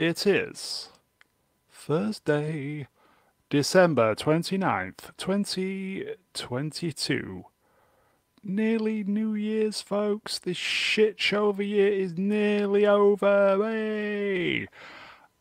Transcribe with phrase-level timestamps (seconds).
[0.00, 0.88] It is
[1.70, 2.88] Thursday,
[3.50, 7.44] December 29th, 2022.
[8.42, 10.38] Nearly New Year's, folks.
[10.38, 13.58] This shit show of a year is nearly over.
[13.62, 14.68] Hey!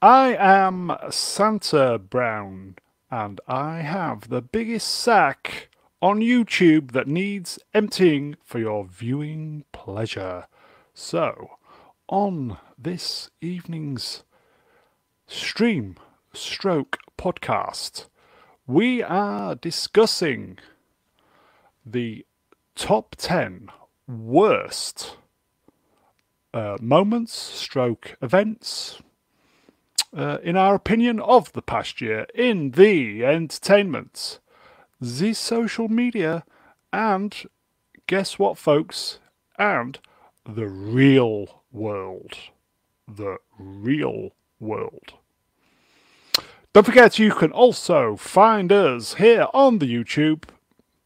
[0.02, 2.76] I am Santa Brown,
[3.10, 5.70] and I have the biggest sack
[6.02, 10.48] on YouTube that needs emptying for your viewing pleasure.
[10.94, 11.52] So,
[12.10, 14.24] on this evening's
[15.30, 15.96] stream
[16.34, 18.08] stroke podcast,
[18.66, 20.58] we are discussing
[21.86, 22.26] the
[22.74, 23.70] top 10
[24.08, 25.18] worst
[26.52, 29.02] uh, moments stroke events
[30.18, 34.40] uh, in our opinion of the past year in the entertainment
[35.00, 36.44] the social media
[36.92, 37.44] and
[38.08, 39.20] guess what folks?
[39.60, 40.00] And
[40.44, 42.34] the real world.
[43.08, 45.14] The real world
[46.74, 50.44] don't forget you can also find us here on the youtube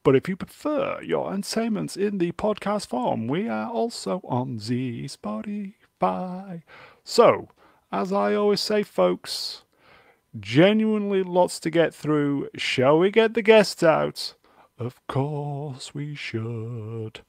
[0.03, 5.05] but if you prefer your entertainment in the podcast form, we are also on the
[5.05, 6.63] Spotify.
[7.05, 7.47] So,
[7.89, 9.63] as I always say, folks,
[10.37, 12.49] genuinely lots to get through.
[12.55, 14.33] Shall we get the guests out?
[14.77, 17.21] Of course we should.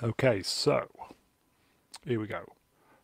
[0.00, 0.88] Okay, so
[2.06, 2.52] here we go.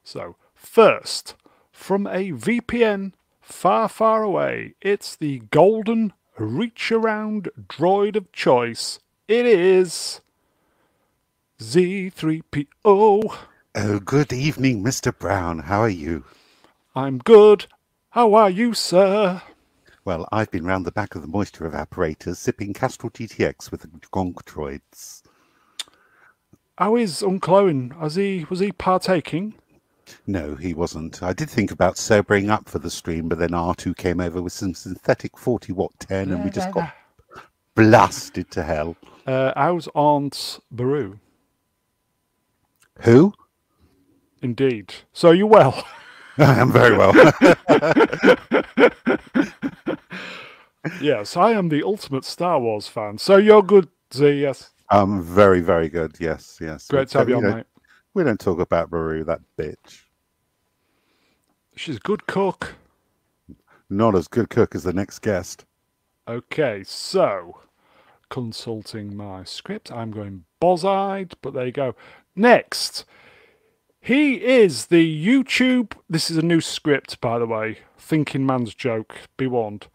[0.04, 1.34] So, first,
[1.72, 3.12] from a VPN
[3.44, 8.98] far, far away, it's the Golden reach around droid of choice.
[9.28, 10.20] It is
[11.60, 13.36] Z3PO.
[13.76, 15.16] Oh, good evening, Mr.
[15.16, 15.60] Brown.
[15.60, 16.24] How are you?
[16.94, 17.66] I'm good.
[18.10, 19.42] How are you, sir?
[20.04, 23.88] Well, I've been round the back of the moisture evaporators sipping Castrol GTX with the
[23.88, 25.22] Gonk droids.
[26.76, 27.90] How is Uncle Owen?
[28.00, 29.54] Has he was he partaking?
[30.26, 31.22] No, he wasn't.
[31.22, 34.52] I did think about sobering up for the stream, but then R2 came over with
[34.52, 36.92] some synthetic 40 watt 10 and we just got
[37.74, 38.96] blasted to hell.
[39.26, 41.18] Uh, how's Aunt Beru?
[43.00, 43.34] Who?
[44.42, 44.94] Indeed.
[45.12, 45.86] So you well?
[46.38, 47.12] I am very well.
[51.00, 53.18] yes, I am the ultimate Star Wars fan.
[53.18, 54.70] So you're good, Z, yes.
[54.90, 56.16] I'm very, very good.
[56.20, 56.88] Yes, yes.
[56.88, 57.66] Great to have you on, mate.
[58.14, 60.04] We don't talk about Beru, that bitch.
[61.74, 62.76] She's a good cook.
[63.90, 65.64] Not as good cook as the next guest.
[66.28, 67.58] Okay, so
[68.30, 71.94] consulting my script, I'm going boz-eyed, but there you go.
[72.36, 73.04] Next,
[74.00, 75.92] he is the YouTube.
[76.08, 77.78] This is a new script, by the way.
[77.98, 79.16] Thinking man's joke.
[79.36, 79.88] Be warned.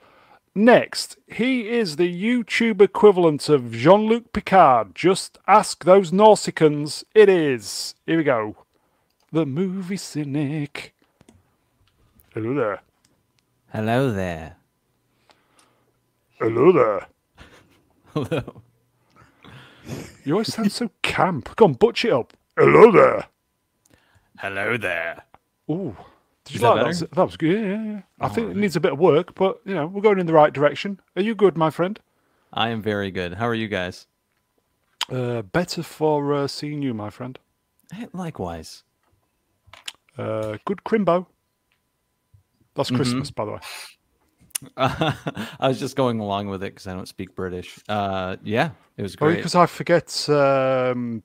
[0.55, 4.95] Next, he is the YouTube equivalent of Jean Luc Picard.
[4.95, 7.03] Just ask those Nausicaans.
[7.13, 7.95] It is.
[8.05, 8.57] Here we go.
[9.31, 10.93] The movie cynic.
[12.33, 12.81] Hello there.
[13.71, 14.55] Hello there.
[16.39, 17.07] Hello there.
[18.13, 18.61] Hello.
[20.23, 21.55] You always sound so camp.
[21.55, 22.33] Go on, butch it up.
[22.57, 23.27] Hello there.
[24.39, 25.23] Hello there.
[25.69, 25.95] Ooh.
[26.53, 26.85] Is that that?
[26.85, 27.07] better?
[27.07, 27.61] That was good.
[27.61, 28.01] Yeah, yeah.
[28.19, 30.33] I think it needs a bit of work, but you know, we're going in the
[30.33, 30.99] right direction.
[31.15, 31.99] Are you good, my friend?
[32.51, 33.35] I am very good.
[33.35, 34.07] How are you guys?
[35.11, 37.37] Uh, better for uh, seeing you, my friend.
[38.13, 38.83] Likewise.
[40.17, 41.25] Uh, good Crimbo.
[42.75, 43.59] That's Christmas, by the way.
[44.77, 47.79] I was just going along with it because I don't speak British.
[47.87, 49.37] Uh, yeah, it was Oh, great.
[49.37, 51.23] because I forget um,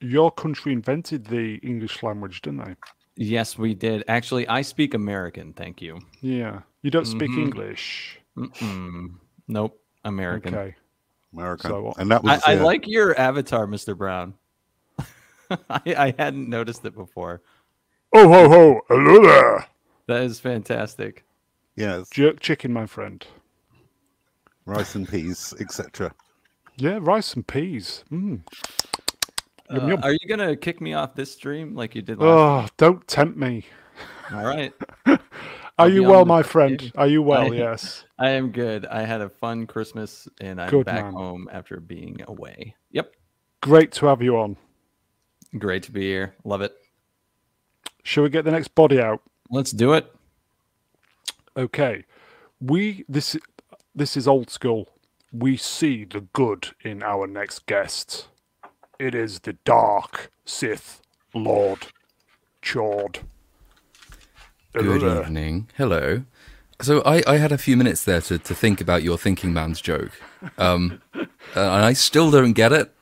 [0.00, 2.74] your country invented the English language, didn't they?
[3.16, 4.04] Yes, we did.
[4.08, 5.52] Actually, I speak American.
[5.52, 6.00] Thank you.
[6.20, 6.60] Yeah.
[6.82, 7.42] You don't speak Mhm.
[7.42, 8.20] English.
[8.36, 9.14] Mm-mm.
[9.46, 10.54] Nope, American.
[10.54, 10.74] Okay.
[11.32, 11.70] American.
[11.70, 13.96] So- and that I, was I uh, like your avatar, Mr.
[13.96, 14.34] Brown.
[15.50, 17.42] I, I hadn't noticed it before.
[18.12, 18.80] Oh, ho, ho.
[18.88, 19.66] Hello there.
[20.06, 21.24] That is fantastic.
[21.76, 23.24] yes, Jerk chicken, my friend.
[24.66, 26.12] rice and peas, etc.
[26.76, 28.04] Yeah, rice and peas.
[28.10, 28.40] Mm.
[29.70, 32.28] Yum, Uh, are you gonna kick me off this stream like you did last?
[32.28, 33.64] Oh, don't tempt me.
[34.32, 34.72] All right.
[35.76, 36.92] Are you well, my friend?
[36.94, 37.52] Are you well?
[37.52, 38.04] I- yes.
[38.16, 38.86] I am good.
[38.86, 41.12] I had a fun Christmas and I'm Good back man.
[41.14, 42.76] home after being away.
[42.92, 43.12] Yep.
[43.60, 44.56] Great to have you on.
[45.58, 46.36] Great to be here.
[46.44, 46.74] Love it.
[48.04, 49.20] Shall we get the next body out?
[49.50, 50.14] Let's do it.
[51.56, 52.04] Okay.
[52.60, 53.36] We this
[53.96, 54.88] this is old school.
[55.32, 58.28] We see the good in our next guest.
[58.98, 61.02] It is the dark Sith
[61.34, 61.88] Lord
[62.62, 63.20] Chord.
[64.72, 65.68] Good evening.
[65.76, 66.24] Hello.
[66.80, 69.80] So I, I had a few minutes there to, to think about your thinking man's
[69.80, 70.12] joke.
[70.58, 72.92] Um, and I still don't get it.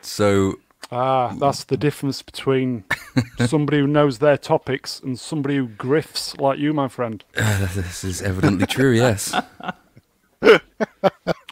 [0.00, 0.56] So
[0.90, 2.84] Ah, that's the difference between
[3.46, 7.22] somebody who knows their topics and somebody who grifts like you, my friend.
[7.34, 8.92] this is evidently true.
[8.92, 9.34] Yes.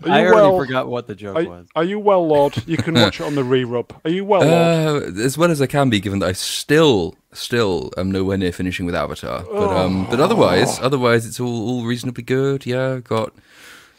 [0.05, 0.59] I already well?
[0.59, 1.67] forgot what the joke Are, was.
[1.75, 2.55] are you well, Lord?
[2.67, 3.93] You can watch it on the re-rub.
[4.05, 5.03] Are you well, Lord?
[5.19, 8.53] Uh, as well as I can be, given that I still, still am nowhere near
[8.53, 9.43] finishing with Avatar.
[9.45, 12.67] But um, but otherwise, otherwise it's all, all reasonably good.
[12.67, 13.33] Yeah, got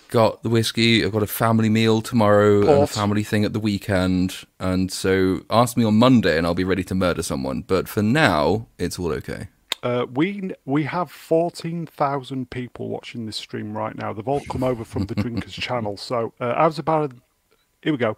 [0.10, 1.04] got the whiskey.
[1.04, 4.46] I've got a family meal tomorrow and a family thing at the weekend.
[4.60, 7.62] And so ask me on Monday, and I'll be ready to murder someone.
[7.62, 9.48] But for now, it's all okay.
[9.84, 14.14] Uh, we we have fourteen thousand people watching this stream right now.
[14.14, 15.98] They've all come over from the Drinkers channel.
[15.98, 17.12] So uh, how's about?
[17.82, 18.18] Here we go.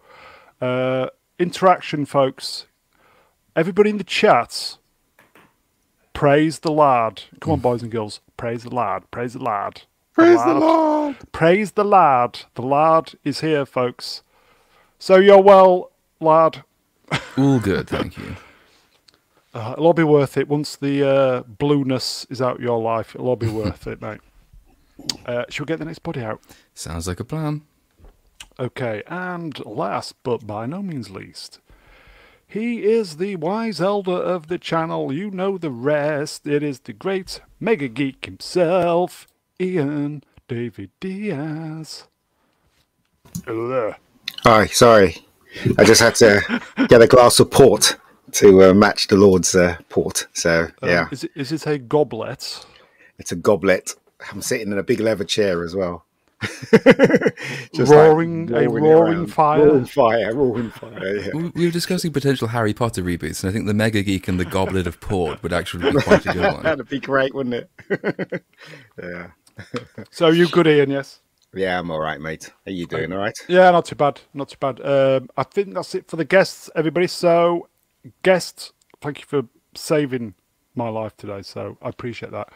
[0.60, 1.08] Uh,
[1.38, 2.66] interaction, folks.
[3.54, 4.78] Everybody in the chat.
[6.12, 7.22] Praise the lad.
[7.40, 8.20] Come on, boys and girls.
[8.36, 9.10] Praise the lad.
[9.10, 9.82] Praise the lad.
[10.12, 11.16] Praise the Lord.
[11.32, 12.40] Praise the lad.
[12.54, 14.22] The lad is here, folks.
[14.98, 16.62] So you're well, lad.
[17.38, 18.36] All good, thank you.
[19.52, 23.14] Uh, it'll all be worth it once the uh, blueness is out of your life.
[23.14, 24.20] It'll all be worth it, mate.
[25.26, 26.40] Uh, shall we get the next body out?
[26.74, 27.62] Sounds like a plan.
[28.58, 31.60] Okay, and last but by no means least,
[32.46, 35.12] he is the wise elder of the channel.
[35.12, 36.46] You know the rest.
[36.46, 39.26] It is the great mega geek himself,
[39.60, 42.08] Ian David Diaz.
[43.46, 43.98] Hello there.
[44.44, 45.16] Hi, sorry.
[45.78, 47.96] I just had to get a glass of port
[48.34, 50.26] to uh, match the Lord's uh, port.
[50.32, 52.64] So, Um, yeah, Is it, is it a goblet?
[53.18, 53.94] it's a goblet.
[54.32, 56.04] I'm sitting in a big leather chair as well.
[57.74, 59.66] Just Roaring- a roaring fire?
[59.66, 61.16] Roaring fire, roaring fire.
[61.16, 61.28] Yeah.
[61.34, 64.40] We we were discussing potential Harry Potter reboots, and I think the Mega Geek and
[64.40, 66.62] the Goblet of Port would actually be quite a good one.
[66.62, 67.54] That'd be great, wouldn't
[67.90, 68.42] it?
[69.02, 69.26] yeah.
[70.10, 70.90] So you good, Ian?
[70.90, 71.20] Yes.
[71.52, 72.50] Yeah, I'm all right, mate.
[72.64, 73.12] How you doing?
[73.12, 73.36] All right?
[73.48, 74.20] Yeah, not too bad.
[74.32, 74.80] Not too bad.
[74.80, 77.08] Um, I think that's it for the guests, everybody.
[77.08, 77.68] So,
[78.22, 79.42] guests, thank you for
[79.74, 80.34] saving
[80.74, 81.42] my life today.
[81.42, 82.48] So I appreciate that.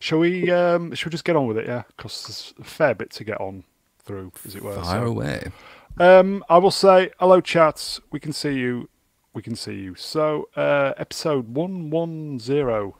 [0.00, 0.50] Shall we?
[0.50, 1.66] Um, shall we just get on with it?
[1.66, 3.64] Yeah, because there's a fair bit to get on
[3.98, 4.74] through, as it were.
[4.76, 5.50] Fire So, away.
[5.98, 8.00] um, I will say hello, chats.
[8.12, 8.88] We can see you.
[9.34, 9.94] We can see you.
[9.96, 12.96] So, uh, episode one one zero.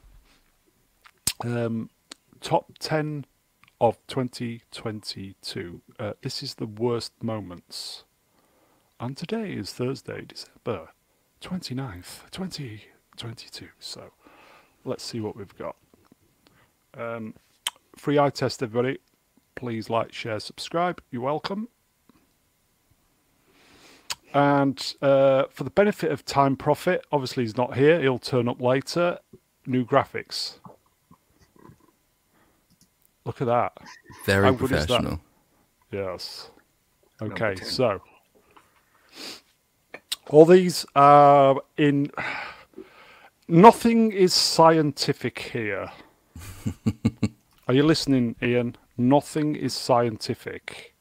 [1.44, 1.88] Um,
[2.41, 3.25] top ten
[3.81, 5.81] of 2022.
[6.00, 8.02] Uh, this is the worst moments.
[8.99, 10.88] And today is Thursday, December
[11.40, 13.69] 29th, 2022.
[13.79, 14.12] So
[14.85, 15.76] let's see what we've got.
[16.96, 17.35] Um,
[17.96, 18.99] free eye test, everybody.
[19.55, 21.00] Please like, share, subscribe.
[21.11, 21.69] You're welcome.
[24.35, 28.00] And uh, for the benefit of time profit, obviously he's not here.
[28.00, 29.19] He'll turn up later.
[29.67, 30.58] New graphics.
[33.25, 33.76] Look at that.
[34.25, 34.87] Very How good that?
[34.87, 35.20] professional.
[35.91, 36.50] Yes.
[37.20, 38.00] Okay, so
[40.29, 42.11] all these are in.
[43.49, 45.91] Nothing is scientific here.
[47.67, 48.77] are you listening, Ian?
[48.99, 50.94] Nothing is scientific.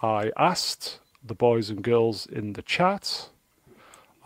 [0.00, 3.28] I asked the boys and girls in the chat.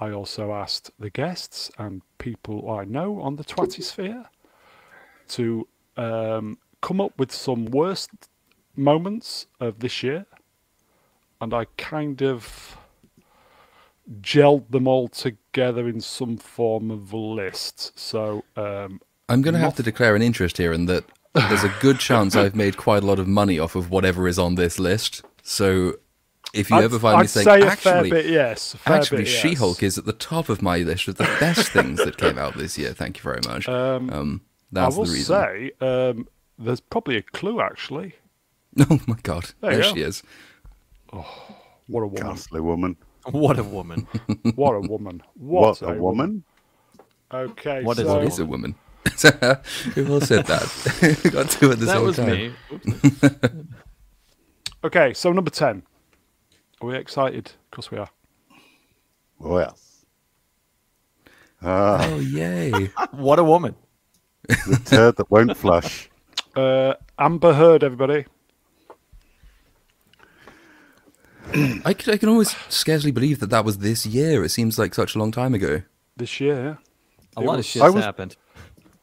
[0.01, 4.27] I also asked the guests and people I know on the Twattysphere
[5.31, 5.67] to
[5.97, 8.11] um, come up with some worst
[8.77, 10.27] moments of this year,
[11.41, 12.78] and I kind of
[14.21, 17.99] gelled them all together in some form of list.
[17.99, 21.73] So, um, I'm going to have to declare an interest here in that there's a
[21.81, 24.79] good chance I've made quite a lot of money off of whatever is on this
[24.79, 25.23] list.
[25.43, 25.97] So
[26.55, 28.75] if you I'd, ever find me I'd saying, say actually, bit, yes.
[28.87, 29.41] actually, bit, yes.
[29.43, 32.57] She-Hulk is at the top of my list of the best things that came out
[32.57, 32.95] this year.
[32.95, 33.69] Thank you very much.
[33.69, 35.37] Um, Um, I that's will the reason.
[35.37, 36.27] say um,
[36.59, 37.61] there's probably a clue.
[37.61, 38.15] Actually,
[38.91, 39.95] Oh my god, There you there go.
[39.95, 40.23] she is.
[41.13, 41.27] Oh,
[41.87, 42.23] what a woman!
[42.23, 42.97] Ghastly woman.
[43.31, 44.07] What a woman.
[44.55, 45.23] What a woman!
[45.35, 46.45] What, What, a woman?
[47.33, 48.75] Okay, What is so What is a woman?
[49.95, 51.21] Who all said that?
[51.25, 52.31] We got two at the that same was time.
[52.31, 53.65] me.
[54.85, 55.83] Okay, so number ten.
[56.81, 57.47] Are we excited?
[57.49, 58.09] Of course we are.
[59.39, 59.77] Well.
[61.63, 62.91] Ah, Oh yay!
[63.13, 63.75] What a woman.
[64.49, 66.09] the turd that won't flush.
[66.55, 68.27] Uh, Amber Heard, everybody.
[71.85, 74.45] I can, I can almost scarcely believe that that was this year.
[74.45, 75.83] It seems like such a long time ago.
[76.17, 76.79] This year,
[77.37, 78.37] A It lot was- of shit's I was- happened.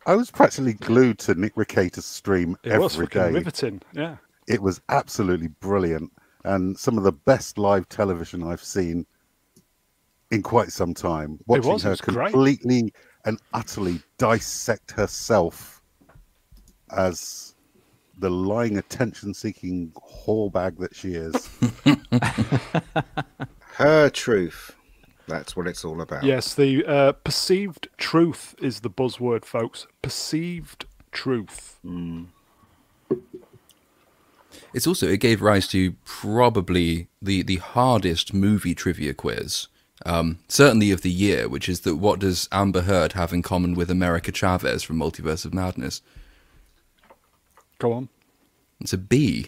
[0.08, 2.76] I was practically glued to Nick Rekieta's stream every day.
[2.76, 3.32] it was every fucking day.
[3.32, 3.82] riveting.
[3.94, 4.18] Yeah.
[4.48, 6.12] It was absolutely brilliant
[6.44, 9.08] and some of the best live television I've seen
[10.30, 11.40] in quite some time.
[11.48, 12.32] Watching was, it her was great.
[12.34, 12.94] completely
[13.26, 15.82] and utterly dissect herself
[16.96, 17.55] as
[18.20, 21.50] the lying, attention-seeking whore bag that she is.
[23.76, 24.76] Her truth.
[25.28, 26.24] That's what it's all about.
[26.24, 29.88] Yes, the uh, perceived truth is the buzzword, folks.
[30.02, 31.80] Perceived truth.
[34.74, 39.68] It's also it gave rise to probably the the hardest movie trivia quiz,
[40.06, 43.74] um, certainly of the year, which is that what does Amber Heard have in common
[43.74, 46.02] with America Chavez from Multiverse of Madness?
[47.80, 48.10] Go on.
[48.82, 49.48] It's a bee.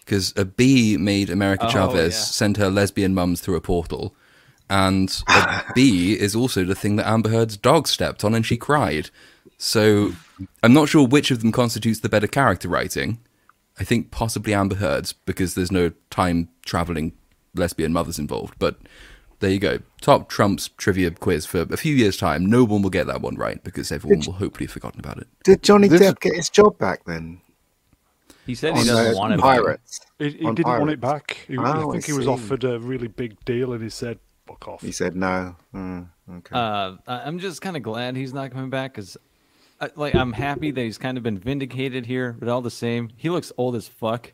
[0.00, 2.18] Because a bee made America Oh, Chavez yeah.
[2.20, 4.14] send her lesbian mums through a portal.
[4.68, 8.56] And a bee is also the thing that Amber Heard's dog stepped on and she
[8.56, 9.10] cried.
[9.58, 10.12] So
[10.62, 13.18] I'm not sure which of them constitutes the better character writing.
[13.78, 17.12] I think possibly Amber Heard's because there's no time traveling
[17.54, 18.54] lesbian mothers involved.
[18.58, 18.78] But
[19.42, 19.78] there you go.
[20.00, 22.46] Top Trump's trivia quiz for a few years' time.
[22.46, 25.26] No one will get that one right because everyone will hopefully have forgotten about it.
[25.44, 27.40] Did Johnny This- Depp get his job back then?
[28.46, 29.36] He said he doesn't uh, want it.
[29.36, 29.44] back.
[29.44, 30.00] Pirates.
[30.18, 31.44] He, he didn't want it back.
[31.46, 34.18] He, Oh, I I think he was offered a really big deal, and he said,
[34.48, 35.54] "Fuck off." He said no.
[35.72, 36.08] Mm,
[36.38, 36.54] okay.
[36.54, 39.16] Uh, I- I'm just kind of glad he's not coming back because,
[39.94, 42.34] like, I'm happy that he's kind of been vindicated here.
[42.38, 44.32] But all the same, he looks old as fuck,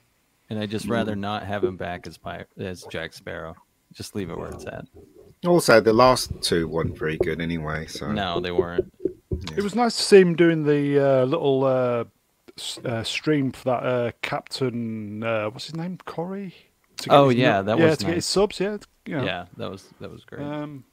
[0.49, 3.57] and I just rather not have him back as Pi- as Jack Sparrow.
[3.93, 4.85] Just leave it where it's at.
[5.47, 7.87] also, the last two weren't very good anyway.
[7.87, 8.93] So No, they weren't.
[9.57, 12.05] It was nice to see him doing the uh, little uh,
[12.85, 15.23] uh, stream for that uh, Captain.
[15.23, 15.99] Uh, what's his name?
[16.05, 16.55] Corey.
[17.09, 18.59] Oh, his yeah, nu- that yeah, was to get his subs.
[18.61, 20.43] Yeah, you know, Yeah, that was that was great.
[20.43, 20.85] Um,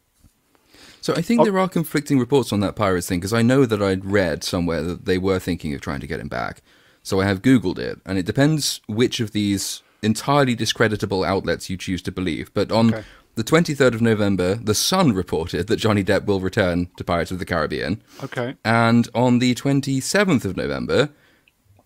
[1.02, 1.44] So I think Oh.
[1.46, 4.82] there are conflicting reports on that Pirates thing because I know that I'd read somewhere
[4.84, 6.62] that they were thinking of trying to get him back.
[7.04, 11.77] So I have Googled it, and it depends which of these entirely discreditable outlets you
[11.77, 12.51] choose to believe.
[12.53, 13.03] But on Okay.
[13.35, 17.39] the 23rd of November, The Sun reported that Johnny Depp will return to Pirates of
[17.39, 18.01] the Caribbean.
[18.24, 18.55] okay.
[18.63, 21.09] And on the 27th of November,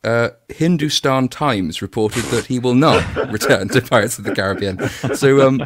[0.03, 4.77] uh, Hindustan Times reported that he will not return to Pirates of the Caribbean.
[5.15, 5.61] So um,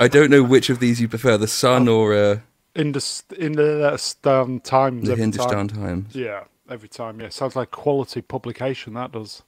[0.00, 2.38] I don't know which of these you prefer, The Sun or uh,
[2.74, 5.06] In the in the Stan Times.
[5.08, 5.82] the Hindustan Time.
[5.84, 6.14] Times.
[6.16, 7.20] Yeah, every time.
[7.20, 8.94] Yeah, sounds like quality publication.
[8.94, 9.42] That does.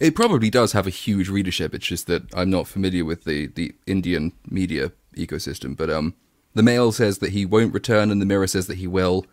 [0.00, 1.74] It probably does have a huge readership.
[1.74, 5.76] It's just that I'm not familiar with the, the Indian media ecosystem.
[5.76, 6.14] But um,
[6.54, 9.26] the Mail says that he won't return, and the Mirror says that he will.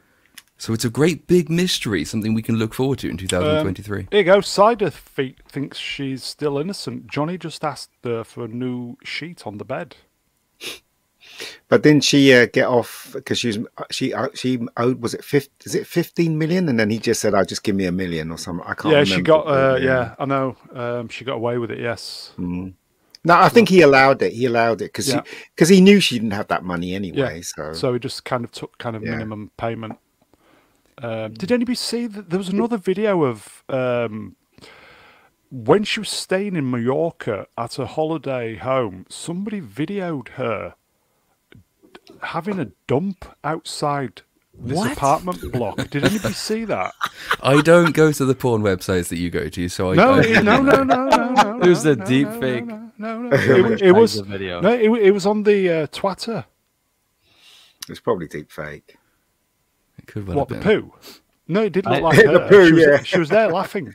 [0.57, 4.07] So it's a great big mystery, something we can look forward to in 2023.
[4.09, 4.41] Here you go.
[4.41, 7.07] Cider Feet thinks she's still innocent.
[7.07, 9.97] Johnny just asked her for a new sheet on the bed.
[11.67, 13.59] But didn't she uh, get off because she was
[13.91, 17.19] she uh, she owed was it 50, is it fifteen million and then he just
[17.21, 18.85] said, I "Oh, just give me a million or something." I can't.
[18.93, 19.15] yeah, remember.
[19.15, 19.47] she got.
[19.47, 20.55] Uh, yeah, I know.
[20.73, 21.79] Um, she got away with it.
[21.79, 22.31] Yes.
[22.37, 24.33] No, I think he allowed it.
[24.33, 25.23] He allowed it because Yeah.
[25.55, 27.41] because he knew she didn't have that money anyway Yeah.
[27.41, 29.11] So, So he just kind of took kind of Yeah.
[29.11, 29.97] minimum payment.
[30.99, 34.35] Um, did anybody see that there was another video of um,
[35.51, 39.05] when she was staying in Mallorca at a holiday home?
[39.09, 40.75] Somebody videoed her
[42.21, 44.21] having a dump outside
[44.57, 44.93] this What?
[44.93, 45.89] apartment block.
[45.89, 46.93] Did anybody see that?
[47.43, 50.21] I don't go to the porn websites that you go to, so I, No, I
[50.21, 51.59] it, no, no, no, no, no.
[51.61, 52.65] It was no, a no, deep no, fake.
[52.65, 53.29] No, no, no.
[53.73, 54.61] It, it was the video.
[54.61, 56.45] no, it, it was on the uh, Twitter.
[57.89, 58.95] it's probably deep fake.
[59.97, 60.81] it could well What the have been.
[60.83, 60.93] poo?
[61.47, 63.03] No, it did look I- like The poo, she, was, yeah.
[63.03, 63.93] she was there laughing.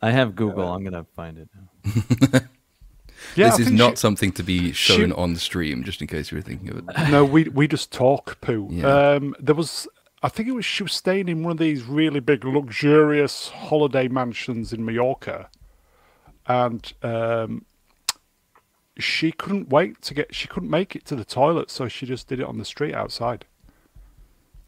[0.00, 0.72] I have Google.
[0.72, 2.40] I'm gonna find it now.
[3.38, 6.06] Yeah, this is not she- something to be shown she- on the stream, just in
[6.08, 6.84] case you were thinking of it.
[7.10, 8.68] no, we we just talk poo.
[8.70, 8.86] Yeah.
[9.14, 9.86] Um, there was,
[10.22, 14.08] I think it was she was staying in one of these really big, luxurious holiday
[14.08, 15.48] mansions in Mallorca,
[16.46, 17.64] and um,
[18.98, 20.34] she couldn't wait to get.
[20.34, 22.94] She couldn't make it to the toilet, so she just did it on the street
[22.94, 23.44] outside.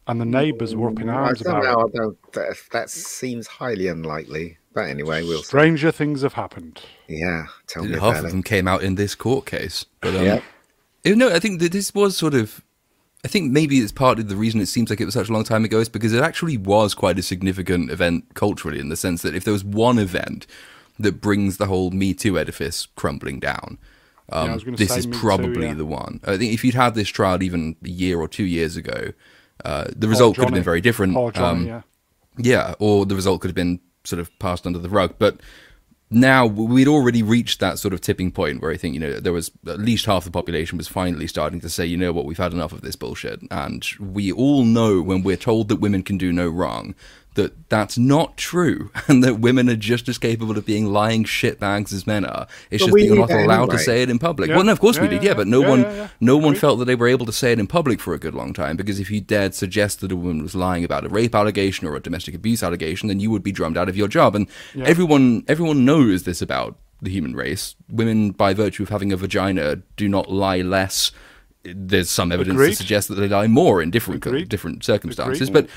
[0.07, 1.81] And the neighbours were up in I arms don't about know.
[1.85, 1.93] it.
[1.93, 2.31] I don't.
[2.33, 4.57] That, that seems highly unlikely.
[4.73, 5.45] But anyway, we'll see.
[5.45, 6.81] Stranger things have happened.
[7.07, 8.29] Yeah, tell me Half of it.
[8.29, 9.85] them came out in this court case.
[9.99, 11.13] But um, Yeah.
[11.15, 12.63] no, I think that this was sort of.
[13.23, 15.43] I think maybe it's partly the reason it seems like it was such a long
[15.43, 19.21] time ago is because it actually was quite a significant event culturally in the sense
[19.21, 20.47] that if there was one event
[20.97, 23.77] that brings the whole Me Too edifice crumbling down,
[24.31, 25.73] um, was gonna this is Me Too, probably yeah.
[25.75, 26.19] the one.
[26.25, 29.11] I think if you'd had this trial even a year or two years ago,
[29.65, 31.13] uh, the result could have been very different.
[31.13, 31.81] Johnny, Um, yeah.
[32.37, 35.15] yeah, or the result could have been sort of passed under the rug.
[35.19, 35.39] But
[36.09, 39.31] now we'd already reached that sort of tipping point where I think, you know, there
[39.31, 42.37] was at least half the population was finally starting to say, you know what, we've
[42.37, 43.39] had enough of this bullshit.
[43.49, 46.95] And we all know when we're told that women can do no wrong
[47.35, 51.93] that that's not true and that women are just as capable of being lying shitbags
[51.93, 52.47] as men are.
[52.69, 54.49] It's But just we that you're not that allowed to say it in public.
[54.49, 54.57] Yeah.
[54.57, 56.07] Well, no, of course we Yeah, did, yeah, yeah, but no yeah, one yeah, yeah.
[56.19, 58.35] no one felt that they were able to say it in public for a good
[58.35, 61.33] long time because if you dared suggest that a woman was lying about a rape
[61.33, 64.35] allegation or a domestic abuse allegation, then you would be drummed out of your job.
[64.35, 64.47] And
[64.83, 67.75] everyone everyone knows this about the human race.
[67.89, 71.11] Women, by virtue of having a vagina, do not lie less
[71.63, 72.69] there's some evidence Agreed.
[72.71, 74.49] to suggest that they lie more in different Agreed.
[74.49, 75.47] different circumstances.
[75.49, 75.67] Agreed.
[75.67, 75.69] But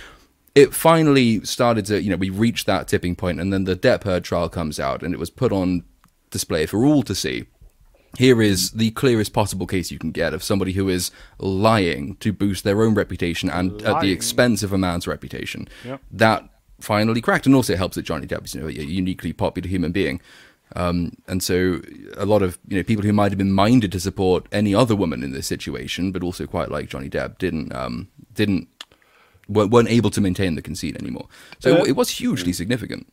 [0.55, 4.05] it finally started to, you know, we reached that tipping point, and then the Depp
[4.05, 5.85] Heard trial comes out, and it was put on
[6.31, 7.47] display for all to see.
[8.17, 12.33] Here is the clearest possible case you can get of somebody who is lying to
[12.33, 15.67] boost their own reputation and at the expense of a man's reputation.
[15.85, 16.01] Yep.
[16.13, 16.49] That
[16.81, 19.69] finally cracked, and also it helps that Johnny Depp is you know, a uniquely popular
[19.69, 20.21] human being.
[20.77, 21.81] Um, and so
[22.17, 24.95] a lot of you know people who might have been minded to support any other
[24.95, 28.69] woman in this situation, but also quite like Johnny Depp, didn't um, didn't
[29.49, 31.27] weren't weren't able to maintain the conceit anymore.
[31.61, 33.07] So Uh, it was hugely significant.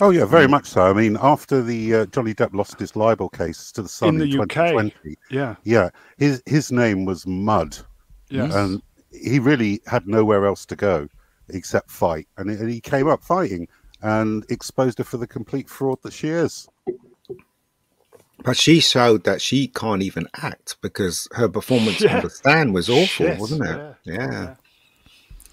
[0.00, 0.82] Oh yeah, very much so.
[0.82, 4.22] I mean, after the uh, Johnny Depp lost his libel case to the Sun In
[4.22, 4.92] in, the UK.
[5.30, 7.76] Yeah, yeah, his his name was mud,
[8.30, 8.54] yes.
[8.54, 8.80] and
[9.12, 11.06] he really had nowhere else to go
[11.50, 13.68] except fight, and, and he came up fighting
[14.00, 16.66] and exposed her for the complete fraud that she is.
[18.42, 22.16] But she showed that she can't even act because her performance Yeah.
[22.16, 23.76] on the stand was awful, Shit, wasn't it?
[24.04, 24.30] yeah, Yeah.
[24.32, 24.54] yeah.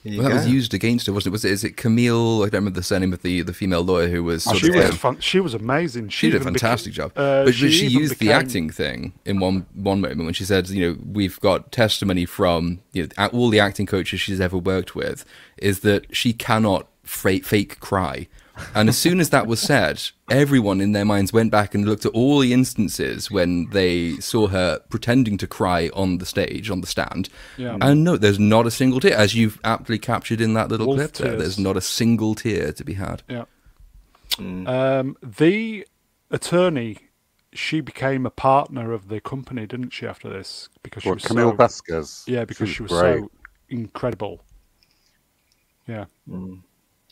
[0.03, 1.34] There you Well, that was used against her, wasn't it?
[1.34, 1.51] Was it?
[1.51, 2.38] Is it Camille?
[2.43, 4.43] I don't remember the surname of the, the female lawyer who was.
[4.43, 6.10] Sort Oh, she of, was um, fun, she was amazing.
[6.10, 7.12] she did a fantastic beca- job.
[7.15, 10.43] uh, but, but she, even used the acting thing in one one moment when she
[10.43, 14.58] said, you know, we've got testimony from you know all the acting coaches she's ever
[14.58, 15.24] worked with
[15.58, 18.27] is that she cannot fake, fake cry.
[18.75, 22.05] And as soon as that was said, everyone in their minds went back and looked
[22.05, 26.81] at all the instances when they saw her pretending to cry on the stage, on
[26.81, 27.29] the stand.
[27.57, 27.77] Yeah.
[27.81, 31.00] And no, there's not a single tear, as you've aptly captured in that little Wolf
[31.00, 31.35] clip there.
[31.37, 33.24] There's not a single tear to be had.
[33.27, 33.45] Yeah.
[34.39, 35.85] Um, the
[36.29, 36.97] attorney,
[37.53, 40.07] she became a partner of the company, didn't she?
[40.07, 42.24] After this, because she What, was Camille so, Vasquez?
[42.27, 43.19] yeah, because she was great.
[43.19, 43.31] so
[43.69, 44.41] incredible.
[45.87, 46.05] Yeah,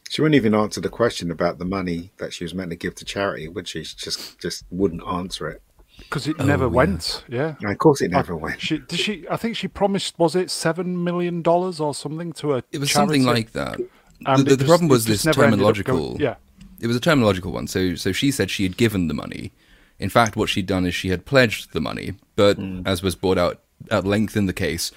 [0.10, 2.95] She wouldn't even answer the question about the money that she was meant to give
[2.95, 3.84] to charity, would she?
[3.84, 5.62] She just just wouldn't answer it.
[6.00, 6.74] because it never oh, yeah.
[6.74, 7.24] went.
[7.30, 7.56] Yeah.
[7.62, 8.60] And of course, it never went.
[8.60, 9.26] She did she.
[9.30, 12.63] I think she promised was it seven million dollars or something to a.
[12.72, 13.19] It was charity?
[13.19, 13.80] something like that.
[14.26, 15.86] And the, the just- problem was this never ended up terminological.
[15.86, 16.36] going- yeah.
[16.82, 17.67] It was a terminological one.
[17.67, 19.52] So, so she said she had given the money.
[20.00, 22.13] In fact, what she'd done is she had pledged the money.
[22.36, 22.82] But hmm.
[22.86, 24.91] as was brought out at length in the case,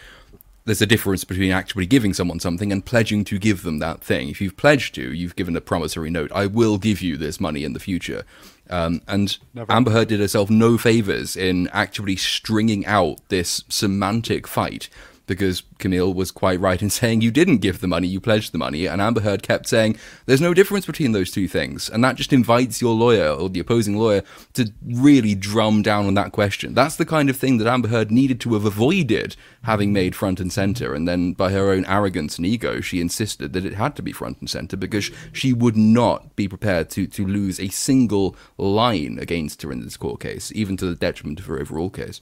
[0.65, 4.29] there's a difference between actually giving someone something and pledging to give them that thing.
[4.29, 6.31] If you've pledged to, you've given a promissory note.
[6.33, 8.25] I will give you this money in the future.
[8.71, 9.73] Um, and Never.
[9.73, 14.89] Amber Heard did herself no favors in actually stringing out this semantic fight
[15.27, 18.59] because Camille was quite right in saying you didn't give the money, you pledged the
[18.59, 22.17] money, and Amber Heard kept saying there's no difference between those two things, and that
[22.17, 24.23] just invites your lawyer or the opposing lawyer
[24.55, 26.75] to really drum down on that question.
[26.75, 30.41] That's the kind of thing that Amber Heard needed to have avoided having made front
[30.41, 33.97] and center, and then by her own arrogance and ego, she insisted that it had
[33.97, 37.69] to be front and center because she would not be prepared to to lose a
[37.69, 41.91] single line against her in this court case, even to the detriment of her overall
[41.91, 42.21] case.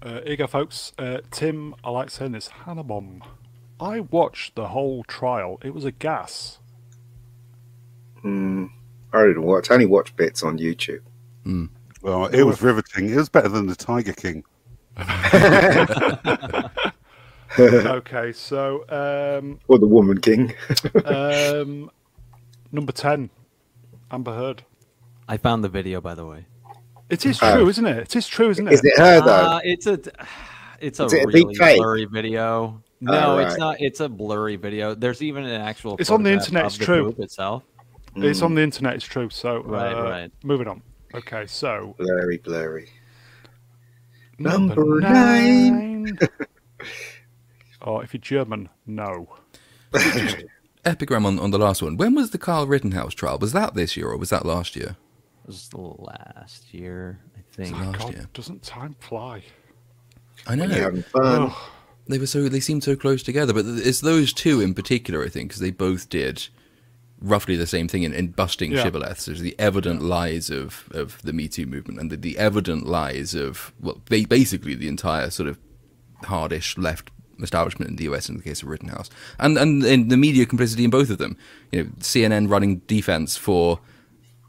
[0.00, 0.92] Uh, here you go, folks.
[0.98, 2.48] Uh, Tim, I like saying this.
[2.64, 3.22] Hannabom.
[3.80, 5.58] I watched the whole trial.
[5.62, 6.58] It was a gas.
[9.12, 9.70] I didn't watch.
[9.70, 11.00] I only watched bits on YouTube.
[12.02, 13.10] Well, it was riveting.
[13.10, 14.44] It was better than the Tiger King.
[17.58, 20.54] okay, so um, Or the Woman King.
[21.04, 21.90] um,
[22.70, 23.30] number ten,
[24.10, 24.64] Amber Heard.
[25.28, 26.46] I found the video, by the way.
[27.10, 27.54] It is Oh.
[27.56, 27.98] true, isn't it?
[27.98, 28.72] It is true, isn't it?
[28.74, 29.30] Is it her though?
[29.30, 29.98] Uh, it's a,
[30.80, 31.78] it's a Is it a really deep fake?
[31.78, 32.82] blurry video.
[33.00, 33.58] No, it's right.
[33.60, 33.80] not.
[33.80, 34.94] It's a blurry video.
[34.94, 35.96] There's even an actual.
[35.98, 37.04] It's on the internet, it's the true.
[37.12, 37.62] boob itself.
[38.16, 38.94] It's on the internet.
[38.96, 39.30] It's true.
[39.30, 40.32] So Right, uh, right.
[40.42, 40.82] Moving on.
[41.14, 42.88] Okay, so blurry, blurry.
[44.38, 46.18] number, Number nine.
[47.82, 49.28] or if you're German, no.
[50.84, 51.96] Epigram on, on the last one.
[51.96, 53.38] When was the Carl Rittenhouse trial?
[53.38, 54.96] Was that this year or was that last year?
[55.48, 57.74] It was last year, I think.
[57.74, 58.26] Last God, year.
[58.34, 59.42] doesn't time fly?
[60.46, 60.66] I know.
[60.66, 61.42] You're having fun.
[61.50, 61.56] Ugh.
[62.06, 65.28] They were so they seemed so close together, but it's those two in particular, I
[65.28, 66.46] think, because they both did
[67.20, 68.82] roughly the same thing in, in busting Yeah.
[68.84, 69.24] shibboleths.
[69.24, 73.34] There's the evident lies of, of the Me Too movement and the, the evident lies
[73.34, 75.58] of well, ba- basically the entire sort of
[76.24, 77.10] hardish left
[77.42, 79.08] establishment in the US in the case of Rittenhouse,
[79.38, 81.36] and and in the media complicity in both of them.
[81.72, 83.80] You know, CNN running defense for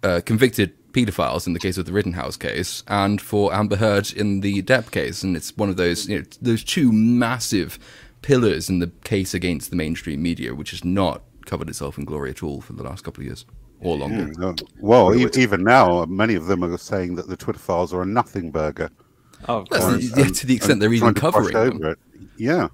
[0.03, 4.41] uh, convicted paedophiles in the case of the Rittenhouse case, and for Amber Heard in
[4.41, 7.77] the Depp case, and it's one of those you know those two massive
[8.21, 12.29] pillars in the case against the mainstream media, which has not covered itself in glory
[12.29, 13.45] at all for the last couple of years
[13.79, 14.29] or longer.
[14.39, 17.93] Yeah, uh, well, e- even now, many of them are saying that the Twitter files
[17.93, 18.89] are a nothing burger.
[19.47, 20.11] Oh, of course.
[20.17, 21.85] yeah, to the extent and they're even trying to brush covering them.
[21.85, 21.99] over it.
[22.37, 22.67] Yeah,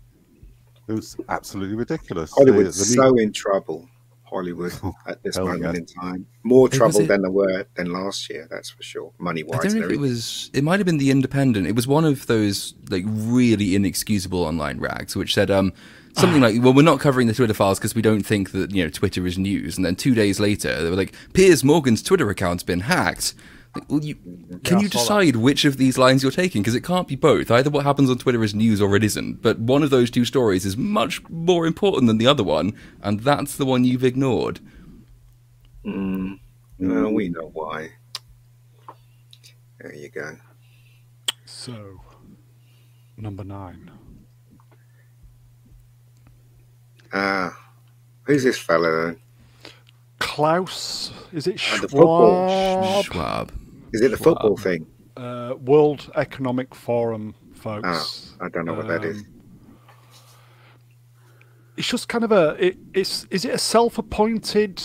[0.88, 2.32] it was absolutely ridiculous.
[2.32, 3.88] Hollywood's The- the me- so in trouble.
[4.36, 4.74] Hollywood
[5.08, 6.26] at this Hell moment in time.
[6.44, 9.12] More trouble it- than there were than last year, that's for sure.
[9.18, 9.64] Money I wise.
[9.74, 10.50] don't know if it was.
[10.54, 11.68] It might have been the Independent.
[11.68, 15.74] It was one of those like really inexcusable online rags, which said um
[16.18, 18.84] something like, "Well, we're not covering the Twitter files because we don't think that you
[18.84, 22.30] know Twitter is news." And then two days later, they were like, "Piers Morgan's Twitter
[22.30, 23.34] account's been hacked."
[23.76, 24.16] Like, well, you,
[24.64, 25.22] can I you saw that.
[25.24, 26.62] decide which of these lines you're taking?
[26.62, 27.52] Because it can't be both.
[27.52, 29.42] Either what happens on Twitter is news or it isn't.
[29.42, 33.20] But one of those two stories is much more important than the other one, and
[33.20, 34.60] that's the one you've ignored.
[35.86, 36.40] Mm,
[36.80, 37.90] well, we know why.
[39.80, 40.38] There you go.
[41.46, 42.00] So,
[43.18, 43.92] number nine.
[47.14, 47.58] Ah,
[48.24, 49.20] who's this fella then?
[50.20, 51.90] Klaus, is it And the.
[51.90, 53.06] Schwab?
[53.06, 53.52] Schwab.
[53.96, 54.86] Is it the football thing?
[55.18, 58.36] Uh, World Economic Forum, Ah, folks.
[58.42, 59.18] I don't know what that is.
[59.20, 59.28] Um,
[61.78, 62.56] It's just kind of a.
[62.60, 64.82] It, it's is it a self-appointed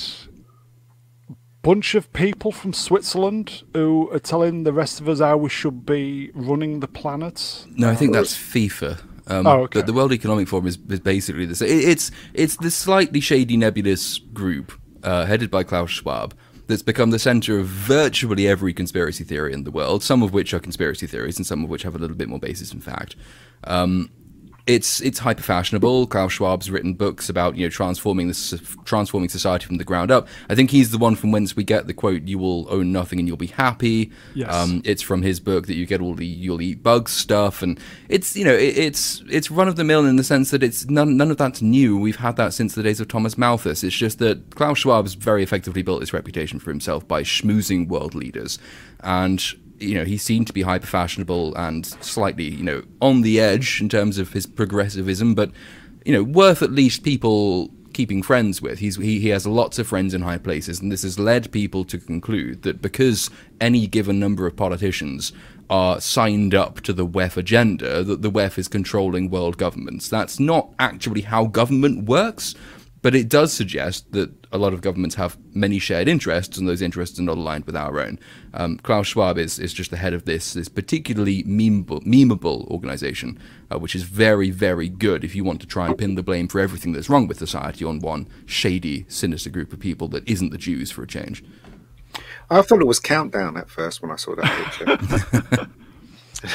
[1.62, 5.84] bunch of people from Switzerland who are telling the rest of us how we should
[5.84, 7.66] be running the planet?
[7.76, 9.00] No, I think that's FIFA.
[9.26, 9.78] Um, Oh, okay.
[9.80, 11.60] But the World Economic Forum is, is basically this.
[11.62, 14.72] It, it's it's this slightly shady, nebulous group
[15.04, 16.34] uh, headed by Klaus Schwab
[16.70, 20.02] that's become the center of virtually every conspiracy theory in the world.
[20.02, 22.38] Some of which are conspiracy theories, and some of which have a little bit more
[22.38, 23.16] basis in fact.
[23.64, 24.10] Um,
[24.66, 26.06] it's it's hyper fashionable.
[26.06, 30.28] Klaus Schwab's written books about you know transforming this transforming society from the ground up.
[30.48, 33.18] I think he's the one from whence we get the quote "You will own nothing
[33.18, 34.52] and you'll be happy." Yes.
[34.52, 37.78] Um, it's from his book that you get all the you'll eat bugs stuff, and
[38.08, 40.86] it's you know it, it's it's run of the mill in the sense that it's
[40.86, 41.98] none none of that's new.
[41.98, 43.82] We've had that since the days of Thomas Malthus.
[43.82, 48.14] It's just that Klaus Schwab's very effectively built his reputation for himself by schmoozing world
[48.14, 48.58] leaders,
[49.00, 49.42] and
[49.80, 53.80] you know he seemed to be hyper fashionable and slightly you know on the edge
[53.80, 55.50] in terms of his progressivism, but
[56.04, 58.78] you know worth at least people keeping friends with.
[58.78, 61.84] He's he, he has lots of friends in high places, and this has led people
[61.86, 65.32] to conclude that because any given number of politicians
[65.68, 70.08] are signed up to the WEF agenda, that the WEF is controlling world governments.
[70.08, 72.54] That's not actually how government works.
[73.02, 76.82] But it does suggest that a lot of governments have many shared interests, and those
[76.82, 78.18] interests are not aligned with our own.
[78.52, 83.38] Um, Klaus Schwab is, is just the head of this this particularly memeable, memeable organization,
[83.72, 86.46] uh, which is very, very good if you want to try and pin the blame
[86.46, 90.50] for everything that's wrong with society on one shady, sinister group of people that isn't
[90.50, 91.42] the Jews for a change.
[92.50, 95.68] I thought it was Countdown at first when I saw that picture.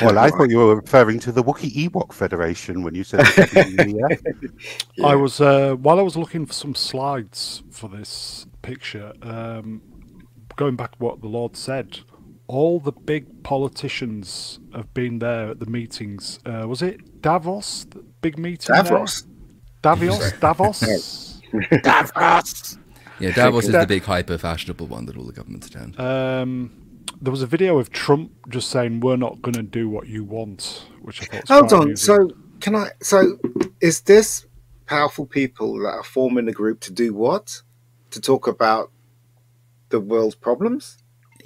[0.01, 4.07] Well, I thought you were referring to the Wookiee Ewok Federation when you said yeah.
[4.95, 5.05] Yeah.
[5.05, 9.13] I was uh, while I was looking for some slides for this picture.
[9.21, 9.81] Um,
[10.55, 11.99] going back to what the Lord said,
[12.47, 16.39] all the big politicians have been there at the meetings.
[16.45, 17.85] Uh, was it Davos?
[17.85, 18.73] The big meeting.
[18.73, 18.83] there?
[18.83, 19.25] Davros.
[19.81, 20.31] Davos.
[20.39, 21.41] Davos.
[21.53, 22.77] Davros.
[23.19, 25.99] Yeah, Davos is the big hyper fashionable one that all the governments attend.
[25.99, 26.84] Um,
[27.21, 30.23] there was a video of Trump just saying, "We're not going to do what you
[30.23, 31.71] want," which I thought.
[31.71, 31.95] Hold on.
[31.95, 32.91] So can I?
[33.01, 33.37] So
[33.81, 34.45] is this
[34.85, 37.61] powerful people that are forming a group to do what?
[38.11, 38.91] To talk about
[39.89, 40.97] the world's problems?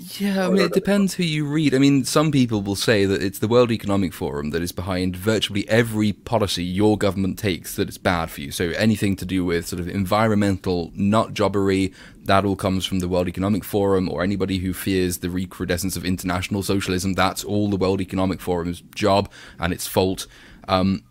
[0.02, 1.76] Yeah, I mean, it depends who you read.
[1.76, 5.18] I mean, some people will say that it's the World Economic Forum that is behind
[5.18, 8.50] virtually every policy your government takes that is bad for you.
[8.52, 13.10] So anything to do with sort of environmental nut jobbery, that all comes from the
[13.10, 17.76] World Economic Forum, or anybody who fears the recrudescence of international socialism, that's all the
[17.76, 20.28] World Economic Forum's job and its fault.
[20.70, 21.04] Um,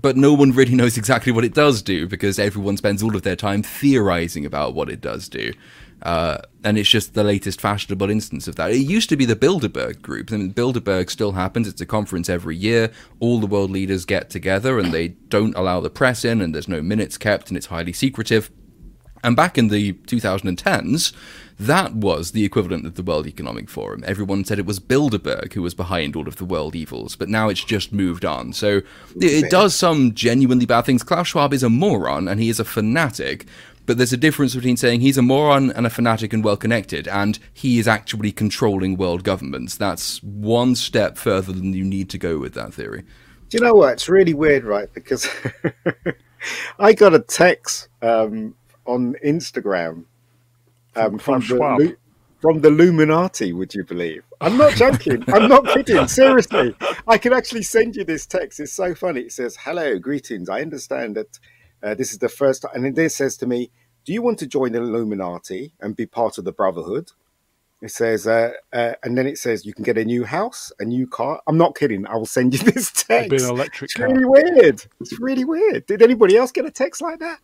[0.00, 3.22] but no one really knows exactly what it does do because everyone spends all of
[3.22, 5.52] their time theorizing about what it does do.
[6.02, 8.70] Uh, and it's just the latest fashionable instance of that.
[8.70, 10.30] It used to be the Bilderberg group.
[10.30, 11.66] I mean, Bilderberg still happens.
[11.66, 12.90] It's a conference every year.
[13.18, 16.68] All the world leaders get together and they don't allow the press in, and there's
[16.68, 18.50] no minutes kept, and it's highly secretive.
[19.24, 21.12] And back in the 2010s,
[21.58, 24.04] that was the equivalent of the World Economic Forum.
[24.06, 27.48] Everyone said it was Bilderberg who was behind all of the world evils, but now
[27.48, 28.52] it's just moved on.
[28.52, 28.82] So
[29.16, 31.02] it, it does some genuinely bad things.
[31.02, 33.46] Klaus Schwab is a moron and he is a fanatic,
[33.86, 37.06] but there's a difference between saying he's a moron and a fanatic and well connected,
[37.08, 39.76] and he is actually controlling world governments.
[39.76, 43.04] That's one step further than you need to go with that theory.
[43.48, 43.92] Do you know what?
[43.94, 44.92] It's really weird, right?
[44.92, 45.28] Because
[46.78, 50.04] I got a text um, on Instagram
[50.96, 51.78] um, From from, Schwab.
[51.78, 51.96] the, Lu-
[52.40, 53.52] from the Illuminati.
[53.52, 54.24] Would you believe?
[54.40, 55.22] I'm not joking.
[55.28, 56.08] I'm not kidding.
[56.08, 56.74] Seriously,
[57.06, 58.58] I can actually send you this text.
[58.60, 59.20] It's so funny.
[59.22, 60.48] It says, "Hello, greetings.
[60.48, 61.38] I understand that
[61.82, 63.70] uh, this is the first time." And then it says to me,
[64.04, 67.12] "Do you want to join the Illuminati and be part of the Brotherhood?"
[67.82, 70.84] It says, uh, uh, and then it says you can get a new house, a
[70.86, 71.42] new car.
[71.46, 72.06] I'm not kidding.
[72.06, 73.44] I will send you this It'd be text.
[73.44, 74.08] an electric It's car.
[74.08, 74.82] really weird.
[75.00, 75.84] It's really weird.
[75.86, 77.38] Did anybody else get a text like that?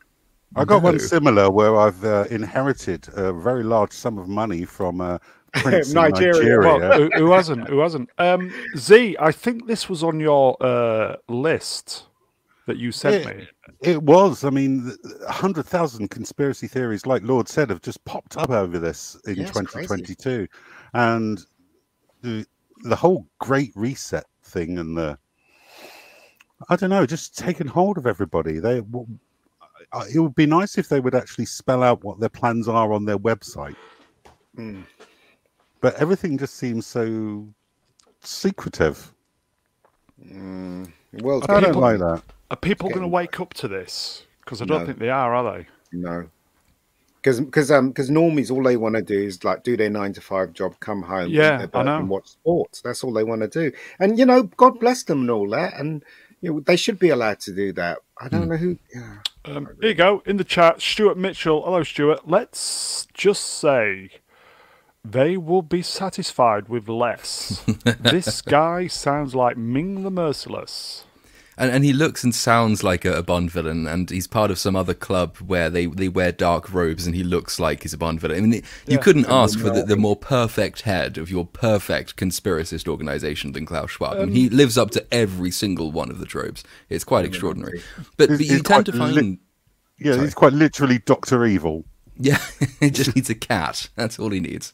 [0.57, 5.03] I got one similar where I've uh, inherited a very large sum of money from
[5.03, 5.21] a
[5.55, 6.33] prince in Nigeria.
[6.33, 6.79] Nigeria.
[6.79, 7.69] Well, who, who hasn't?
[7.69, 8.09] Who hasn't?
[8.17, 12.05] Um, Z, I think this was on your uh, list
[12.67, 13.33] that you sent Yeah.
[13.35, 13.49] me.
[13.81, 14.45] It was.
[14.45, 18.79] I mean, a hundred thousand conspiracy theories, like Lord said, have just popped up over
[18.79, 19.87] this in Yeah, it's crazy.
[19.89, 20.49] 2022,
[20.95, 21.41] and
[22.23, 22.47] the
[22.85, 25.19] the whole Great Reset thing and the
[26.69, 28.59] I don't know, just taken hold of everybody.
[28.61, 32.93] They it would be nice if they would actually spell out what their plans are
[32.93, 33.77] on their website,
[34.57, 34.85] Mm.
[35.81, 37.49] but everything just seems so
[38.21, 39.13] secretive.
[40.25, 40.93] Mm.
[41.21, 42.23] World's I don't getting- like that.
[42.51, 44.25] Are people going to wake up to this?
[44.45, 44.87] Because I don't No.
[44.87, 45.67] think they are, are they?
[45.93, 46.29] No.
[47.17, 50.13] Because because um because normies all they want to do is like do their nine
[50.15, 51.99] to five job, come home, Yeah, I know.
[51.99, 52.81] and watch sports.
[52.81, 53.71] That's all they want to do.
[54.01, 55.75] And you know, God bless them and all that.
[55.79, 56.03] And
[56.41, 57.99] you know, they should be allowed to do that.
[58.21, 58.77] I don't know who.
[58.93, 59.19] Yeah.
[59.45, 60.81] Um, here you go in the chat.
[60.83, 61.63] Stuart Mitchell.
[61.65, 62.29] Hello, Stuart.
[62.29, 64.11] Let's just say
[65.05, 67.63] they will be satisfied with less.
[68.01, 71.05] this guy sounds like Ming the Merciless.
[71.59, 74.59] And, and he looks and sounds like a, a Bond villain, and he's part of
[74.59, 77.99] some other club where they, they wear dark robes, and he looks like he's a
[77.99, 78.39] Bond villain.
[78.39, 78.97] I mean, you Yeah.
[78.99, 83.91] couldn't ask for the, the more perfect head of your perfect conspiracist organization than Klaus
[83.91, 84.17] Schwab.
[84.19, 86.65] and he um, lives up to every single one of the tropes.
[86.89, 87.83] It's quite extraordinary.
[88.17, 89.15] But, He's- but you tend to find.
[89.15, 89.39] lit-
[89.99, 91.85] Yeah, he's quite literally Doctor Evil.
[92.17, 92.39] Yeah,
[92.81, 93.91] he just needs a cat.
[93.95, 94.73] That's all he needs.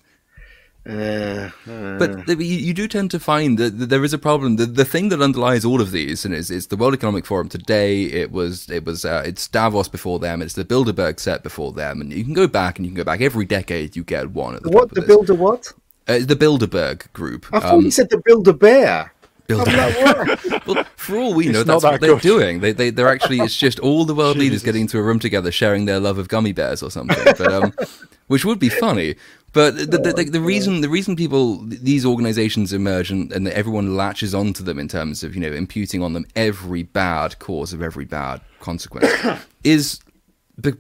[0.87, 4.57] Uh, uh, But you, you do tend to find that, that there is a problem.
[4.57, 7.49] The, the thing that underlies all of these, and is, is the World Economic Forum
[7.49, 8.05] today.
[8.05, 10.41] It was it was uh, it's Davos before them.
[10.41, 13.05] It's the Bilderberg set before them, and you can go back and you can go
[13.05, 13.97] back every decade.
[13.97, 15.17] You get one at the what top the of this.
[15.17, 15.35] builder?
[15.35, 15.73] What?
[16.07, 17.47] Uh, the Bilderberg group.
[17.53, 19.13] I thought Um, you said the builder bear.
[19.47, 20.67] Bilderberg.
[20.75, 22.61] well, for all we know, not that's that what they're doing.
[22.61, 25.51] They, they, they're actually, it's just all the world leaders getting into a room together,
[25.51, 27.17] sharing their love of gummy bears or something.
[27.25, 27.73] But um,
[28.27, 29.17] which would be funny.
[29.53, 33.97] But the, the, the, the reason the reason people these organizations emerge and, and everyone
[33.97, 37.81] latches onto them in terms of you know imputing on them every bad cause of
[37.81, 39.11] every bad consequence
[39.65, 40.01] is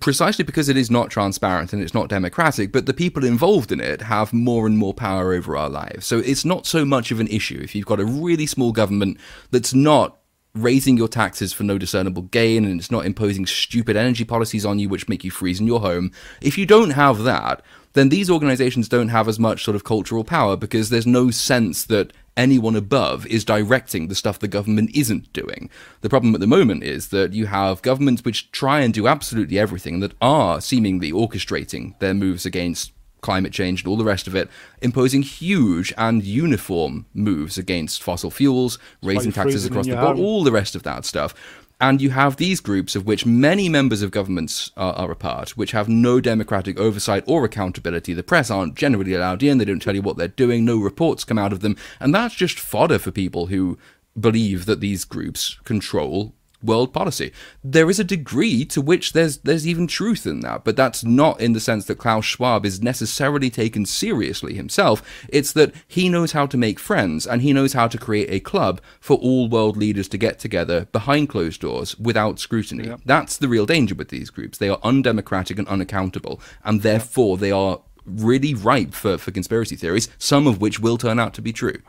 [0.00, 3.80] precisely because it is not transparent and it's not democratic, but the people involved in
[3.80, 6.04] it have more and more power over our lives.
[6.04, 9.18] So it's not so much of an issue if you've got a really small government
[9.50, 10.18] that's not
[10.54, 14.78] raising your taxes for no discernible gain and it's not imposing stupid energy policies on
[14.78, 16.10] you which make you freeze in your home.
[16.40, 17.62] If you don't have that,
[17.94, 21.84] then these organizations don't have as much sort of cultural power because there's no sense
[21.84, 25.68] that anyone above is directing the stuff the government isn't doing.
[26.02, 29.58] The problem at the moment is that you have governments which try and do absolutely
[29.58, 34.34] everything that are seemingly orchestrating their moves against climate change and all the rest of
[34.34, 34.48] it,
[34.80, 40.44] imposing huge and uniform moves against fossil fuels, raising you're taxes across the board, all
[40.44, 41.34] the rest of that stuff.
[41.80, 45.50] And you have these groups of which many members of governments are, are a part,
[45.56, 48.14] which have no democratic oversight or accountability.
[48.14, 51.22] The press aren't generally allowed in, they don't tell you what they're doing, no reports
[51.22, 51.76] come out of them.
[52.00, 53.78] And that's just fodder for people who
[54.18, 57.32] believe that these groups control world policy.
[57.62, 61.40] There is a degree to which there's there's even truth in that, but that's not
[61.40, 65.02] in the sense that Klaus Schwab is necessarily taken seriously himself.
[65.28, 68.40] It's that he knows how to make friends and he knows how to create a
[68.40, 72.94] club for all world leaders to get together behind closed doors without scrutiny.
[73.04, 74.58] That's the real danger with these groups.
[74.58, 80.08] They are undemocratic and unaccountable, and therefore they are really ripe for, for conspiracy theories,
[80.18, 81.80] some of which will turn out to be true.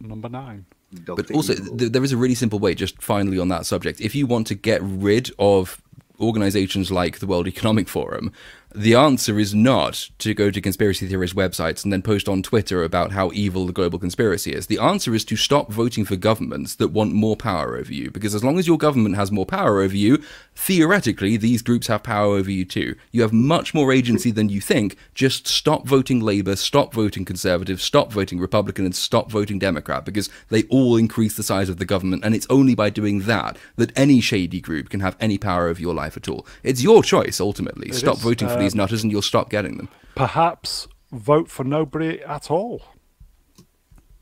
[0.00, 0.66] number nine.
[1.04, 1.22] Dr.
[1.22, 4.00] But also, th- there is a really simple way, just finally on that subject.
[4.00, 5.80] If you want to get rid of
[6.20, 8.30] organizations like the World Economic Forum,
[8.74, 12.82] the answer is not to go to conspiracy theorist websites and then post on Twitter
[12.82, 14.66] about how evil the global conspiracy is.
[14.66, 18.10] The answer is to stop voting for governments that want more power over you.
[18.10, 20.22] Because as long as your government has more power over you,
[20.54, 22.94] theoretically, these groups have power over you too.
[23.10, 24.96] You have much more agency than you think.
[25.14, 30.30] Just stop voting Labour, stop voting Conservative, stop voting Republican, and stop voting Democrat because
[30.48, 32.24] they all increase the size of the government.
[32.24, 35.80] And it's only by doing that that any shady group can have any power over
[35.80, 36.46] your life at all.
[36.62, 37.88] It's your choice, ultimately.
[37.88, 38.22] It stop is.
[38.22, 39.88] voting for Um, these nutters and you'll stop getting them.
[40.14, 42.82] Perhaps vote for nobody at all.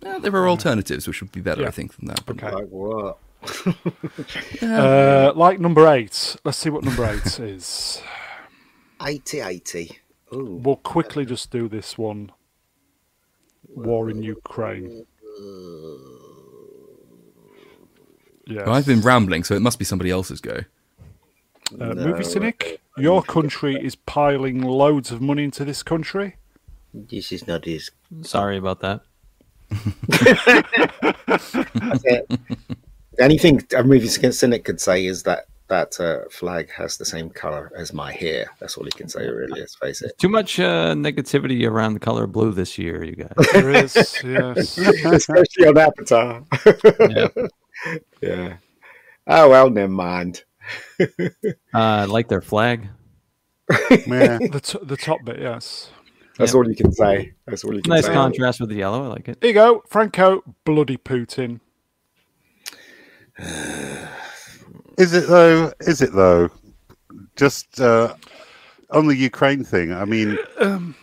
[0.02, 1.68] Yeah, there are alternatives which would be better, Yeah.
[1.68, 2.24] I think, than that.
[2.26, 2.50] But Okay.
[2.54, 3.18] Like what?
[4.62, 6.36] Uh, like number eight.
[6.44, 8.02] Let's see what number eight is.
[9.02, 9.98] 80 80.
[10.34, 10.60] Ooh.
[10.62, 12.32] We'll quickly just do this one.
[13.68, 15.06] War in Ukraine.
[18.46, 18.66] Yes.
[18.66, 20.60] I've been rambling, so it must be somebody else's go.
[21.78, 26.36] Uh, Movie Cynic, your country is piling loads of money into this country.
[26.92, 27.90] This is not his.
[28.22, 29.02] Sorry about that.
[30.08, 32.28] That's it.
[33.16, 37.04] The only thing a movie cynic could say is that that uh, flag has the
[37.04, 38.46] same color as my hair.
[38.58, 39.60] That's all he can say, really.
[39.60, 40.18] Let's face it.
[40.18, 43.32] Too much uh, negativity around the color blue this year, you guys.
[43.52, 44.76] There is, yes.
[45.04, 46.42] Especially on Avatar.
[47.08, 47.28] Yeah.
[48.20, 48.56] yeah.
[49.26, 50.42] Oh well, never mind.
[51.74, 52.88] Uh, like their flag.
[53.90, 54.38] Yeah.
[54.50, 55.90] the, t- the top bit, yes.
[56.38, 56.56] That's Yep.
[56.56, 57.32] all you can say.
[57.46, 58.12] That's all you can Nice say.
[58.12, 59.04] contrast with the yellow.
[59.04, 59.40] I like it.
[59.40, 61.60] There you go, Franco, bloody Putin.
[64.98, 65.72] Is it though?
[65.80, 66.50] Is it though?
[67.36, 68.14] Just uh,
[68.90, 69.92] on the Ukraine thing.
[69.92, 70.36] I mean,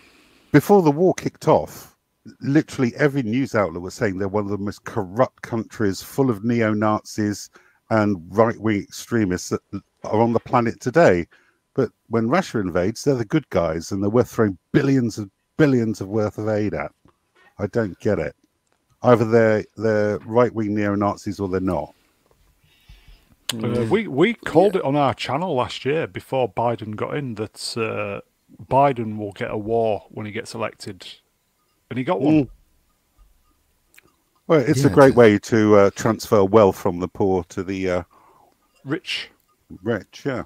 [0.51, 1.95] before the war kicked off,
[2.41, 6.43] literally every news outlet was saying they're one of the most corrupt countries, full of
[6.43, 7.49] neo Nazis
[7.89, 9.62] and right wing extremists that
[10.04, 11.28] are on the planet today.
[11.73, 16.02] But when Russia invades, they're the good guys, and they're worth throwing billions and billions
[16.02, 16.91] of worth of aid at.
[17.60, 18.36] I don't get it.
[19.04, 21.93] Either they're they're right wing neo Nazis or they're not.
[23.54, 27.78] Uh, we we called it on our channel last year before Biden got in that
[27.78, 28.19] uh,
[28.65, 31.08] Biden will get a war when he gets elected,
[31.89, 32.45] and he got one.
[32.45, 32.50] Mm.
[34.47, 38.03] Well, it's a great way to uh, transfer wealth from the poor to the uh,
[38.86, 39.29] Rich.
[39.83, 40.21] rich.
[40.25, 40.43] Yeah.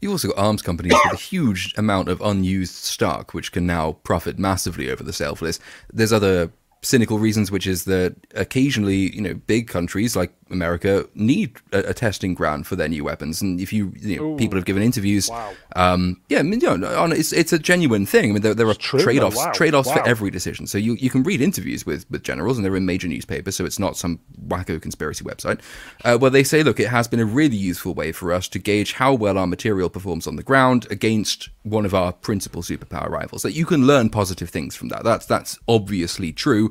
[0.00, 3.92] You've also got arms companies with a huge amount of unused stock, which can now
[4.04, 5.58] profit massively over the sale for this.
[5.92, 11.56] There's other cynical reasons, which is that occasionally, you know, big countries like America need
[11.72, 13.42] a, a testing ground for their new weapons.
[13.42, 14.36] And if you, you know, Ooh.
[14.36, 15.52] people have given interviews, Wow.
[15.76, 18.30] um, yeah, I mean, you know, on- it's it's a genuine thing.
[18.30, 19.50] I mean, there, there are trade offs Wow.
[19.52, 19.96] trade offs Wow.
[19.96, 20.66] for every decision.
[20.66, 23.64] So you, you can read interviews with with generals, and they're in major newspapers, so
[23.66, 25.60] it's not some wacko conspiracy website,
[26.04, 28.58] uh, where they say, look, it has been a really useful way for us to
[28.58, 33.10] gauge how well our material performs on the ground against one of our principal superpower
[33.10, 33.42] rivals.
[33.42, 35.04] That you can learn positive things from that.
[35.04, 36.67] That's that's obviously true.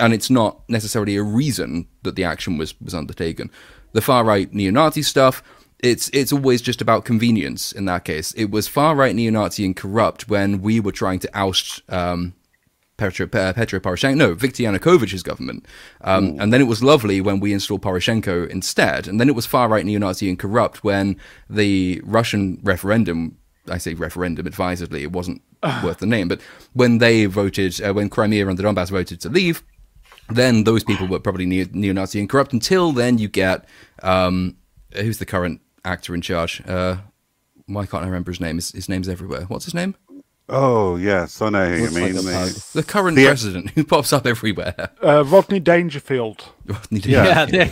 [0.00, 3.50] And it's not necessarily a reason that the action was, was undertaken.
[3.92, 5.42] The far right neo Nazi stuff,
[5.78, 8.32] it's it's always just about convenience in that case.
[8.32, 12.34] It was far right neo Nazi and corrupt when we were trying to oust um,
[12.96, 15.66] Petro, Petro Poroshenko, no, Viktor Yanukovych's government.
[16.02, 19.08] Um, and then it was lovely when we installed Poroshenko instead.
[19.08, 21.16] And then it was far right neo Nazi and corrupt when
[21.50, 25.42] the Russian referendum, I say referendum advisedly, it wasn't
[25.84, 26.40] worth the name, but
[26.72, 29.62] when they voted, uh, when Crimea and the Donbass voted to leave,
[30.28, 32.52] then those people were probably neo Nazi and corrupt.
[32.52, 33.64] Until then, you get
[34.02, 34.56] um,
[34.94, 36.62] who's the current actor in charge?
[36.66, 36.96] Uh,
[37.66, 38.56] why can't I remember his name?
[38.56, 39.42] His, his name's everywhere.
[39.42, 39.94] What's his name?
[40.48, 42.26] Oh yeah, yes, I know who you Looks like mean.
[42.26, 44.90] a The- current The- president who pops up everywhere.
[45.02, 46.44] Uh, Rodney Dangerfield,
[46.90, 47.46] Yeah.
[47.50, 47.64] Yeah.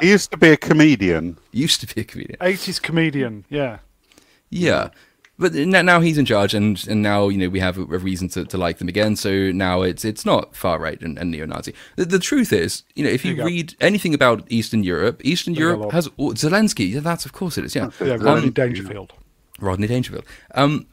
[0.00, 1.38] he used to be a comedian.
[1.52, 2.36] used to be a comedian.
[2.40, 3.44] 80s comedian.
[3.48, 3.78] Yeah.
[4.54, 4.90] Yeah.
[5.36, 8.44] But now, he's in charge, and, and now you know we have a, reason to,
[8.44, 9.16] to like them again.
[9.16, 11.74] So now it's it's not far right and, and neo-Nazi.
[11.96, 13.44] The, the truth is, you know, if you you go.
[13.44, 16.92] read anything about Eastern Europe, Eastern Europe has Zelensky.
[16.92, 17.74] Yeah, that's of course it is.
[17.74, 19.12] Yeah, Yeah, Um, Rodney Dangerfield.
[19.58, 20.24] Rodney Dangerfield.
[20.54, 20.86] Um,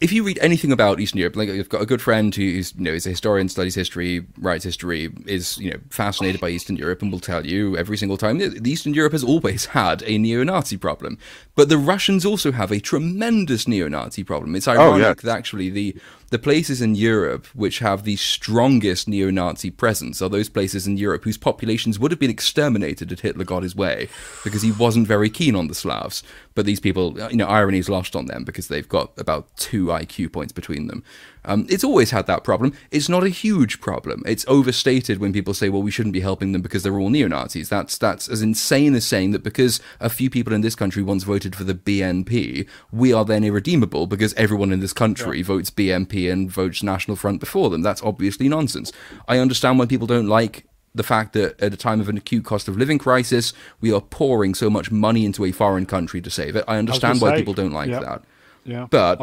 [0.00, 2.84] if you read anything about Eastern Europe, like I've got a good friend who's you
[2.84, 7.00] know is a historian, studies history, writes history, is you know fascinated by Eastern Europe,
[7.00, 10.76] and will tell you every single time that Eastern Europe has always had a neo-Nazi
[10.76, 11.18] problem,
[11.54, 14.54] but the Russians also have a tremendous neo-Nazi problem.
[14.54, 15.14] It's oh, ironic yeah.
[15.14, 15.96] that actually the
[16.30, 21.24] the places in Europe which have the strongest neo-Nazi presence are those places in Europe
[21.24, 24.08] whose populations would have been exterminated had Hitler got his way
[24.42, 26.22] because he wasn't very keen on the Slavs.
[26.54, 29.86] But these people, you know, irony is lost on them because they've got about two
[29.86, 31.04] IQ points between them.
[31.46, 32.72] Um, it's always had that problem.
[32.90, 34.22] It's not a huge problem.
[34.26, 37.68] It's overstated when people say, "Well, we shouldn't be helping them because they're all neo-Nazis."
[37.68, 41.24] That's that's as insane as saying that because a few people in this country once
[41.24, 46.30] voted for the BNP, we are then irredeemable because everyone in this country votes BNP
[46.30, 47.82] and votes National Front before them.
[47.82, 48.92] That's obviously nonsense.
[49.28, 50.66] I understand why people don't like
[50.96, 54.00] the fact that at a time of an acute cost of living crisis, we are
[54.00, 56.64] pouring so much money into a foreign country to save it.
[56.66, 58.00] I understand gonna why say, people don't like yeah.
[58.00, 58.24] that.
[58.64, 58.86] Yeah.
[58.90, 59.20] But-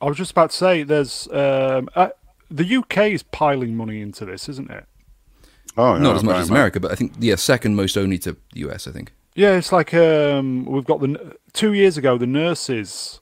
[0.00, 2.10] I was, ju- I was just about to say, there's um, uh,
[2.50, 4.84] the UK is piling money into this, isn't it?
[5.76, 8.60] Oh, Not as much as America, but I think yeah, second most only to the
[8.68, 8.86] US.
[8.88, 9.12] I think.
[9.34, 13.20] Yeah, it's like um, we've got the two years ago the nurses.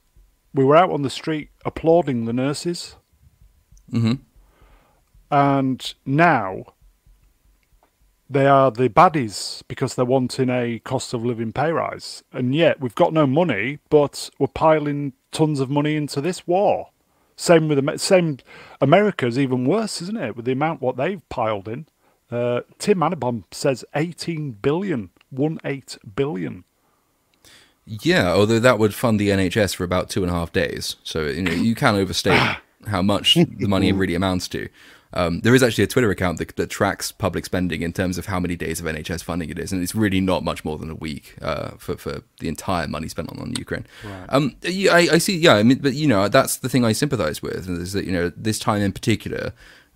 [0.53, 2.95] We were out on the street applauding the nurses,
[3.91, 4.13] hmm
[5.31, 6.73] and now
[8.29, 12.79] they are the baddies because they're wanting a cost of living pay rise, and yet
[12.79, 16.89] we've got no money, but we're piling tons of money into this war.
[17.35, 18.37] Same with Amer- same.
[18.81, 20.35] America's even worse, isn't it?
[20.35, 21.87] With the amount what they've piled in.
[22.29, 26.65] Uh, Tim Annabom says 18 billion, one eight billion.
[27.85, 31.25] Yeah, although that would fund the NHS for about two and a half days, so
[31.25, 32.39] you know you can overstate
[32.87, 34.69] how much the money really amounts to.
[35.13, 38.27] Um, there is actually a Twitter account that, that tracks public spending in terms of
[38.27, 40.89] how many days of NHS funding it is, and it's really not much more than
[40.89, 43.87] a week uh, for for the entire money spent on, on Ukraine.
[44.29, 45.37] Um, I, I see.
[45.37, 48.11] Yeah, I mean, but you know, that's the thing I sympathise with is that you
[48.11, 49.53] know this time in particular.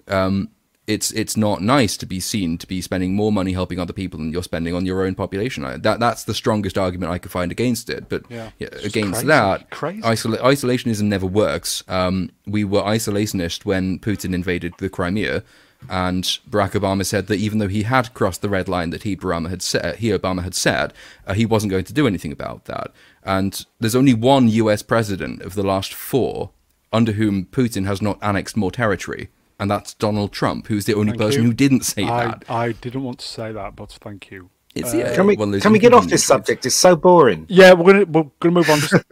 [0.07, 0.49] Um,
[0.85, 4.19] it's it's not nice to be seen to be spending more money helping other people
[4.19, 5.63] than you're spending on your own population.
[5.63, 8.09] I, that that's the strongest argument I could find against it.
[8.09, 8.49] But Yeah.
[8.59, 10.01] yeah, against crazy, that, crazy.
[10.01, 11.83] isola- isolationism never works.
[11.87, 15.43] Um, we were isolationist when Putin invaded the Crimea,
[15.89, 19.15] and Barack Obama said that even though he had crossed the red line that he
[19.15, 20.93] Obama had set, he Obama had said,
[21.27, 22.91] uh, he wasn't going to do anything about that.
[23.23, 24.81] And there's only one U.S.
[24.81, 26.49] president of the last four
[26.91, 29.29] under whom Putin has not annexed more territory.
[29.59, 31.47] And that's Donald Trump, who's the only Thank person you.
[31.49, 32.49] who didn't say I, that.
[32.49, 34.49] I didn't want to say that, but thank you.
[34.75, 36.65] It's, yeah, Can we well, can we get off this subject?
[36.65, 37.45] It's so boring.
[37.47, 38.79] Yeah, we're gonna we're gonna move on.
[38.79, 39.05] Just,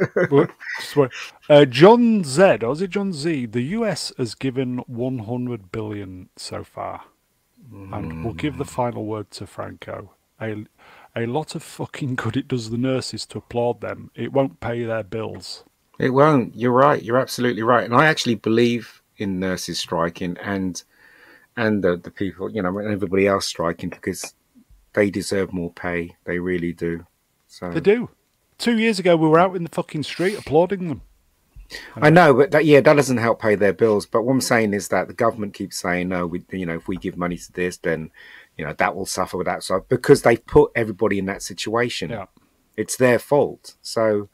[0.79, 0.97] just
[1.49, 3.45] uh, John Z, or is it John Z?
[3.45, 7.03] The US has given 100 billion so far,
[7.71, 10.15] and we'll give the final word to Franco.
[10.41, 10.65] A
[11.15, 14.09] a lot of fucking good it does the nurses to applaud them.
[14.15, 15.63] It won't pay their bills.
[15.99, 16.55] It won't.
[16.55, 17.03] You're right.
[17.03, 17.83] You're absolutely right.
[17.83, 20.83] And I actually believe in nurses striking and
[21.57, 24.33] and the, the people, you know, and everybody else striking because
[24.93, 26.15] they deserve more pay.
[26.23, 27.05] They really do.
[27.47, 28.09] So They do.
[28.57, 31.01] Two years ago, we were out in the fucking street applauding them.
[31.95, 34.05] I know, but that, yeah, that doesn't help pay their bills.
[34.05, 36.87] But what I'm saying is that the government keeps saying, no, we, you know, if
[36.87, 38.11] we give money to this, then,
[38.57, 39.63] you know, that will suffer with that.
[39.63, 42.25] So because they put everybody in that situation, Yeah.
[42.77, 43.75] it's their fault.
[43.81, 44.29] So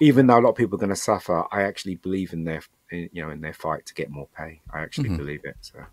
[0.00, 2.62] even though a lot of people are going to suffer, I actually believe in their,
[2.90, 4.60] in, you know, in their fight to get more pay.
[4.72, 5.56] I actually believe it.
[5.60, 5.84] So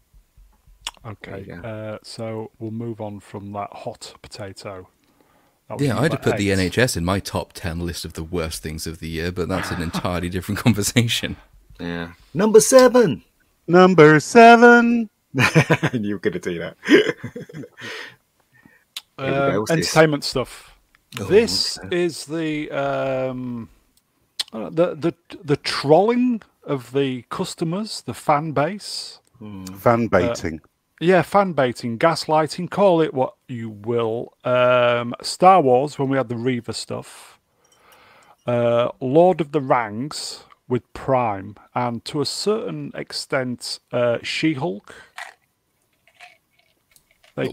[1.06, 4.88] Okay, uh, so we'll move on from that hot potato.
[5.70, 6.50] That Yeah, I'd have number put the.
[6.50, 9.72] NHS in my top 10 list of the worst things of the year, but that's
[9.72, 11.38] an entirely different conversation.
[11.80, 13.24] yeah, number seven.
[13.68, 15.10] Number seven.
[15.94, 16.78] you were going to do that.
[16.88, 17.16] Here
[19.18, 19.56] we go.
[19.56, 19.88] Uh, What's this?
[19.88, 20.74] entertainment stuff.
[21.20, 23.70] Oh, this is the um,
[24.54, 29.20] uh, the the the trolling of the customers, the fan base.
[29.76, 30.62] Fan baiting.
[31.00, 34.34] Yeah, fan baiting, gaslighting, call it what you will.
[34.44, 37.40] Um, Star Wars, when we had the Reva stuff.
[38.48, 44.96] Uh, Lord of the Rangs with Prime, and to a certain extent, uh, She Hulk.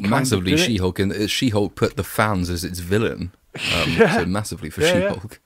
[0.01, 3.33] massively She Hulk, and uh, She Hulk put the fans as its villain.
[3.55, 5.09] Um, So massively for Yeah, She yeah.
[5.11, 5.41] Hulk.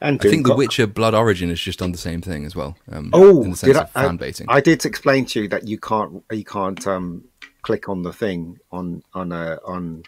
[0.00, 2.76] And I think The Witcher Blood Origin has just done the same thing as well.
[2.90, 4.46] Um, Oh, in the sense did I, of fan I, baiting.
[4.48, 7.24] I did explain to you that you can't you can't um,
[7.62, 10.04] click on the thing on on uh, on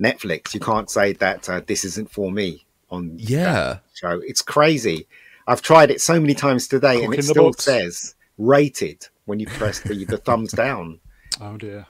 [0.00, 0.52] Netflix.
[0.54, 3.52] You can't say that uh, this isn't for me on Yeah.
[3.52, 4.20] that show.
[4.24, 5.06] It's crazy.
[5.46, 7.64] I've tried it so many times today, and it still books.
[7.64, 11.00] says rated when you press the, the thumbs down.
[11.40, 11.86] Oh dear.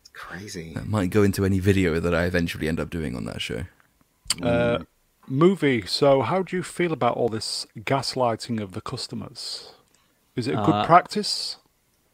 [0.00, 0.72] It's crazy.
[0.74, 3.64] That might go into any video that I eventually end up doing on that show.
[4.42, 4.78] Uh,
[5.28, 5.86] movie.
[5.86, 9.72] So, how do you feel about all this gaslighting of the customers?
[10.36, 11.56] Is it a good Uh, practice?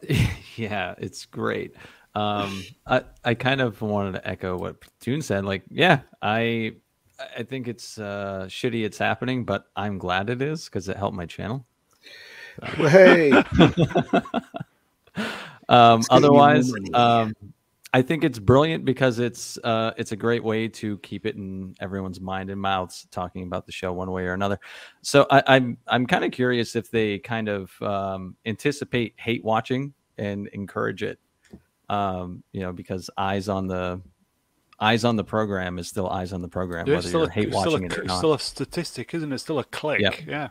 [0.57, 1.75] yeah, it's great.
[2.15, 5.45] Um, I I kind of wanted to echo what June said.
[5.45, 6.75] Like, yeah, I
[7.37, 11.17] I think it's uh, shitty it's happening, but I'm glad it is because it helped
[11.17, 11.67] my channel.
[12.77, 13.45] Well, hey,
[15.69, 17.35] Um, It's getting you otherwise, um,
[17.95, 21.75] I think it's brilliant because it's uh, it's a great way to keep it in
[21.81, 24.59] everyone's mind and mouths, talking about the show one way or another.
[25.03, 29.93] So I, I'm I'm kind of curious if they kind of um, anticipate hate watching
[30.17, 31.19] and encourage it.
[31.91, 34.01] Um, you know, because eyes on the
[34.81, 37.29] eyes on the program is still eyes on the program, Yeah, whether it's still, you're
[37.29, 38.19] a, hate it's, watching a, it or it's not.
[38.19, 39.35] still a statistic, isn't it?
[39.35, 40.01] It's still a click.
[40.01, 40.15] Yep.
[40.27, 40.49] Yeah.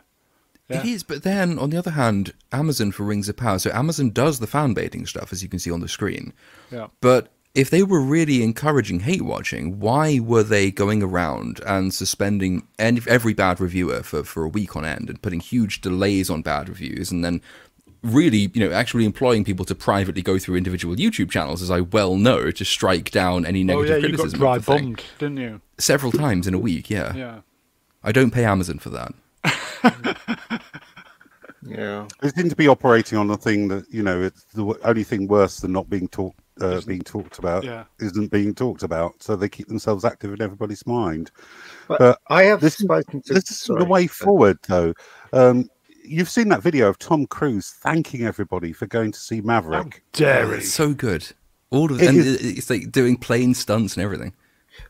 [0.80, 3.58] It is, but then on the other hand, Amazon for Rings of Power.
[3.58, 6.32] So Amazon does the fan baiting stuff, as you can see on the screen.
[6.70, 6.88] Yeah.
[7.00, 12.66] But if they were really encouraging hate watching, why were they going around and suspending
[12.78, 16.42] any, every bad reviewer for, for a week on end and putting huge delays on
[16.42, 17.42] bad reviews and then
[18.02, 21.80] really, you know, actually employing people to privately go through individual YouTube channels, as I
[21.80, 24.98] well know, to strike down any Oh negative yeah, you got criticism dry the thing.
[25.18, 25.60] didn't you?
[25.78, 27.14] Several times in a week, yeah.
[27.14, 27.40] Yeah.
[28.02, 29.14] I don't pay Amazon for that.
[31.62, 32.06] yeah.
[32.20, 34.22] They seem to be operating on the thing that you know.
[34.22, 37.84] It's the only thing worse than not being talked uh, being talked about Yeah.
[38.00, 39.22] isn't being talked about.
[39.22, 41.30] So they keep themselves active in everybody's mind.
[41.88, 44.92] But, But I have this is- spoken to This is the way forward, though.
[45.32, 45.68] Um,
[46.04, 50.04] you've seen that video of Tom Cruise thanking everybody for going to see How Maverick.
[50.12, 50.54] dare he?
[50.56, 51.26] It's so good.
[51.70, 54.34] All of It and is- it's like doing plane stunts and everything.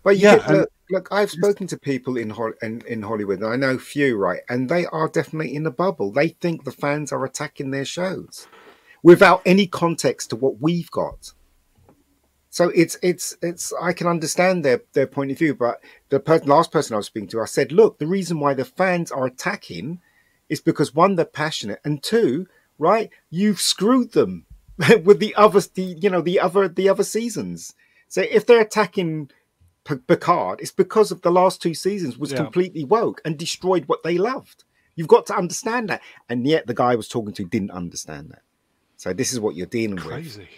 [0.02, 3.56] But Yeah, get- and- look, I've spoken to people in, in in Hollywood, and I
[3.56, 4.42] know few, right?
[4.48, 6.12] And they are definitely in the bubble.
[6.12, 8.46] They think the fans are attacking their shows.
[9.02, 11.32] without any context to what we've got.
[12.50, 15.80] So it's it's it's I can understand their their point of view, but
[16.10, 18.64] the per- last person I was speaking to, I said, look, the reason why the
[18.66, 20.00] fans are attacking
[20.48, 22.46] is because one, they're passionate, and two,
[22.78, 24.46] right, you've screwed them
[25.04, 27.74] with the other, the you know, the other the other seasons.
[28.08, 29.30] So if they're attacking
[29.84, 32.38] Picard, it's because of the last two seasons was Yeah.
[32.38, 34.64] completely woke and destroyed what they loved.
[34.94, 38.30] You've got to understand that, and yet the guy I was talking to didn't understand
[38.30, 38.42] that.
[38.96, 40.04] So this is what you're dealing with.
[40.04, 40.48] Crazy.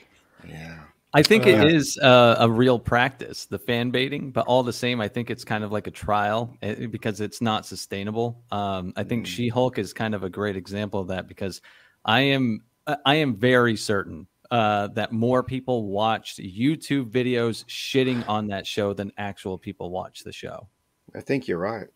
[0.47, 0.81] Yeah.
[1.17, 4.73] I think Uh, it is uh, a real practice, the fan baiting, but all the
[4.73, 8.43] same, I think it's kind of like a trial eh, because it's not sustainable.
[8.51, 11.63] Um, I think She Hulk is kind of a great example of that because
[12.05, 12.65] I am
[13.07, 18.93] I am very certain uh, that more people watched YouTube videos shitting on that show
[18.93, 20.69] than actual people watch the show.
[21.15, 21.87] I think you're right.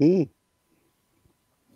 [0.00, 0.28] Mm.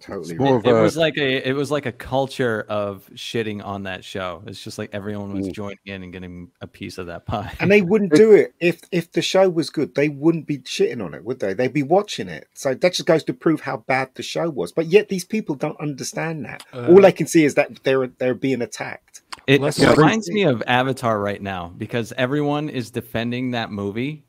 [0.01, 0.37] Totally.
[0.37, 0.53] Right.
[0.55, 4.05] of It a- was like a it was like a culture of shitting on that
[4.05, 4.43] show.
[4.47, 5.53] It's just like everyone was Mm.
[5.53, 7.53] joining in and getting a piece of that pie.
[7.59, 9.95] And they wouldn't do it if if the show was good.
[9.95, 11.55] They wouldn't be shitting on it, would they?
[11.55, 12.49] They'd be watching it.
[12.53, 14.73] So that just goes to prove how bad the show was.
[14.73, 16.65] But yet these people don't understand that.
[16.73, 19.23] Uh, All they can see is that they're they're being attacked.
[19.47, 24.25] It Let's- reminds me of Avatar right now because everyone is defending that movie,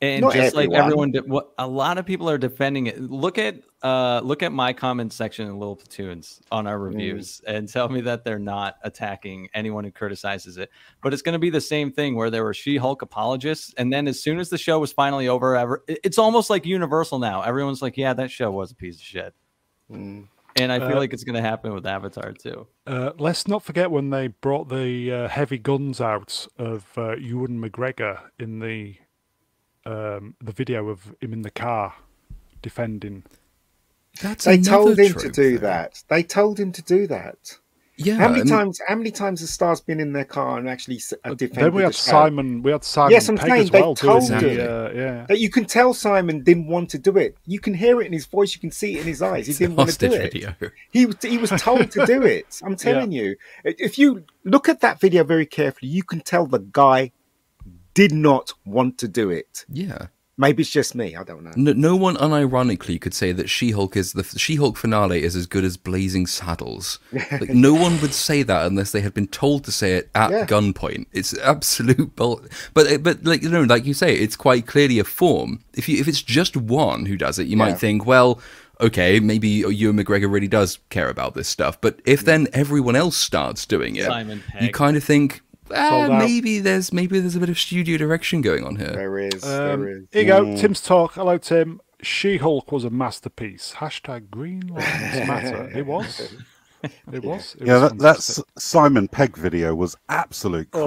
[0.00, 0.84] and Not just like everyone.
[0.84, 3.00] everyone, de- what a lot of people are defending it.
[3.00, 7.68] Look at uh, look at my comment section in Little Platoons on our reviews, and
[7.68, 10.70] tell me that they're not attacking anyone who criticizes it.
[11.02, 14.08] But it's going to be the same thing where there were She-Hulk apologists, and then
[14.08, 17.42] as soon as the show was finally over, ever it's almost like Universal now.
[17.42, 19.34] Everyone's like, "Yeah, that show was a piece of shit,"
[19.90, 20.26] Mm.
[20.56, 22.66] And I feel Uh, like it's going to happen with Avatar too.
[22.86, 27.60] Uh, let's not forget when they brought the uh, heavy guns out of uh, Ewan
[27.62, 28.96] McGregor in the
[29.86, 31.94] um, the video of him in the car
[32.62, 33.24] defending.
[34.22, 35.58] That's They told him to do though.
[35.58, 36.02] that.
[36.08, 37.58] They told him to do that.
[37.98, 38.16] Yeah.
[38.16, 38.80] how many I times?
[38.86, 41.72] How many times has Stars been in their car and actually s- uh, defended Then
[41.74, 42.10] we had the show?
[42.10, 42.62] Simon.
[42.62, 44.60] We had Simon Yes, I'm Pegg saying as they well doing told the, him.
[44.60, 45.26] uh, yeah.
[45.28, 47.36] That you can tell Simon didn't want to do it.
[47.46, 48.54] You can hear it in his voice.
[48.54, 49.46] You can see it in his eyes.
[49.46, 50.32] He it's didn't want to do hostage it.
[50.32, 50.54] video.
[50.90, 52.60] He was he was told to do it.
[52.62, 53.36] I'm telling you.
[53.64, 57.12] If you look at that video very carefully, you can tell the guy
[57.94, 59.64] did not want to do it.
[59.70, 60.08] Yeah.
[60.38, 61.16] Maybe it's just me.
[61.16, 61.52] I don't know.
[61.56, 65.64] No, no one unironically could say that She-Hulk is the She-Hulk finale is as good
[65.64, 66.98] as Blazing Saddles.
[67.12, 70.30] Like no one would say that unless they had been told to say it at
[70.30, 70.44] Yeah.
[70.46, 71.06] gunpoint.
[71.12, 72.42] It's absolute bull.
[72.74, 75.60] But eh, but like you know, like you say, it's quite clearly a form.
[75.74, 77.64] If you if it's just one who does it, you Yeah.
[77.64, 78.38] might think, well,
[78.78, 81.80] okay, maybe Ewan McGregor really does care about this stuff.
[81.80, 85.40] But if then everyone else starts doing it, Simon you kind of think.
[85.68, 86.18] Sold out.
[86.18, 88.92] maybe there's maybe there's a bit of studio direction going on here.
[88.92, 89.44] There is.
[89.44, 90.04] Um, there is.
[90.12, 90.44] here you go.
[90.44, 90.58] Mm.
[90.60, 91.14] Tim's talk.
[91.14, 91.80] Hello, Tim.
[92.02, 93.74] She Hulk was a masterpiece.
[93.78, 94.84] Hashtag Green Lives
[95.28, 95.70] Matter.
[95.76, 96.34] It was.
[97.12, 97.56] It was.
[97.60, 100.84] It Yeah, was that, that Simon Pegg video was absolute Oh.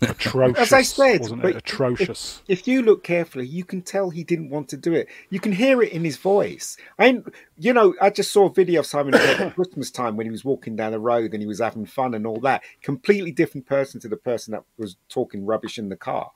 [0.00, 0.58] Atrocious.
[0.58, 1.56] As I said, wasn't it?
[1.56, 2.42] Atrocious.
[2.48, 5.08] If you look carefully, you can tell he didn't want to do it.
[5.30, 6.76] You can hear it in his voice.
[6.98, 7.22] I,
[7.58, 10.44] you know, I just saw a video of Simon at Christmas time when he was
[10.44, 12.62] walking down the road and he was having fun and all that.
[12.82, 16.30] Completely different person to the person that was talking rubbish in the car.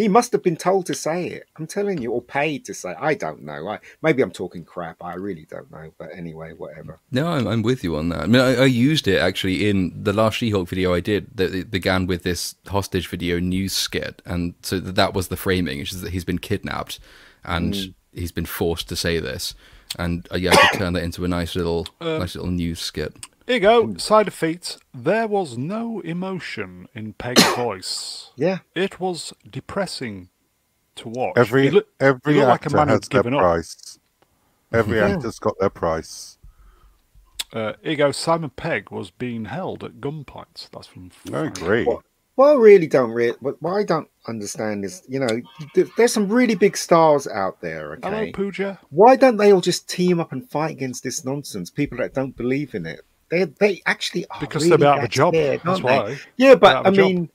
[0.00, 1.44] He must have been told to say it.
[1.56, 2.94] I'm telling you, or paid to say.
[2.98, 3.68] I don't know.
[3.68, 5.02] I maybe I'm talking crap.
[5.02, 5.92] I really don't know.
[5.98, 7.00] But anyway, whatever.
[7.10, 8.20] No, I'm, I'm with you on that.
[8.20, 11.54] I mean, I, I used it actually in the last She-Hulk video I did that
[11.54, 15.78] it began with this hostage video news skit, and so that, that was the framing,
[15.78, 16.98] which is that he's been kidnapped
[17.44, 19.54] and he's been forced to say this,
[19.98, 23.14] and uh, yeah, I could turn that into a nice little, nice little news skit.
[23.46, 23.96] Here you go.
[23.96, 24.76] Side of feet.
[24.94, 28.30] There was no emotion in Pegg's voice.
[28.36, 28.58] Yeah.
[28.74, 30.28] It was depressing
[30.96, 31.32] to watch.
[31.36, 33.40] Every He look- every he looked like a actor man has who'd their given up.
[33.40, 33.98] price.
[34.72, 35.08] Every Yeah.
[35.16, 36.38] actor's got their price.
[37.52, 38.12] Uh, here you go.
[38.12, 40.70] Simon Pegg was being held at gunpoint.
[40.70, 41.10] That's from.
[41.34, 41.84] I agree.
[41.84, 42.04] What,
[42.36, 45.40] what I really don't re- what, what I don't understand is, you know,
[45.96, 47.98] there's some really big stars out there.
[48.04, 48.78] Hello, Okay, Pooja.
[48.90, 51.70] why don't they all just team up and fight against this nonsense?
[51.70, 53.00] People that don't believe in it,
[53.30, 55.34] they they actually are Because really they're out of a that job.
[55.34, 56.12] scared, That's aren't they?
[56.14, 56.20] why.
[56.36, 57.06] Yeah, but I of job.
[57.06, 57.30] mean,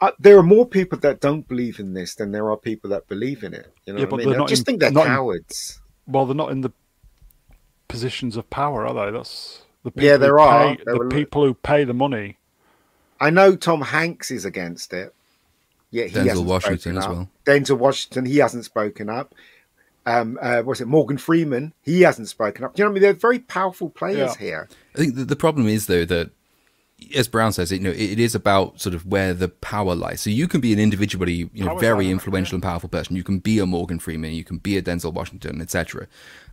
[0.00, 3.08] uh, there are more people that don't believe in this than there are people that
[3.08, 3.72] believe in it.
[3.86, 4.32] You know Yeah, what but I mean?
[4.34, 5.80] they're I just in- think they're not in- cowards.
[6.06, 6.70] Well, they're not in the
[7.88, 9.16] positions of power, are they?
[9.16, 10.76] That's the people Yeah, who there are.
[10.76, 12.36] Pay, There the were- people who pay the money.
[13.20, 15.14] I know Tom Hanks is against it.
[15.90, 17.10] Yeah, he Denzel hasn't Washington as up.
[17.10, 17.28] well.
[17.44, 19.34] Denzel Washington, he hasn't spoken up.
[20.06, 20.86] Um, uh, what's it?
[20.88, 22.74] Morgan Freeman, he hasn't spoken up.
[22.74, 23.02] Do You know what I mean?
[23.02, 24.38] They're very powerful players Yeah.
[24.38, 24.68] here.
[24.94, 26.30] I think the, the problem is though that
[27.14, 30.20] as Brown says, you know, it, is about sort of where the power lies.
[30.20, 33.16] So you can be an individually, you know, very influential and powerful person.
[33.16, 36.06] You can be a Morgan Freeman, you can be a Denzel Washington, etc.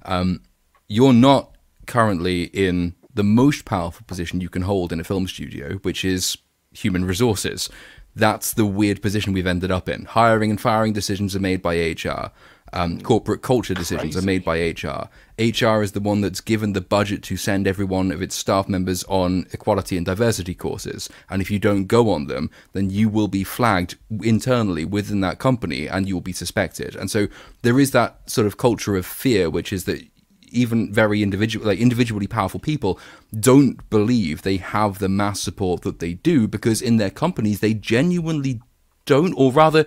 [0.06, 0.42] Um,
[0.88, 5.76] you're not currently in the most powerful position you can hold in a film studio,
[5.82, 6.38] which is
[6.72, 7.70] human resources.
[8.16, 10.06] That's the weird position we've ended up in.
[10.06, 12.32] Hiring and firing decisions are made by HR.
[12.74, 15.10] Um, corporate culture decisions are made by HR.
[15.40, 18.68] HR is the one that's given the budget to send every one of its staff
[18.68, 21.10] members on equality and diversity courses.
[21.30, 25.40] And if you don't go on them, then you will be flagged internally within that
[25.40, 26.96] company and you will be suspected.
[26.96, 27.28] And so
[27.62, 30.04] there is that sort of culture of fear, which is that
[30.50, 33.00] even very individual, like individually powerful people,
[33.40, 37.74] don't believe they have the mass support that they do because in their companies they
[37.74, 38.62] genuinely
[39.06, 39.86] don't, or rather,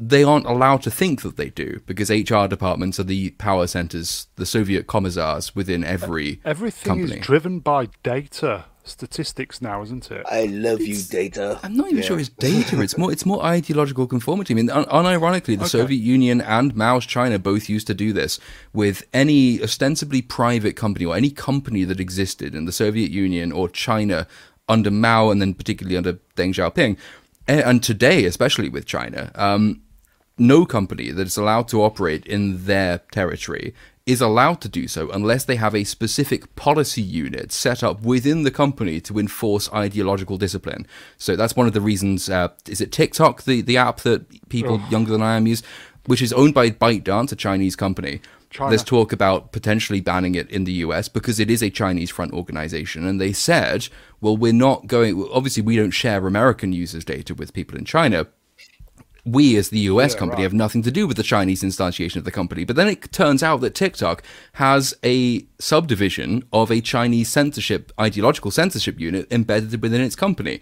[0.00, 4.28] they aren't allowed to think that they do because HR departments are the power centers,
[4.36, 7.20] the Soviet commissars within every Everything company.
[7.20, 10.24] is driven by data statistics now, isn't it?
[10.28, 11.60] I love you, data.
[11.62, 12.80] I'm not even sure it's data.
[12.80, 14.54] It's more it's more ideological conformity.
[14.54, 18.40] I mean, un- unironically, the Soviet Union and Mao's China both used to do this
[18.72, 23.68] with any ostensibly private company or any company that existed in the Soviet Union or
[23.68, 24.26] China
[24.66, 26.96] under Mao and then particularly under Deng Xiaoping,
[27.46, 29.30] and today especially with China.
[29.34, 29.82] Um,
[30.40, 33.74] no company that is allowed to operate in their territory
[34.06, 38.42] is allowed to do so unless they have a specific policy unit set up within
[38.42, 40.86] the company to enforce ideological discipline.
[41.16, 42.28] So that's one of the reasons.
[42.28, 45.62] Uh, is it TikTok, the, the app that people younger than I am use,
[46.06, 48.20] which is owned by ByteDance, a Chinese company?
[48.48, 48.70] China.
[48.70, 52.32] There's talk about potentially banning it in the US because it is a Chinese front
[52.32, 53.06] organization.
[53.06, 53.88] And they said,
[54.20, 58.26] well, we're not going, obviously, we don't share American users' data with people in China,
[59.24, 62.30] we as the US company have nothing to do with the Chinese instantiation of the
[62.30, 62.64] company.
[62.64, 64.22] But then it turns out that TikTok
[64.54, 70.60] has a subdivision of a Chinese censorship, ideological censorship unit embedded within its company.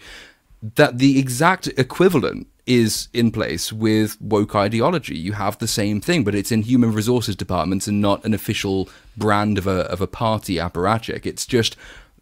[0.75, 5.17] That the exact equivalent is in place with woke ideology.
[5.17, 8.89] You have the same thing, but it's in human resources departments and not an official
[9.17, 11.25] brand of a of a party apparatchik.
[11.25, 11.77] It's just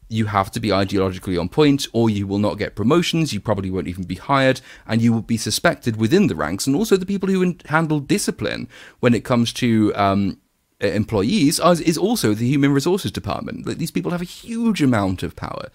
[0.09, 3.71] you have to be ideologically on point or you will not get promotions you probably
[3.71, 7.07] won't even be hired and you will be suspected within the ranks and also the
[7.07, 8.69] people who handle discipline
[9.01, 10.39] when it comes to um,
[10.81, 13.67] employees is also the human resources department.
[13.67, 15.69] Like, these people have a huge amount of power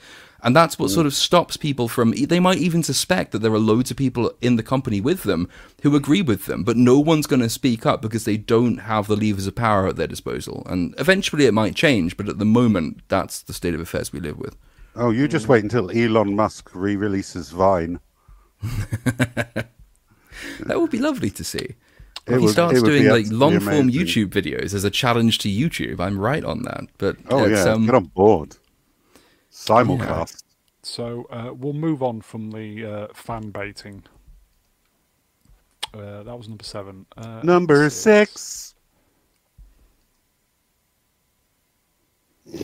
[0.43, 3.59] and that's what sort of stops people from they might even suspect that there are
[3.59, 5.47] loads of people in the company with them
[5.83, 9.07] who agree with them but no one's going to speak up because they don't have
[9.07, 12.45] the levers of power at their disposal and eventually it might change but at the
[12.45, 14.55] moment that's the state of affairs we live with
[14.93, 18.01] Oh, you just wait until Elon Musk re-releases Vine.
[20.61, 21.75] That would be lovely to see.
[22.27, 23.89] If he would- starts it would be doing like long form.
[23.89, 26.81] YouTube videos as a challenge to YouTube, I'm right on that.
[26.97, 28.57] But Oh yeah, um, get on board.
[29.51, 30.43] Simulcast.
[30.83, 34.03] So uh, we'll move on from the uh, fan baiting.
[35.93, 37.05] Uh, that was number seven.
[37.17, 38.75] Uh, Number six.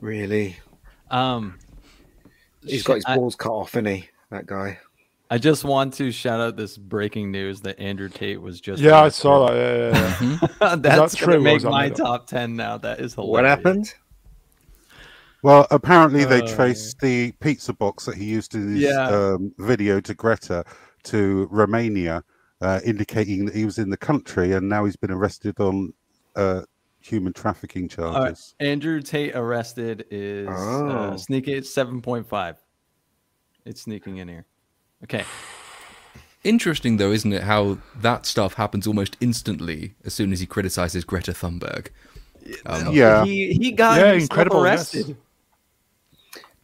[0.00, 0.56] Really?
[1.10, 1.58] Um,
[2.62, 4.08] He's got his I- balls cut off, isn't he?
[4.30, 4.78] That guy.
[5.34, 8.80] I just want to shout out this breaking news that Andrew Tate was just.
[8.80, 9.56] Yeah, I saw that.
[9.56, 10.74] Yeah, yeah, yeah.
[10.76, 12.78] That's true, gonna make my top ten now.
[12.78, 13.32] That is hilarious.
[13.32, 13.92] What happened?
[15.42, 19.08] Well, apparently they Uh, traced the pizza box that he used in his Yeah.
[19.08, 20.64] um, video to Greta
[21.04, 22.22] to Romania,
[22.60, 25.92] uh, indicating that he was in the country, and now he's been arrested on
[26.36, 26.62] uh,
[27.00, 28.54] human trafficking All right, charges.
[28.60, 30.88] Andrew Tate arrested is Oh.
[30.88, 32.56] uh, sneaking seven point five.
[33.64, 34.46] It's sneaking in here.
[35.04, 35.24] Okay.
[36.44, 37.42] interesting though, isn't it?
[37.42, 41.88] How that stuff happens almost instantly as soon as he criticizes Greta Thunberg.
[42.66, 44.94] Um, Yeah, He he got Yeah, himself incredible, yes.
[44.94, 45.16] arrested.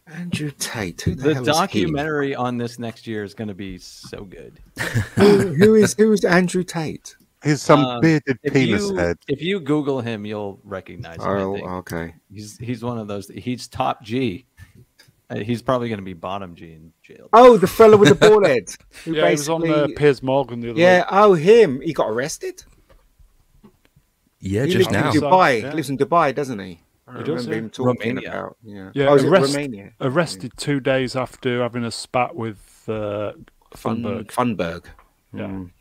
[0.07, 1.01] Andrew Tate.
[1.01, 1.53] Who the, The hell is he?
[1.53, 4.59] documentary on this next year is going to be so good.
[5.15, 7.15] who, who is who is Andrew Tate?
[7.43, 9.17] he's some Um, bearded If penis you head.
[9.27, 11.27] if you Google him, you'll recognize him.
[11.27, 12.13] Oh, okay.
[12.31, 13.29] He's he's one of those.
[13.29, 14.45] He's top G.
[15.31, 17.29] Uh, He's probably going to be bottom G in jail.
[17.33, 18.69] Oh, the fellow with the bald head.
[19.05, 20.97] Who yeah, he was on uh, Piers Morgan the other Yeah.
[20.99, 21.05] week.
[21.11, 21.79] Oh, him.
[21.81, 22.63] He got arrested.
[24.39, 25.11] Yeah, he just lives now.
[25.11, 25.61] in Dubai.
[25.61, 25.69] Yeah.
[25.69, 26.81] He lives in Dubai, doesn't he?
[27.07, 27.57] I He does, remember yeah.
[27.59, 28.29] him talking Romania.
[28.29, 28.57] about.
[28.63, 28.91] Yeah.
[28.93, 29.91] Yeah, oh, arrest- Romania?
[30.01, 33.33] Arrested two days after having a spat with uh,
[33.75, 34.85] Fun, Funberg.
[35.33, 35.41] Yeah.
[35.47, 35.71] Mm.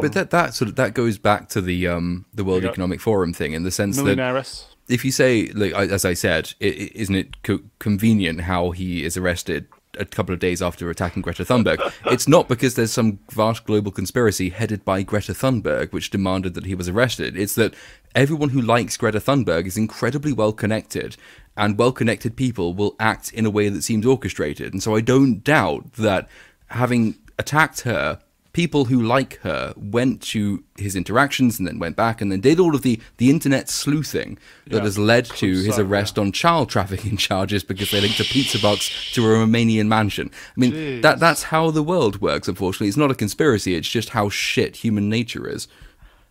[0.00, 2.70] But that that sort of that goes back to the um the World Yeah.
[2.70, 4.73] Economic Forum thing in the sense that Millionaires.
[4.88, 9.16] If you say, like as I said, is isn't it co- convenient how he is
[9.16, 9.66] arrested
[9.98, 11.78] a couple of days after attacking Greta Thunberg?
[12.06, 16.66] it's not because there's some vast global conspiracy headed by Greta Thunberg which demanded that
[16.66, 17.36] he was arrested.
[17.36, 17.74] It's that
[18.14, 21.16] everyone who likes Greta Thunberg is incredibly well connected,
[21.56, 24.72] and well connected people will act in a way that seems orchestrated.
[24.72, 26.28] And so I don't doubt that
[26.68, 28.18] having attacked her
[28.54, 32.58] people who like her went to his interactions and then went back and then did
[32.58, 34.38] all of the, the internet sleuthing
[34.68, 34.82] that Yeah.
[34.84, 38.58] has led to his So, arrest on child trafficking charges because they linked a pizza
[38.58, 40.30] box to a Romanian mansion.
[40.56, 41.02] I mean, Jeez.
[41.02, 42.88] that that's how the world works, unfortunately.
[42.88, 45.68] It's not a conspiracy, it's just how shit human nature is.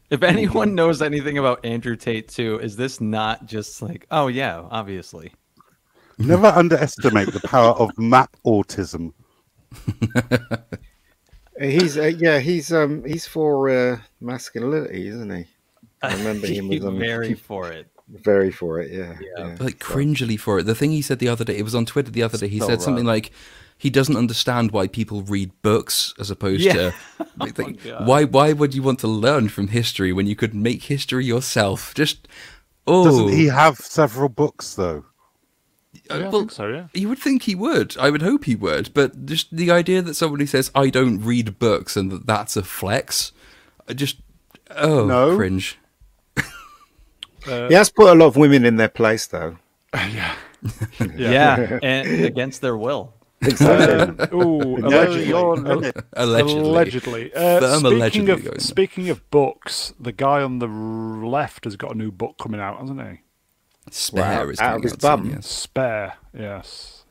[0.09, 4.63] If anyone knows anything about Andrew Tate too, is this not just like, oh yeah,
[4.71, 5.34] obviously.
[6.17, 9.13] Never underestimate the power of map autism.
[11.59, 15.45] He's uh, yeah, he's um he's for uh, masculinity, isn't he?
[16.01, 17.87] I remember him was um, very for it.
[18.09, 18.91] very for it.
[18.91, 19.47] Yeah, Yeah.
[19.47, 19.55] yeah.
[19.59, 20.63] like cringily for it.
[20.63, 22.47] The thing he said the other day, it was on Twitter the other day.
[22.47, 23.31] He So said something like,
[23.77, 26.73] "He doesn't understand why people read books as opposed Yeah.
[26.73, 26.93] to
[27.37, 27.75] like, my
[28.05, 28.23] why.
[28.25, 31.93] Why would you want to learn from history when you could make history yourself?
[31.93, 32.27] Just
[32.87, 35.05] oh, Doesn't he have several books though?
[36.09, 36.87] Uh, Yeah, I well, think so, yeah.
[36.93, 37.95] You would think he would.
[37.97, 38.93] I would hope he would.
[38.93, 42.63] But just the idea that somebody says, "I don't read books," and that that's a
[42.63, 43.31] flex,
[43.87, 44.17] I just
[44.75, 45.35] oh No.
[45.35, 45.77] cringe.
[47.45, 49.57] He has put a lot of women in their place, though.
[49.93, 50.35] yeah.
[51.17, 53.13] Yeah, and against their will.
[53.43, 55.27] Um, ooh, allegedly.
[55.27, 55.97] you're Al- limit.
[56.13, 57.33] Allegedly, Allegedly.
[57.33, 57.85] Uh, speaking
[58.29, 62.37] allegedly of speaking of books, the guy on the left has got a new book
[62.41, 63.19] coming out, hasn't he?
[63.91, 65.29] Spare Wow, is out of his out soon, bum.
[65.31, 65.47] yes.
[65.47, 67.03] Spare, yes,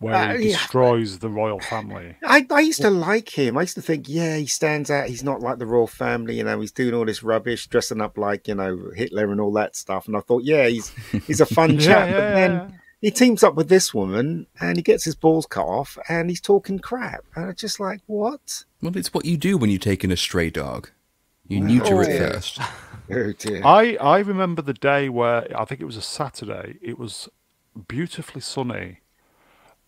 [0.00, 0.56] where Uh, he yeah.
[0.58, 2.16] destroys the royal family.
[2.24, 3.56] I, I used to like him.
[3.56, 5.08] I used to think, yeah, he stands out.
[5.08, 6.60] He's not like the royal family, you know.
[6.60, 10.06] He's doing all this rubbish, dressing up like you know Hitler and all that stuff.
[10.06, 10.88] And I thought, yeah, he's
[11.26, 12.08] he's a fun chap.
[12.08, 12.68] yeah, but then yeah.
[13.00, 16.40] he teams up with this woman, and he gets his balls cut off, and he's
[16.40, 17.24] talking crap.
[17.34, 18.64] And I'm just like, what?
[18.82, 20.90] Well, it's what you do when you take in a stray dog.
[21.48, 22.32] You neuter it Oh.
[22.32, 22.58] first.
[23.10, 23.62] Oh dear.
[23.64, 26.78] I I remember the day where I think it was a Saturday.
[26.80, 27.28] It was
[27.88, 29.00] beautifully sunny,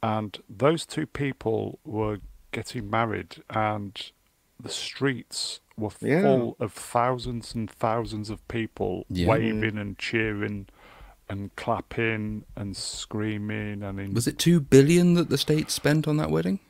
[0.03, 2.19] and those two people were
[2.53, 4.11] getting married, and
[4.63, 6.23] the streets were Yeah.
[6.23, 9.29] full of thousands and thousands of people Yeah.
[9.29, 10.67] waving and cheering,
[11.29, 16.17] and clapping and screaming and in, Was it two billion that the state spent on
[16.19, 16.61] that wedding?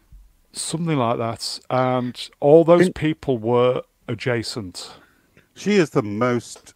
[0.52, 1.60] something like that.
[1.68, 4.90] And all those Didn't- people were adjacent.
[5.56, 6.74] She is the most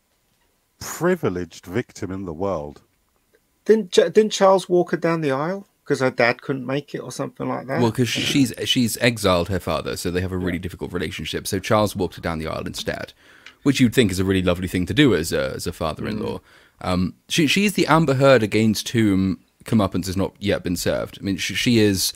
[0.81, 2.81] privileged victim in the world.
[3.67, 7.13] Didn't didn't Charles walk her down the aisle because her dad couldn't make it or
[7.13, 7.81] something like that?
[7.81, 11.47] Well, because she's she's exiled her father, so they have a really difficult relationship.
[11.47, 13.13] So Charles walked her down the aisle instead,
[13.65, 16.41] which you'd think is a really lovely thing to do as a as a father-in-law.
[16.81, 21.19] Um, she she's the Amber Heard against whom comeuppance has not yet been served.
[21.21, 22.15] I mean, she, she is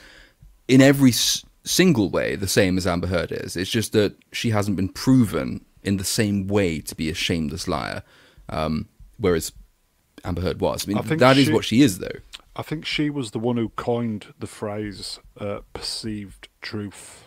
[0.66, 3.54] in every s- single way the same as Amber Heard is.
[3.54, 7.68] It's just that she hasn't been proven in the same way to be a shameless
[7.68, 8.02] liar,
[8.48, 9.52] um, whereas
[10.24, 10.86] Amber Heard was.
[10.86, 12.18] I mean, I think that is she- what she is, though.
[12.56, 17.24] I think she was the one who coined the phrase uh, perceived truth.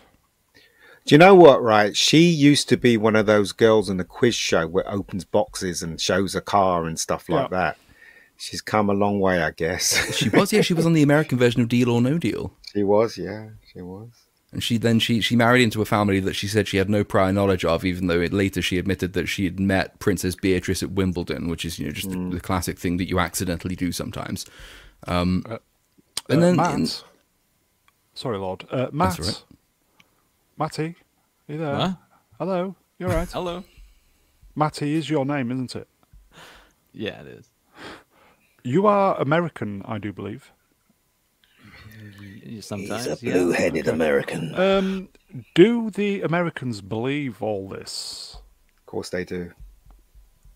[1.04, 1.62] Do you know what?
[1.62, 5.24] Right, she used to be one of those girls in the quiz show where opens
[5.24, 7.58] boxes and shows a car and stuff like Yeah.
[7.58, 7.76] that.
[8.38, 10.14] She's come a long way, I guess.
[10.16, 12.52] She was, yeah, she was on the American version of Deal or No Deal.
[12.74, 14.10] she was, yeah, she was.
[14.50, 17.04] And she then she she married into a family that she said she had no
[17.04, 20.82] prior knowledge of, even though it, later she admitted that she had met Princess Beatrice
[20.82, 23.92] at Wimbledon, which is you know just the, the classic thing that you accidentally do
[23.92, 24.46] sometimes.
[25.06, 25.58] Um, Uh,
[26.30, 26.88] and Uh, then Matt, in-
[28.14, 29.42] sorry, Lord, uh, Matt, all right.
[30.58, 30.96] Matty,
[31.48, 31.74] are you there?
[31.76, 31.92] Huh?
[32.38, 33.30] Hello, you're right.
[33.32, 33.64] Hello.
[34.56, 35.88] Matty is your name, isn't it?
[36.92, 37.50] Yeah, it is.
[38.64, 40.52] You are American, I do believe.
[42.48, 43.04] Y- Sometimes.
[43.04, 44.54] He's a blue-headed American.
[44.54, 45.08] Um,
[45.54, 48.36] do the Americans believe all this?
[48.78, 49.52] Of course they do.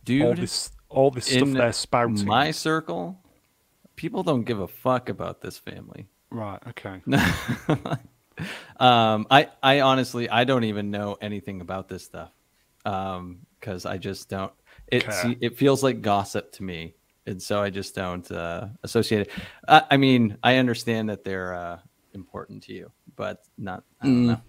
[0.05, 2.25] Dude, all this, all this stuff they're spouting.
[2.25, 3.21] my circle,
[3.95, 6.09] people don't give a fuck about this family.
[6.31, 6.59] Right.
[6.69, 7.03] Okay.
[8.81, 12.31] um, I, I honestly, I don't even know anything about this stuff
[12.85, 14.53] because I just don't.
[14.89, 15.37] It Okay.
[15.41, 16.95] it feels like gossip to me,
[17.27, 19.31] and so I just don't uh, associate it.
[19.69, 21.79] I, I mean, I understand that they're uh,
[22.15, 23.85] important to you, but not.
[24.01, 24.41] I don't know.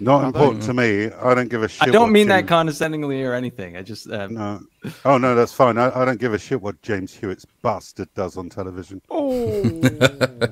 [0.00, 1.06] Not important to me.
[1.06, 1.88] I don't give a shit.
[1.88, 3.76] I don't what mean that condescendingly or anything.
[3.76, 4.60] I just uh, No.
[5.04, 5.78] Oh no, that's fine.
[5.78, 9.00] I, I don't give a shit what James Hewitt's bastard does on television.
[9.08, 9.80] Oh.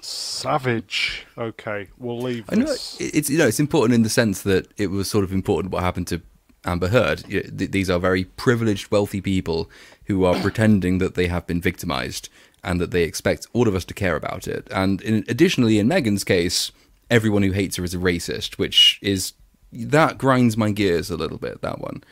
[0.00, 1.26] Savage.
[1.36, 3.00] Okay, we'll leave I know this.
[3.00, 5.72] it- it's you know it's important in the sense that it was sort of important
[5.72, 6.20] what happened to
[6.64, 7.24] Amber Heard.
[7.28, 9.70] You know, th- These are very privileged, wealthy people
[10.06, 12.28] who are pretending that they have been victimized
[12.64, 14.66] and that they expect all of us to care about it.
[14.70, 16.72] And in, additionally, in Meghan's case,
[17.10, 19.32] everyone who hates her is a racist, which is
[19.72, 21.62] that grinds my gears a little bit.
[21.62, 22.02] That one,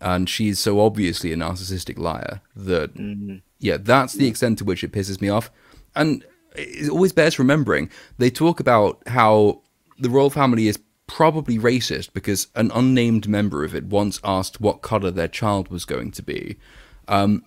[0.00, 3.36] and she's so obviously a narcissistic liar that mm-hmm.
[3.58, 5.50] yeah, that's the extent to which it pisses me off.
[5.94, 6.24] And
[6.54, 9.62] it always bears remembering they talk about how
[9.98, 10.78] the royal family is
[11.12, 15.84] probably racist because an unnamed member of it once asked what color their child was
[15.84, 16.56] going to be.
[17.06, 17.44] Um,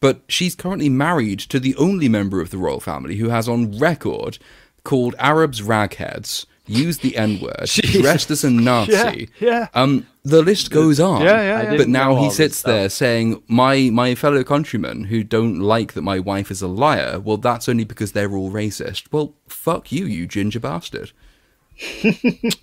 [0.00, 3.78] but she's currently married to the only member of the royal family who has on
[3.78, 4.38] record
[4.82, 9.28] called Arabs ragheads, used the N word, dressed as a Nazi.
[9.38, 9.68] Yeah, yeah.
[9.74, 11.20] Um, the list goes on.
[11.20, 11.76] Yeah, yeah, yeah.
[11.76, 16.18] But now he sits there saying, "My my fellow countrymen who don't like that my
[16.18, 17.20] wife is a liar.
[17.20, 19.12] Well, that's only because they're all racist.
[19.12, 21.12] Well, fuck you, you ginger bastard."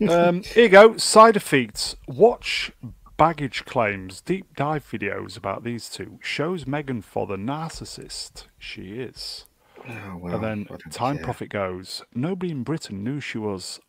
[0.09, 0.97] Um, here you go.
[0.97, 1.95] Side effects.
[2.07, 2.71] Watch
[3.17, 4.21] baggage claims.
[4.21, 6.19] Deep dive videos about these two.
[6.21, 9.45] Shows Meghan for the narcissist she is.
[9.87, 11.25] Oh, well, and then Time care.
[11.25, 12.03] Profit goes.
[12.13, 13.79] Nobody in Britain knew she was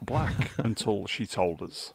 [0.00, 1.92] black until she told us.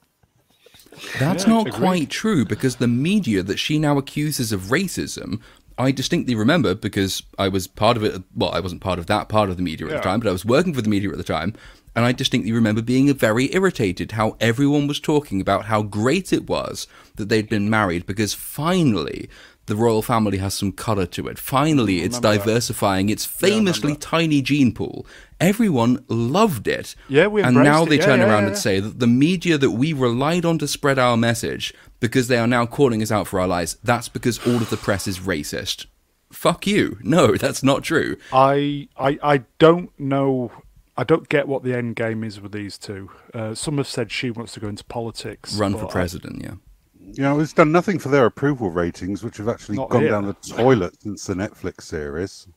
[1.20, 1.80] That's Yeah, not agreed.
[1.80, 5.40] quite true because the media that she now accuses of racism,
[5.78, 8.22] I distinctly remember because I was part of it.
[8.36, 9.98] Well, I wasn't part of that part of the media at Yeah.
[9.98, 11.54] the time, but I was working for the media at the time.
[11.96, 16.48] And I distinctly remember being very irritated how everyone was talking about how great it
[16.48, 19.30] was that they'd been married because finally
[19.68, 21.40] the royal family has some colour to it.
[21.40, 22.46] Finally, it's remember that.
[22.46, 24.02] diversifying its famously that.
[24.02, 25.08] tiny gene pool.
[25.40, 26.96] Everyone loved it.
[27.08, 28.04] Yeah, we And now they it.
[28.04, 31.00] Turn yeah, around yeah, and say that the media that we relied on to spread
[31.00, 34.58] our message, because they are now calling us out for our lies, that's because all
[34.58, 35.88] of the press is racist.
[36.32, 36.98] Fuck you.
[37.02, 38.18] No, that's not true.
[38.32, 40.52] I, I I don't know.
[40.98, 43.12] I don't get what the end game is with these two.
[43.34, 45.56] Uh, some have said she wants to go into politics.
[45.56, 46.54] Run but for I- president, yeah.
[47.00, 50.12] You know, it's done nothing for their approval ratings, which have actually Not gone here.
[50.12, 52.48] down the toilet since the Netflix series.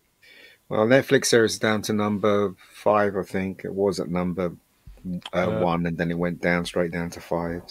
[0.71, 3.65] Well, Netflix series is down to number five, I think.
[3.65, 4.53] It was at number
[5.33, 7.63] uh, Uh, one, and then it went down straight down to five.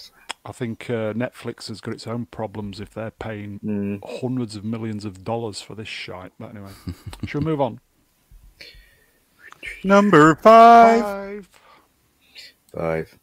[0.46, 5.04] I think uh, Netflix has got its own problems if they're paying hundreds of millions
[5.04, 6.32] of dollars for this shite.
[6.38, 6.70] But anyway,
[7.26, 7.80] should we move on?
[9.84, 11.02] Number five.
[11.02, 11.48] Five.
[12.74, 13.18] Five.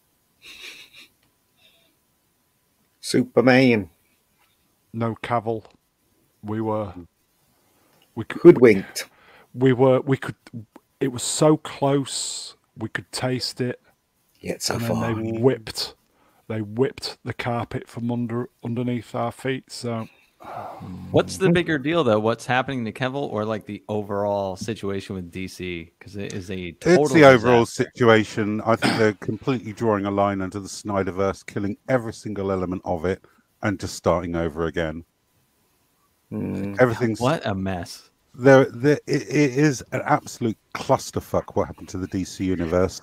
[2.99, 3.89] Superman.
[4.93, 5.65] No Cavill.
[6.43, 6.93] We were.
[8.15, 8.41] We could.
[8.41, 9.05] Hoodwinked.
[9.53, 10.01] We were.
[10.01, 10.35] We could.
[10.99, 12.55] It was so close.
[12.77, 13.81] We could taste it,
[14.39, 15.13] Yet so and then far.
[15.15, 15.95] they whipped.
[16.47, 19.71] They whipped the carpet from under underneath our feet.
[19.71, 20.07] So
[21.11, 22.19] What's the bigger deal though?
[22.19, 25.91] What's happening to Cavill or like the overall situation with DC?
[25.97, 28.61] Because it is a total It's the overall situation.
[28.65, 33.05] I think they're completely drawing a line under the Snyderverse, killing every single element of
[33.05, 33.23] it,
[33.63, 35.05] and just starting over again.
[36.31, 38.09] Everything's What a mess.
[38.33, 38.65] there.
[38.65, 41.55] There it, it is an absolute clusterfuck.
[41.55, 43.01] What happened to the DC universe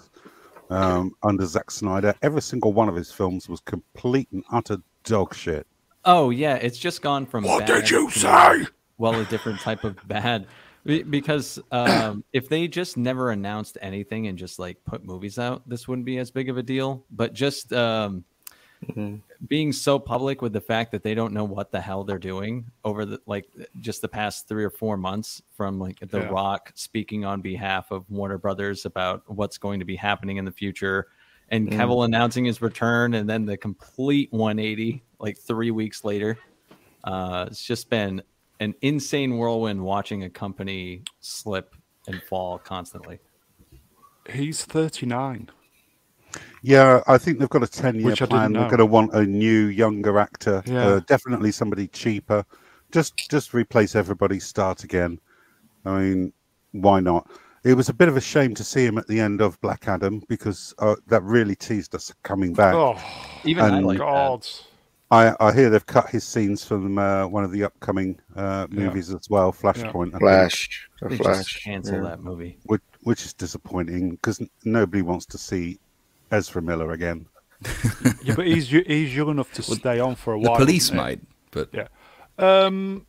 [0.70, 2.14] um, under Zack Snyder?
[2.20, 5.66] Every single one of his films was complete and utter dog shit.
[6.04, 8.66] Oh yeah, it's just gone from What bad did you to, say?
[8.98, 10.46] Well, a different type of bad.
[10.84, 15.86] Because um, if they just never announced anything and just like put movies out, this
[15.86, 17.04] wouldn't be as big of a deal.
[17.10, 18.24] But just um,
[19.46, 22.66] being so public with the fact that they don't know what the hell they're doing
[22.84, 23.46] over the like
[23.78, 26.28] just the past three or four months, from like The Yeah.
[26.30, 30.52] Rock speaking on behalf of Warner Brothers about what's going to be happening in the
[30.52, 31.06] future,
[31.52, 36.38] and Cavill announcing his return, and then the complete 180 like three weeks later.
[37.04, 38.22] Uh, it's just been
[38.58, 41.76] an insane whirlwind watching a company slip
[42.08, 43.18] and fall constantly.
[44.30, 45.50] he's thirty nine.
[46.62, 48.52] Yeah, I think they've got a ten-year Which I didn't plan.
[48.54, 50.62] They're going to want a new, younger actor.
[50.64, 50.86] Yeah.
[50.86, 52.46] Uh, definitely somebody cheaper.
[52.92, 54.40] Just, just replace everybody.
[54.40, 55.18] Start again.
[55.84, 56.32] I mean,
[56.70, 57.28] why not?
[57.64, 59.86] It was a bit of a shame to see him at the end of Black
[59.86, 62.74] Adam because uh, that really teased us coming back.
[62.74, 62.96] Oh
[63.44, 64.04] Even I And- like that.
[64.04, 64.46] God!
[65.12, 68.84] I, I hear they've cut his scenes from uh, one of the upcoming uh, Yeah.
[68.86, 70.08] movies as well, Flashpoint.
[70.08, 70.88] I think, Flash.
[71.02, 71.36] They Flash.
[71.52, 72.02] just cancel yeah.
[72.08, 72.56] that movie.
[72.64, 75.78] which, which is disappointing because nobody wants to see
[76.30, 77.26] Ezra Miller again.
[78.24, 80.58] Yeah, but he's he's young enough to stay on for a The while.
[80.58, 81.88] police isn't might, but Yeah.
[82.38, 83.04] Um,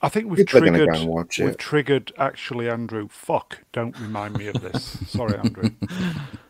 [0.00, 0.88] I think we've People triggered.
[0.88, 2.12] go and watch we've triggered.
[2.18, 3.08] Actually, Andrew.
[3.08, 3.64] Fuck!
[3.72, 4.98] Don't remind me of this.
[5.08, 5.70] Sorry, Andrew.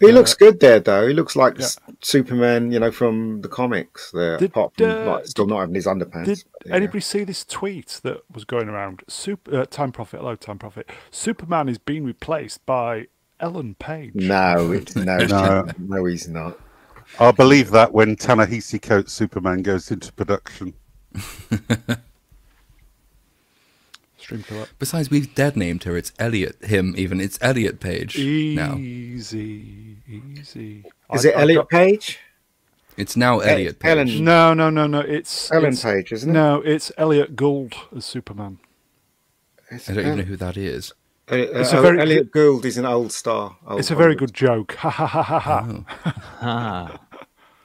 [0.00, 1.06] He looks good there, though.
[1.08, 1.68] He looks like Yeah.
[2.02, 4.10] Superman, you know, from the comics.
[4.10, 6.26] There, Did, apart from uh, like, still not having his underpants.
[6.26, 6.74] Did but, yeah.
[6.74, 9.02] anybody see this tweet that was going around?
[9.08, 10.20] Super uh, Time Profit.
[10.20, 10.90] Hello, Time Profit.
[11.10, 13.06] Superman is being replaced by
[13.40, 14.12] Ellen Page.
[14.14, 15.66] No, it, no, No.
[15.78, 16.58] no, he's not.
[17.18, 20.74] I'll believe that when Ta-Nehisi Coates Superman goes into production.
[24.26, 24.70] Stream to it.
[24.80, 25.96] besides, we've dead named her.
[25.96, 26.56] It's Elliot.
[26.64, 27.20] Him even.
[27.20, 28.74] It's Elliot Page now.
[28.74, 30.84] Easy, easy.
[31.14, 32.18] Is I- it I've Elliot got- Page?
[32.96, 33.90] It's now Eh, Elliot Page.
[33.90, 34.98] Ellen- No, no, no, no.
[34.98, 36.32] It's Ellen it's- Page, isn't it?
[36.32, 38.58] No, it's Elliot Gould as Superman.
[39.70, 40.92] It's I don't even know who that is.
[41.30, 43.56] Uh, It's uh, a very- Elliot Gould is an old star.
[43.64, 44.30] old It's a very Hollywood.
[44.30, 44.74] good joke.
[44.76, 47.00] Ha ha ha ha ha.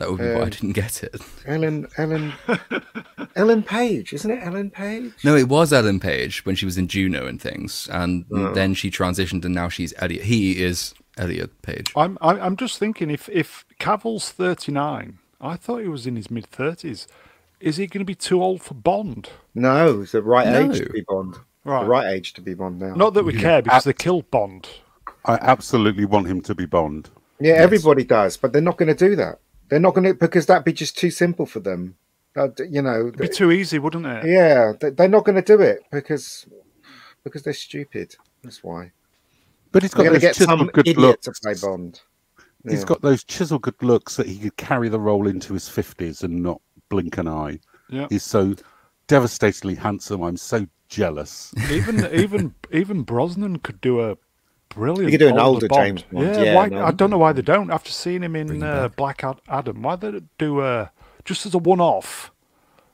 [0.01, 1.21] That would be why I Um, didn't get it.
[1.45, 2.33] Ellen Ellen
[3.35, 4.39] Ellen Page, isn't it?
[4.43, 5.11] Ellen Page.
[5.23, 8.51] No, it was Ellen Page when she was in Juno and things, and Oh.
[8.53, 10.23] then she transitioned, and now she's Elliot.
[10.25, 11.91] He is Elliot Page.
[11.95, 16.29] I'm I- I'm just thinking if if Cavill's 39, I thought he was in his
[16.31, 17.07] mid 30s.
[17.59, 19.29] Is he going to be too old for Bond?
[19.53, 20.71] No, he's the right No.
[20.71, 21.35] age to be Bond.
[21.63, 21.83] Right.
[21.83, 22.95] The right age to be Bond now.
[22.95, 24.67] Not that we care because they killed Bond.
[25.25, 27.09] I absolutely want him to be Bond.
[27.39, 29.37] yeah, everybody does, but they're not going to do that.
[29.71, 31.95] They're not going to because that'd be just too simple for them.
[32.35, 34.25] Uh, d- you know, It'd be too easy, wouldn't it?
[34.25, 36.45] yeah, they- they're not going to do it because
[37.23, 38.15] because they're stupid.
[38.43, 38.91] That's why.
[39.71, 41.25] But he's They're got going to those get some good looks.
[41.25, 42.01] to play Bond.
[42.67, 42.85] He's Yeah.
[42.85, 46.43] got those chisel good looks that he could carry the role into his fifties and
[46.43, 47.59] not blink an eye.
[47.89, 48.07] Yeah.
[48.09, 48.55] He's so
[49.07, 50.21] devastatingly handsome.
[50.21, 51.53] I'm so jealous.
[51.71, 54.17] even even even Brosnan could do a
[54.73, 55.11] brilliant.
[55.11, 56.83] He could do an older older James Bond, Yeah, yeah, why, no.
[56.85, 57.71] I don't know why they don't.
[57.71, 58.87] After seeing him in Bring him uh.
[58.89, 60.91] Black Adam, why they don't a
[61.25, 62.31] just as a one-off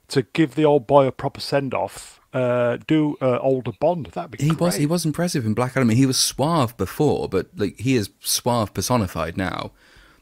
[0.10, 2.20] to give the old boy a proper send-off?
[2.34, 4.08] Uh, do uh, older Bond.
[4.08, 4.60] That'd be He great.
[4.60, 5.90] was he was impressive in Black Adam.
[5.90, 9.72] He was suave before, but like he is suave personified now.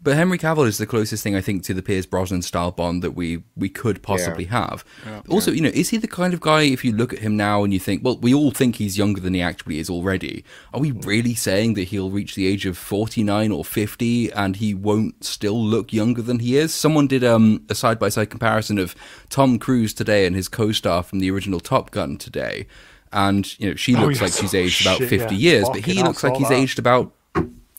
[0.06, 3.02] But Henry Cavill is the closest thing I think to the Pierce Brosnan style Bond
[3.02, 4.86] that we we could possibly have.
[5.28, 7.64] Also, you know, is he the kind of guy if you look at him now
[7.64, 10.46] and you think, well, we all think he's younger than he actually is already.
[10.74, 14.76] Are we really saying that he'll reach the age of 49 or 50 and he
[14.76, 16.72] won't still look younger than he is?
[16.72, 18.94] Someone did um, a side by side comparison of
[19.30, 22.68] Tom Cruise today and his co-star from the original Top Gun today.
[23.12, 24.40] And you know, she Oh, looks like yes.
[24.40, 25.52] she's Oh, aged about shit, 50 yeah.
[25.52, 26.54] years, but he looks like he's that.
[26.60, 27.12] aged about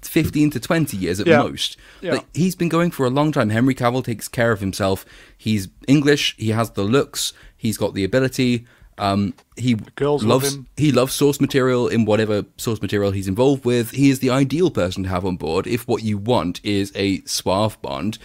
[0.08, 1.38] 15 to 20 years at Yeah.
[1.38, 1.76] most.
[2.00, 2.14] Yeah.
[2.14, 3.50] Like, he's been going for a long time.
[3.50, 5.04] Henry Cavill takes care of himself.
[5.36, 6.34] He's English.
[6.38, 7.32] He has the looks.
[7.56, 8.66] He's got the ability.
[8.98, 10.66] Um, he girls loves him.
[10.78, 13.90] he loves source material in whatever source material he's involved with.
[13.90, 17.20] He is the ideal person to have on board if what you want is a
[17.26, 18.16] suave Bond,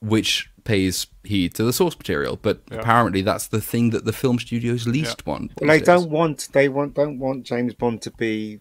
[0.00, 2.36] which pays heed to the source material.
[2.40, 5.52] But apparently, that's the thing that the film studios least want.
[5.60, 5.86] Well, they days.
[5.86, 8.58] don't want they want don't want James Bond to be,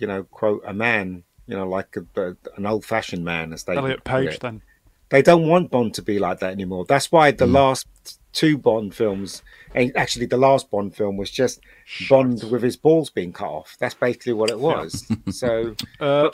[0.00, 3.64] you know, quote a man, you know, like a, a- an old fashioned man, as
[3.64, 4.34] they Elliot would put Page.
[4.36, 4.40] it.
[4.40, 4.62] Then
[5.10, 6.84] They don't want Bond to be like that anymore.
[6.86, 7.86] That's why the last
[8.32, 9.42] two Bond films,
[9.74, 11.60] and actually the last Bond film was just
[12.08, 13.76] Bond with his balls being cut off.
[13.80, 15.04] That's basically what it was.
[15.30, 16.30] so uh,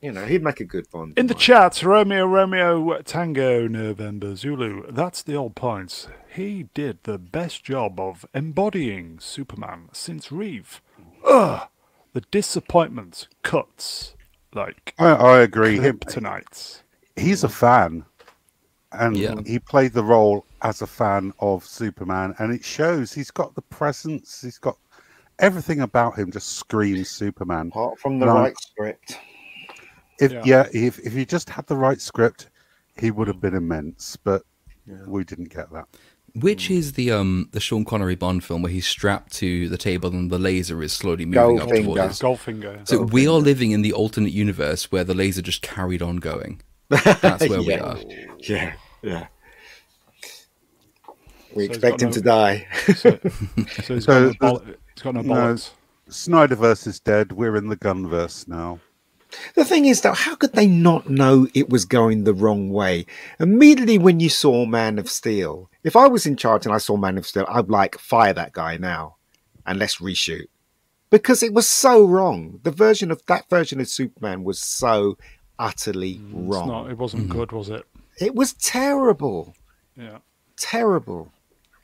[0.00, 1.18] you know, he'd make a good Bond.
[1.18, 1.40] in the mind.
[1.40, 4.90] chat, Romeo Romeo Tango November Zulu.
[4.90, 6.08] That's the old point.
[6.34, 10.80] He did the best job of embodying Superman since Reeve.
[11.26, 11.68] Ugh,
[12.12, 14.14] the disappointment cuts
[14.56, 15.78] like I, I agree.
[15.78, 16.82] Him, kryptonite.
[17.14, 18.04] he's a fan,
[18.92, 19.34] and Yeah.
[19.46, 23.12] he played the role as a fan of Superman, and it shows.
[23.12, 24.40] He's got the presence.
[24.42, 24.76] He's got
[25.38, 26.32] everything about him.
[26.32, 27.68] Just screams Superman.
[27.68, 28.34] apart from the No.
[28.34, 29.18] right script.
[30.18, 30.42] If Yeah.
[30.44, 32.48] yeah, if if he just had the right script,
[32.96, 34.16] he would have been immense.
[34.16, 34.42] But
[35.06, 35.86] we didn't get that.
[36.40, 40.10] Which is the um the Sean Connery Bond film where he's strapped to the table
[40.10, 42.18] and the laser is slowly moving up towards us?
[42.20, 42.86] Goldfinger.
[42.86, 46.60] So we are living in the alternate universe where the laser just carried on going.
[46.90, 47.98] That's where we are.
[48.40, 49.26] Yeah, yeah.
[51.54, 52.66] We So expect him no- to die.
[52.94, 53.18] So,
[53.82, 54.62] so he's got no, there's- boll-
[54.94, 55.56] he's got no no.
[56.08, 57.32] Snyderverse is dead.
[57.32, 58.78] We're in the Gunverse now.
[59.54, 63.06] The thing is, though, how could they not know it was going the wrong way?
[63.40, 66.96] Immediately when you saw Man of Steel, if I was in charge and I saw
[66.96, 69.16] Man of Steel, I'd like fire that guy now
[69.66, 70.46] and let's reshoot
[71.10, 72.60] because it was so wrong.
[72.62, 75.16] The version of that version of Superman was so
[75.58, 76.68] utterly It's wrong.
[76.68, 76.90] not.
[76.90, 77.84] It wasn't good, was it?
[78.20, 79.54] It was terrible,
[79.96, 80.18] Yeah.
[80.56, 81.32] terrible.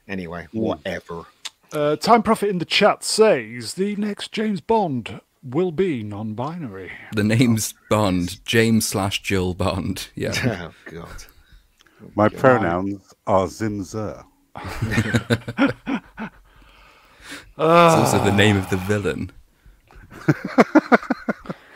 [0.09, 0.59] Anyway, Hmm.
[0.59, 1.25] whatever.
[1.73, 6.91] Uh, Time Prophet in the chat says the next James Bond will be non-binary.
[7.15, 10.09] The name's Bond, James slash Jill Bond.
[10.15, 10.71] Yeah.
[10.87, 11.25] Oh God.
[12.17, 14.25] My pronouns are Zimzer.
[17.59, 19.31] It's also the name of the villain.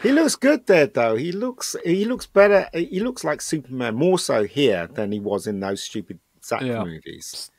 [0.02, 1.16] He looks good there, though.
[1.16, 2.68] He looks he looks better.
[2.72, 6.84] He looks like Superman more so here than he was in those stupid Zack Yeah.
[6.84, 7.50] movies.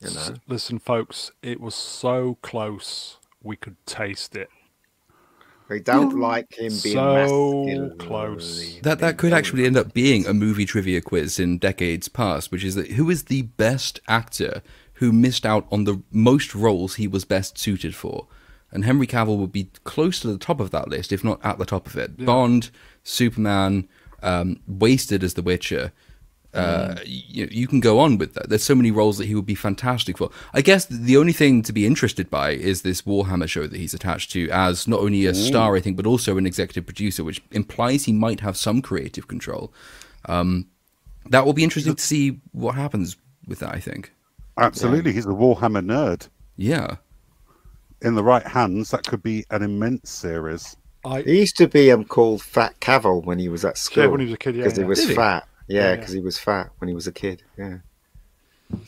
[0.00, 4.48] You know, Listen, folks, it was so close we could taste it.
[5.68, 8.78] They don't like him being So close.
[8.80, 12.64] That that could actually end up being a movie trivia quiz in decades past, which
[12.64, 14.62] is that who is the best actor
[14.94, 18.26] who missed out on the most roles he was best suited for?
[18.70, 21.58] And Henry Cavill would be close to the top of that list, if not at
[21.58, 22.24] the top of it.
[22.24, 22.70] Bond,
[23.04, 23.88] Superman,
[24.22, 25.92] um, wasted as The Witcher,
[26.54, 28.48] Uh, you, you can go on with that.
[28.48, 30.30] There's so many roles that he would be fantastic for.
[30.52, 33.94] I guess the only thing to be interested by is this Warhammer show that he's
[33.94, 37.42] attached to as not only a star, I think, but also an executive producer, which
[37.50, 39.72] implies he might have some creative control.
[40.26, 40.68] Um,
[41.26, 43.74] that will be interesting to see what happens with that.
[43.74, 44.12] I think.
[44.56, 46.28] Absolutely, he's a Warhammer nerd.
[46.56, 46.96] Yeah.
[48.02, 50.76] In the right hands, that could be an immense series.
[51.04, 54.04] I He used to be um, called Fat Cavill when he was at school.
[54.04, 55.14] Yeah, when he was a kid, yeah, because he was Did he?
[55.68, 55.74] Fat.
[55.74, 55.96] Yeah, Yeah, yeah.
[55.96, 57.42] because he was fat when he was a kid.
[57.58, 57.78] Yeah.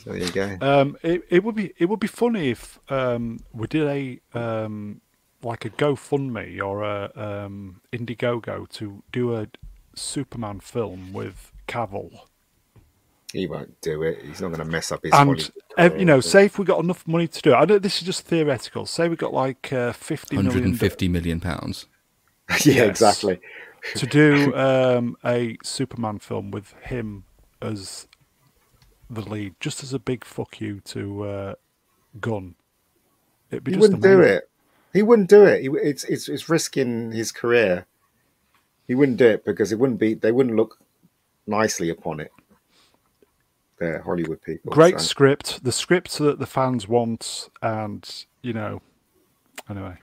[0.03, 0.57] So there you go.
[0.61, 5.01] Um, it, it would be it would be funny if um, we did a um,
[5.43, 9.47] like a GoFundMe or a um, Indiegogo to do a
[9.95, 12.11] Superman film with Cavill,
[13.31, 14.23] He won't do it.
[14.23, 15.13] He's not going to mess up his.
[15.13, 17.55] and ev- you know, say if we got enough money to do it.
[17.55, 18.85] I know this is just theoretical.
[18.85, 21.85] Say we got like uh, fifty million 150 million pounds.
[22.65, 22.89] yeah, Yes.
[22.89, 23.39] exactly.
[23.95, 27.23] To do um, a Superman film with him
[27.61, 28.07] as
[29.09, 31.55] the lead, just as a big fuck you to uh,
[32.19, 32.55] Gunn.
[33.51, 34.49] It'd be He just wouldn't do it.
[34.93, 35.61] He wouldn't do it.
[35.61, 37.85] He, it's it's it's risking his career.
[38.87, 40.13] He wouldn't do it because it wouldn't be.
[40.13, 40.79] They wouldn't look
[41.45, 42.31] nicely upon it.
[43.79, 44.71] They're Hollywood people.
[44.71, 48.81] Great so- script, the script that the fans want, and you know,
[49.69, 49.97] anyway,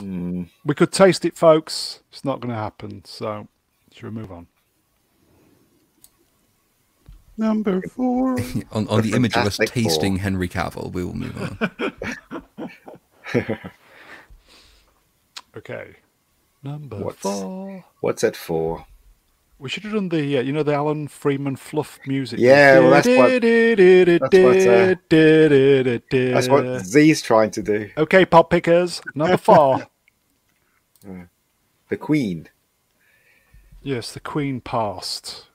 [0.00, 0.44] Hmm.
[0.64, 2.00] we could taste it, folks.
[2.12, 3.48] It's not going to happen, so
[3.92, 4.46] should we move on?
[7.36, 8.36] Number four.
[8.72, 9.82] On, on the image of us Fantastic Four.
[9.90, 11.70] tasting Henry Cavill, we will move on.
[15.56, 15.96] Okay,
[16.62, 17.84] number What's- four.
[18.00, 18.86] What's it for?
[19.60, 22.38] We should have done the, uh, you know, the Alan Freeman fluff music.
[22.38, 23.42] Yeah, well, that's what-
[26.32, 27.90] That's what Z's trying to do.
[27.96, 29.86] Okay, pop pickers, number four.
[31.88, 32.48] The Queen.
[33.82, 35.46] yes, the Queen passed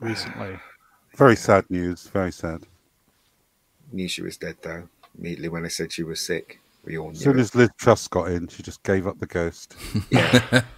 [0.00, 0.58] recently.
[1.16, 2.04] Very sad news.
[2.06, 2.62] Very sad.
[3.92, 4.88] Knew she was dead though.
[5.18, 7.12] Immediately when they said she was sick, we all knew.
[7.12, 7.42] As soon it.
[7.42, 9.74] as Liz Truss got in, she just gave up the ghost.
[10.10, 10.62] yeah.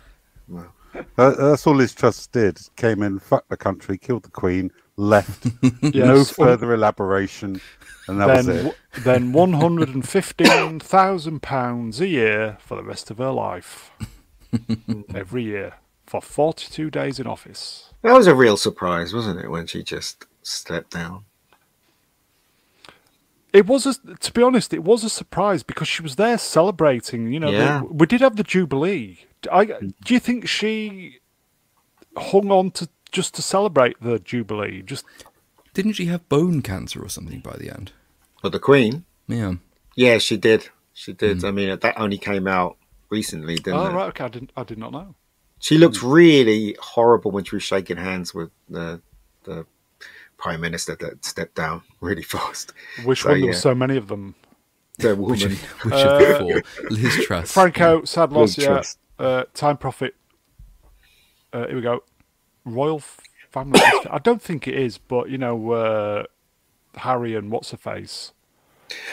[0.46, 0.73] Well,
[1.16, 2.58] That, that's all Liz Truss did.
[2.76, 5.46] Came in, fucked the country, killed the Queen, left.
[5.82, 7.60] no further elaboration,
[8.08, 8.56] and that was it.
[8.58, 8.74] w-
[9.04, 13.90] then one hundred and fifteen thousand pounds a year for the rest of her life,
[15.14, 15.74] every year
[16.06, 17.90] for forty-two days in office.
[18.02, 21.24] that was a real surprise, wasn't it, when she just stepped down?
[23.54, 27.32] It was, a, to be honest, it was a surprise because she was there celebrating.
[27.32, 29.20] You know, the- we did have the jubilee.
[29.50, 31.20] I, do you think she
[32.16, 34.82] hung on to just to celebrate the jubilee?
[34.82, 35.04] Just
[35.72, 37.92] Didn't she have bone cancer or something by the end?
[38.42, 39.54] But the Queen, Yeah.
[39.94, 40.68] yeah, she did.
[40.92, 41.40] She did.
[41.40, 41.46] Hmm.
[41.46, 42.76] I mean, that only came out
[43.10, 43.92] recently, didn't oh it?
[43.92, 45.14] right, okay, I didn't, I did not know.
[45.60, 49.00] She looked really horrible when she was shaking hands with the
[49.44, 49.64] the
[50.44, 52.74] prime minister that stepped down really fast.
[53.04, 53.38] Which So, one?
[53.38, 53.52] There yeah.
[53.52, 54.34] were so many of them.
[54.98, 55.56] The Which, woman.
[55.82, 56.90] which of the four?
[56.90, 57.50] Liz Truss.
[57.50, 58.58] Franco, sad loss.
[58.58, 58.82] Liz Yeah.
[59.18, 60.14] Uh, Time Prophet.
[61.52, 62.04] Uh, here we go.
[62.66, 63.00] Royal
[63.50, 63.80] family.
[64.10, 66.24] I don't think it is, but you know, uh,
[66.96, 68.32] Harry and what's her face.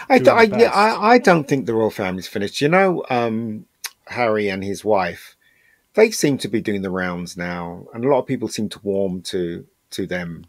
[0.10, 0.72] I, doing I, yeah.
[0.72, 2.60] I, I don't think the royal family's finished.
[2.60, 3.66] You know, um,
[4.08, 5.38] Harry and his wife,
[5.94, 8.80] they seem to be doing the rounds now, and a lot of people seem to
[8.84, 10.46] warm to to them,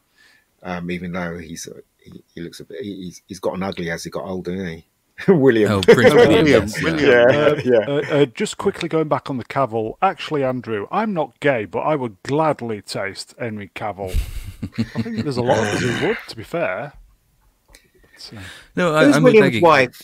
[0.62, 1.68] um, even though he's
[1.98, 4.86] he, he looks a bit he's he's gotten ugly as he got older, isn't he?
[5.28, 5.70] William.
[5.72, 6.44] Oh, Prince William.
[6.44, 7.10] William, yes, William.
[7.10, 7.26] yeah.
[7.30, 7.86] yeah, yeah.
[7.86, 9.94] Uh, uh, just quickly going back on the Cavill.
[10.02, 14.10] Actually, Andrew, I'm not gay, but I would gladly taste Henry Cavill.
[14.96, 16.94] I think there's a lot of us who would, to be fair.
[18.16, 18.36] So,
[18.76, 19.60] No, I, Who's I'm with William's Maggie.
[19.60, 20.02] wife?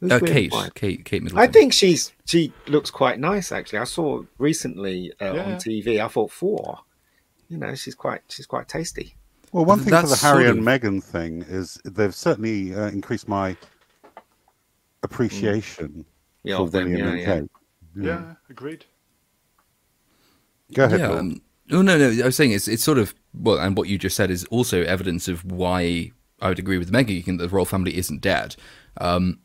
[0.00, 0.74] Who's Uh, William's Kate, wife?
[0.74, 1.48] Kate, Kate Middleton.
[1.48, 3.78] I think she's she looks quite nice actually.
[3.80, 5.44] I saw recently uh, Yeah.
[5.44, 6.02] on TV.
[6.04, 6.80] I thought four.
[7.48, 9.14] You know, she's quite she's quite tasty.
[9.52, 12.88] Well, one thing for the Harry sort and of- Meghan thing is they've certainly uh,
[12.88, 13.56] increased my
[15.02, 16.04] appreciation
[16.42, 17.40] Yeah, for of them, William yeah, and yeah.
[17.40, 17.50] Kate.
[18.04, 18.84] yeah, agreed.
[20.74, 21.00] Go ahead.
[21.00, 21.08] yeah.
[21.08, 21.18] Paul.
[21.18, 21.42] Um,
[21.72, 22.22] oh no, no.
[22.22, 24.82] I was saying it's it's sort of well, and what you just said is also
[24.82, 28.54] evidence of why I would agree with Maggie that the royal family isn't dead,
[29.00, 29.38] um,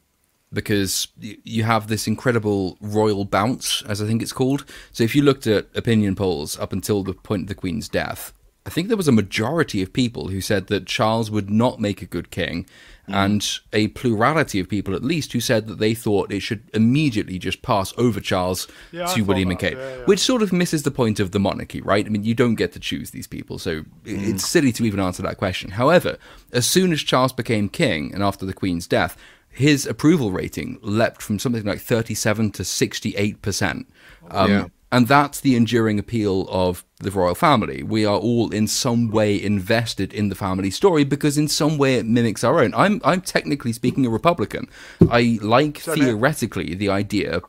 [0.52, 4.66] because you have this incredible royal bounce, as I think it's called.
[4.92, 8.34] So if you looked at opinion polls up until the point of the Queen's death,
[8.66, 12.02] I think there was a majority of people who said that Charles would not make
[12.02, 12.66] a good king,
[13.10, 17.38] and a plurality of people at least who said that they thought it should immediately
[17.38, 20.06] just pass over Charles Yeah, to William and Kate, yeah, yeah.
[20.06, 22.06] which sort of misses the point of the monarchy, right?
[22.06, 25.02] I mean, you don't get to choose these people, so i- it's silly to even
[25.02, 25.72] answer that question.
[25.72, 26.18] However,
[26.54, 29.18] as soon as Charles became king and after the Queen's death,
[29.50, 33.88] his approval rating leapt from something like 37 to 68 percent.
[34.32, 34.66] Um, Yeah.
[34.94, 37.82] And that's the enduring appeal of the royal family.
[37.82, 41.96] We are all in some way invested in the family story because in some way
[41.96, 42.76] it mimics our own.
[42.76, 44.70] I'm I'm technically speaking a Republican.
[45.10, 47.42] I like theoretically the idea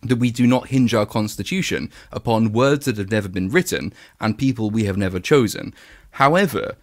[0.00, 4.38] that we do not hinge our constitution upon words that have never been written and
[4.38, 5.74] people we have never chosen.
[6.12, 6.76] However,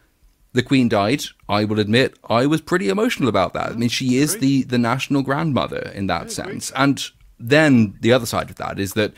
[0.53, 1.23] the Queen died.
[1.49, 3.72] I will admit I was pretty emotional about that.
[3.72, 6.69] I mean, she is the the national grandmother in that sense.
[6.76, 7.03] And
[7.40, 9.14] then the other side of that is that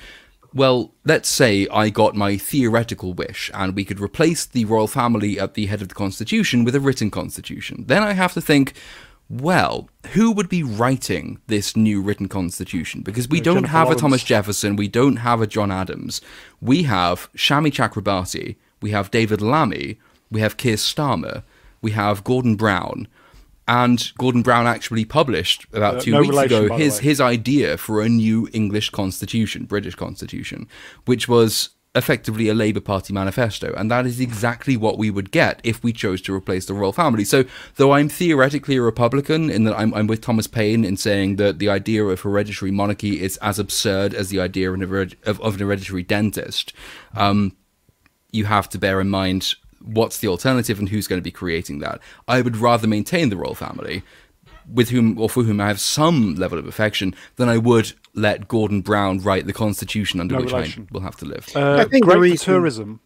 [0.58, 5.40] well, let's say I got my theoretical wish and we could replace the royal family
[5.40, 7.86] at the head of the constitution with a written constitution.
[7.88, 8.74] Then I have to think,
[9.30, 13.02] well, who would be writing this new written constitution?
[13.02, 16.22] Because we Uh, don't Jennifer have a Thomas Jefferson, we don't have a John Adams.
[16.60, 19.98] We have Shami Chakrabarti, we have David Lammy,
[20.32, 21.44] we have Keir Starmer,
[21.82, 23.08] we have Gordon Brown.
[23.68, 27.78] And Gordon Brown actually published about Uh, two no weeks relation, ago his his idea
[27.78, 30.68] for a new English constitution, British constitution,
[31.06, 35.60] which was effectively a Labour Party manifesto, and that is exactly what we would get
[35.64, 37.26] if we chose to replace the royal family.
[37.26, 37.44] So,
[37.76, 41.58] though I'm theoretically a Republican in that I'm, I'm with Thomas Paine in saying that
[41.58, 44.84] the idea of hereditary monarchy is as absurd as the idea of an,
[45.26, 46.72] of, of an hereditary dentist,
[47.16, 47.56] um,
[48.32, 49.56] you have to bear in mind
[49.88, 52.00] what's the alternative and who's going to be creating that.
[52.28, 54.04] I would rather maintain the royal family,
[54.72, 58.48] with whom or for whom I have some level of affection, than I would let
[58.48, 60.88] Gordon Brown write the constitution under No which relation.
[60.90, 61.50] I will have to live.
[61.56, 63.00] Uh, I think the great reason- tourism.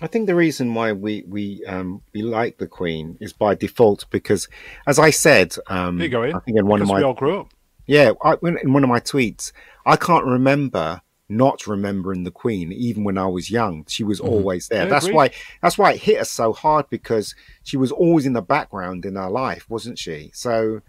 [0.00, 4.06] I think the reason why we we um, we like the Queen is by default
[4.10, 4.48] because,
[4.86, 6.34] as I said, um, There you go, Ian.
[6.34, 7.48] I think in one of my we all grew up.
[7.86, 9.52] yeah, I, in one of my tweets,
[9.86, 11.02] I can't remember
[11.36, 13.84] not remembering the Queen, even when I was young.
[13.88, 14.82] She was always there.
[14.82, 14.90] Mm-hmm.
[14.90, 15.16] That's agreed.
[15.16, 15.30] why.
[15.62, 17.34] That's why it hit us so hard because
[17.64, 20.30] she was always in the background in our life, wasn't she?
[20.34, 20.82] So,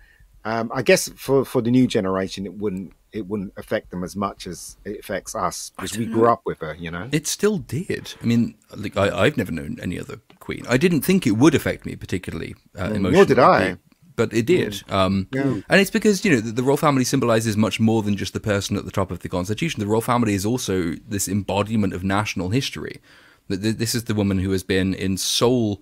[0.46, 4.16] um, I guess for for the new generation, it wouldn't it wouldn't affect them as
[4.16, 6.76] much as it affects us because we grew up with her.
[6.76, 7.10] You know.
[7.12, 8.14] It still did.
[8.22, 10.66] I mean, like, I, I've never known any other queen.
[10.68, 13.12] I didn't think it would affect me particularly uh, emotionally.
[13.12, 13.78] nor did I.
[14.16, 14.84] But it did.
[14.90, 15.28] Um,
[15.70, 18.40] And it's because, you know, the, the royal family symbolizes much more than just the
[18.40, 19.80] person at the top of the constitution.
[19.80, 23.00] The royal family is also this embodiment of national history.
[23.50, 25.82] Th- th- This is the woman who has been in sole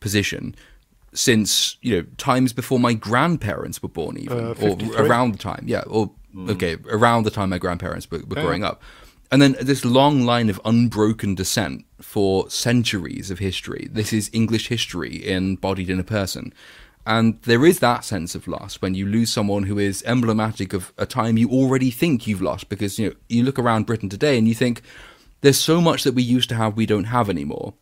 [0.00, 0.54] position
[1.12, 4.38] since, you know, times before my grandparents were born, even.
[4.38, 4.76] Uh, or
[5.06, 5.82] around the time, yeah.
[5.86, 6.10] Or,
[6.48, 8.82] okay, around the time my grandparents were, were growing up.
[9.32, 13.88] And then this long line of unbroken descent for centuries of history.
[13.90, 16.52] This is English history embodied in a person.
[17.06, 20.92] And there is that sense of loss when you lose someone who is emblematic of
[20.98, 22.68] a time you already think you've lost.
[22.68, 24.82] Because you know you look around Britain today and you think
[25.40, 27.74] there's so much that we used to have we don't have anymore.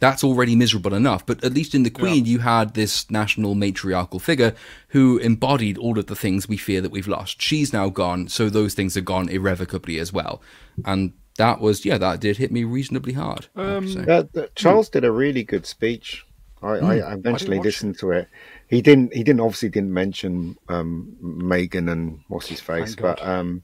[0.00, 1.24] That's already miserable enough.
[1.24, 4.54] But at least in the Queen, you had this national matriarchal figure
[4.88, 7.42] who embodied all of the things we fear that we've lost.
[7.42, 10.40] She's now gone, so those things are gone irrevocably as well.
[10.84, 13.48] And that was, yeah, that did hit me reasonably hard.
[13.56, 13.96] I have.
[13.96, 14.54] Um, that, that hmm.
[14.54, 16.24] Charles did a really good speech.
[16.62, 18.28] I, I eventually watch listened to it.
[18.68, 19.14] He didn't.
[19.14, 23.62] He didn't obviously didn't mention um, Meghan and what's his face, Thank but um,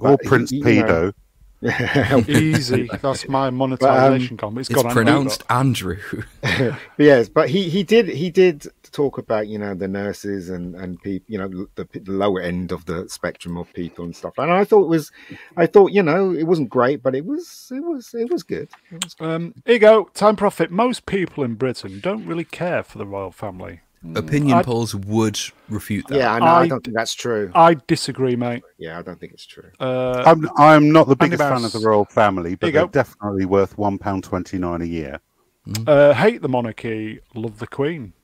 [0.00, 1.14] Or but Prince he- you know- Pedo.
[2.28, 2.88] Easy.
[3.02, 4.60] That's my monetization comment.
[4.60, 5.98] It's It's got pronounced Andrew.
[6.98, 11.00] yes, but he, he did he did talk about you know the nurses and and
[11.02, 14.34] people you know the, the lower end of the spectrum of people and stuff.
[14.38, 15.10] And I thought it was,
[15.56, 18.68] I thought you know it wasn't great, but it was it was it was good.
[18.90, 20.04] It was Um, here you go.
[20.14, 20.70] Time Prophet.
[20.70, 23.80] Most people in Britain don't really care for the royal family.
[24.16, 25.38] Opinion I- polls would
[25.68, 26.16] refute that.
[26.16, 26.44] yeah, I know.
[26.46, 27.52] I, I- don't think that's true.
[27.54, 28.62] I disagree, mate.
[28.78, 29.70] Yeah, I don't think it's true.
[29.78, 32.88] Uh, I'm I'm not the biggest fan of the royal family, but you they're go.
[32.92, 35.20] definitely worth one pound twenty nine a year.
[35.86, 38.14] uh, hate the monarchy, love the Queen.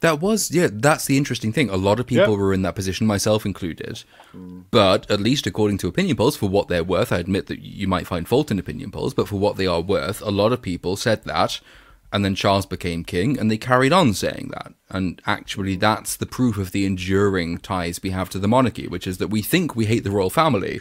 [0.00, 1.70] That was, yeah, that's the interesting thing.
[1.70, 2.38] A lot of people Yeah.
[2.38, 4.04] were in that position, myself included.
[4.70, 7.88] But at least according to opinion polls, for what they're worth, I admit that you
[7.88, 10.60] might find fault in opinion polls, but for what they are worth, a lot of
[10.60, 11.60] people said that.
[12.12, 14.72] And then Charles became king, and they carried on saying that.
[14.88, 19.08] And actually, that's the proof of the enduring ties we have to the monarchy, which
[19.08, 20.80] is that we think we hate the royal family,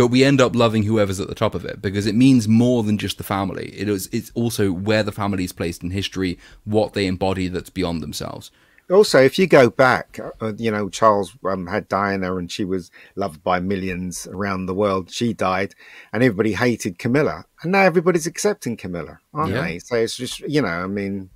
[0.00, 2.82] but we end up loving whoever's at the top of it because it means more
[2.82, 3.66] than just the family.
[3.76, 7.68] It is, it's also where the family is placed in history, what they embody that's
[7.68, 8.50] beyond themselves.
[8.90, 12.90] Also, if you go back, uh, you know, Charles um, had Diana and she was
[13.14, 15.10] loved by millions around the world.
[15.10, 15.74] She died
[16.14, 17.44] and everybody hated Camilla.
[17.62, 19.64] And now everybody's accepting Camilla, aren't Yeah.
[19.64, 19.80] they?
[19.80, 21.28] So it's just, you know, I mean,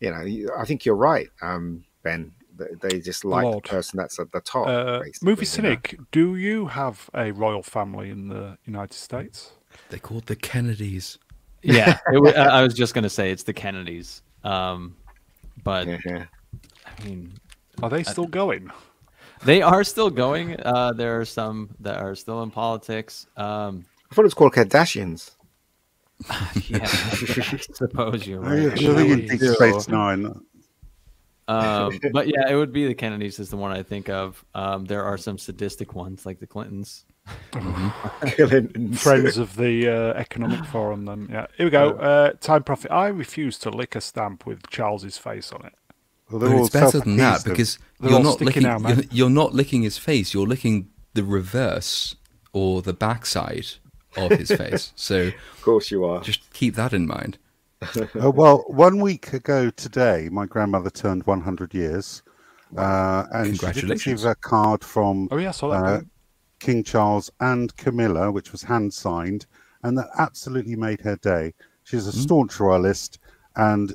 [0.00, 2.32] you know, I think you're right, um, Ben.
[2.60, 3.64] They- They just like Lord.
[3.64, 4.66] the person that's at the top.
[4.68, 5.50] Uh, basically, movie you know.
[5.50, 5.98] cynic.
[6.12, 9.52] Do you have a royal family in the United States?
[9.88, 11.18] They're called the Kennedys.
[11.62, 14.22] Yeah, it, I I was just gonna say it's the Kennedys.
[14.44, 14.96] Um,
[15.64, 16.24] but Yeah.
[16.86, 17.32] I mean,
[17.82, 18.70] Are they still going?
[19.44, 20.58] they are still going.
[20.60, 23.26] Uh, there are some that are still in politics.
[23.36, 25.32] Um, I thought it was called Kardashians.
[26.68, 28.78] yeah, I suppose you're right.
[28.80, 29.54] you're thinking Jeez.
[29.54, 30.34] Space Nine.
[31.50, 34.44] Um, but yeah, it would be the Kennedys is the one I think of.
[34.54, 37.04] Um, there are some sadistic ones like the Clintons.
[38.96, 41.04] Friends of the uh, Economic Forum.
[41.04, 41.90] Then yeah, here we go.
[41.90, 42.90] Uh, Time Prophet.
[42.92, 45.74] I refuse to lick a stamp with Charles's face on it.
[46.30, 48.62] Well, But it's better than that because you're not licking.
[48.62, 48.96] now, man.
[48.96, 50.32] you're, you're not licking his face.
[50.32, 52.14] You're licking the reverse
[52.52, 53.66] or the backside
[54.16, 54.92] of his face.
[54.96, 56.20] So Of course you are.
[56.20, 57.38] just keep that in mind.
[58.22, 62.22] Uh, well, one week ago today, my grandmother turned 100 years,
[62.76, 65.82] uh, and she received a card from Oh yeah, I saw that.
[65.84, 66.00] uh,
[66.58, 69.46] King Charles and Camilla, which was hand signed,
[69.82, 71.54] and that absolutely made her day.
[71.84, 73.18] She's a staunch royalist,
[73.56, 73.94] and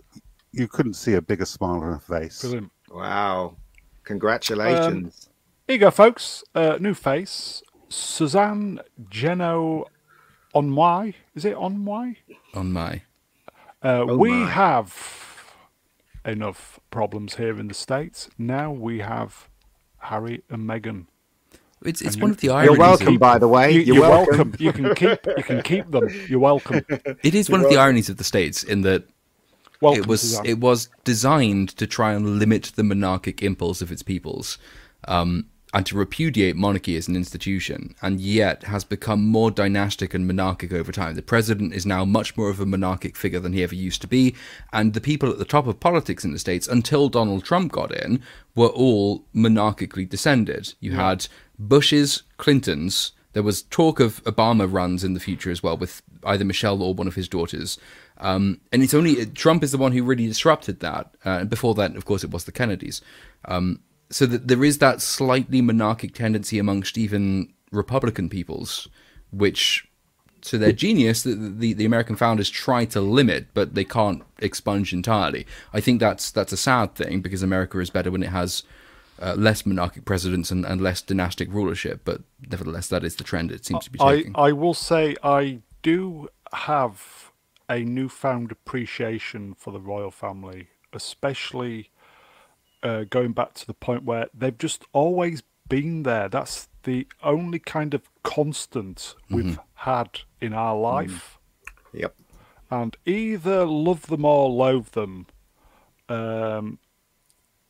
[0.52, 2.42] you couldn't see a bigger smile on her face.
[2.42, 2.72] Brilliant.
[2.90, 3.56] Wow.
[4.04, 5.30] Congratulations.
[5.68, 6.44] Here you go, folks.
[6.56, 7.62] Uh, new face.
[7.90, 8.80] Suzanne
[9.10, 9.86] Geno
[10.56, 11.14] Onwai.
[11.36, 12.16] Is it Onwai?
[12.56, 13.04] On my
[13.86, 14.50] Uh, Oh we my.
[14.50, 15.54] have
[16.26, 18.30] enough problems here in the States.
[18.38, 19.48] Now we have
[20.00, 21.06] Harry and Meghan.
[21.84, 22.70] It's it's And one you- of the ironies.
[22.72, 23.72] You're welcome, of- by the way.
[23.72, 24.38] You, You're, you're welcome.
[24.38, 24.56] welcome.
[24.60, 25.20] You can keep.
[25.38, 26.10] You can keep them.
[26.30, 26.82] You're welcome.
[27.22, 29.08] It is one of the ironies of the states in that
[29.82, 30.04] Welcome.
[30.04, 34.58] it was it was designed to try and limit the monarchic impulse of its peoples,
[35.08, 35.46] um,
[35.76, 40.72] and to repudiate monarchy as an institution, and yet has become more dynastic and monarchic
[40.72, 41.16] over time.
[41.16, 44.08] The president is now much more of a monarchic figure than he ever used to
[44.08, 44.34] be,
[44.72, 47.94] and the people at the top of politics in the states, until Donald Trump got
[47.94, 48.22] in,
[48.56, 50.74] were all monarchically descended.
[50.80, 51.28] You had
[51.60, 53.12] Bushes, Clintons.
[53.34, 56.94] There was talk of Obama runs in the future as well, with either Michelle or
[56.94, 57.78] one of his daughters.
[58.20, 61.14] Um, and it's only Trump is the one who really disrupted that.
[61.26, 63.02] Uh, and before that, of course, it was the Kennedys.
[63.44, 68.88] Um, so that there is that slightly monarchic tendency amongst even Republican peoples,
[69.32, 69.88] which,
[70.42, 74.94] to their genius, the, the, the American founders try to limit, but they can't expunge
[74.94, 75.46] entirely.
[75.74, 78.64] I think that's that's a sad thing because America is better when it has
[79.20, 82.02] uh, less monarchic presidents and, and less dynastic rulership.
[82.06, 84.36] But nevertheless, that is the trend it seems to be taking.
[84.36, 84.50] I.
[84.50, 87.32] I will say I do have
[87.68, 91.90] a newfound appreciation for the royal family, especially
[92.86, 96.30] uh, going back to the point where they've just always been there.
[96.30, 101.40] That's the only kind of constant we've had in our life.
[101.94, 102.16] Yep.
[102.70, 105.26] And either love them or loathe them.
[106.08, 106.78] Um,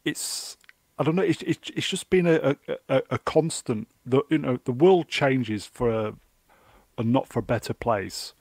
[0.04, 0.58] it's
[1.00, 1.24] I don't know.
[1.24, 3.88] It's it's, it's just been a, a, a, a constant.
[4.06, 6.14] The you know the world changes for a,
[6.98, 8.34] a not for a better place,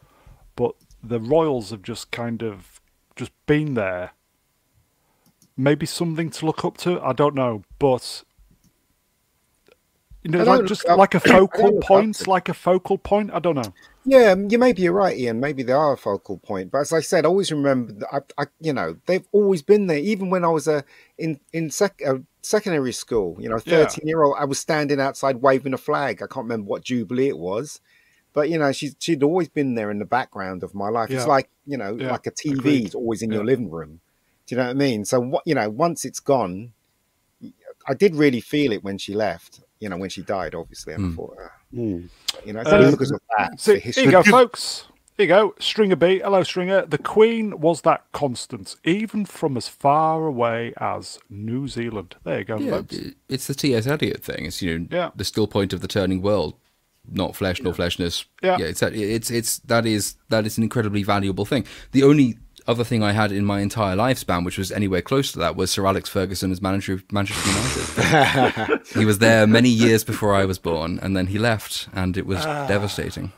[0.56, 2.80] but the royals have just kind of
[3.14, 4.12] just been there.
[5.56, 7.00] Maybe something to look up to.
[7.00, 8.24] I don't know, but
[10.22, 13.30] you know, like just up- like a focal point, like a focal point.
[13.32, 13.72] I don't know.
[14.06, 15.38] Yeah, um, you maybe you're right, Ian.
[15.40, 17.92] Maybe they are a focal point, but as I said, I always remember.
[17.92, 19.98] That I, I, you know, they've always been there.
[19.98, 20.84] Even when I was a
[21.18, 23.84] in in sec, uh, secondary school, you know, Yeah.
[23.84, 26.16] thirteen year old, I was standing outside waving a flag.
[26.22, 27.80] I can't remember what jubilee it was,
[28.32, 31.10] but you know, she's she'd always been there in the background of my life.
[31.10, 32.86] It's like you know, Yeah, like a TV agreed.
[32.86, 33.36] is always in Yeah.
[33.36, 34.00] your living room.
[34.46, 35.04] Do you know what I mean?
[35.04, 36.72] So what you know, once it's gone,
[37.86, 39.60] I did really feel it when she left.
[39.80, 42.08] You know, when she died, obviously, and I thought, uh, Mm.
[42.46, 43.58] you know, it's only Uh, because of that.
[43.60, 44.84] So the here you go, folks.
[45.16, 45.54] Here you go.
[45.58, 46.20] Stringer B.
[46.20, 46.86] Hello, Stringer.
[46.86, 52.14] The Queen was that constant, even from as far away as New Zealand.
[52.24, 52.96] There you go, Yeah, folks.
[53.28, 53.86] it's the T.S.
[53.86, 54.46] Eliot thing.
[54.46, 55.10] It's you know Yeah.
[55.16, 56.54] the still point of the turning world,
[57.10, 58.24] not flesh nor fleshness.
[58.42, 58.56] Yeah.
[58.58, 61.64] it's it's it's that is that is an incredibly valuable thing.
[61.92, 65.38] The only other thing I had in my entire lifespan, which was anywhere close to
[65.40, 68.80] that, was Sir Alex Ferguson as manager of Manchester United.
[68.94, 72.26] he was there many years before I was born, and then he left, and it
[72.26, 72.66] was Ah.
[72.66, 73.32] devastating.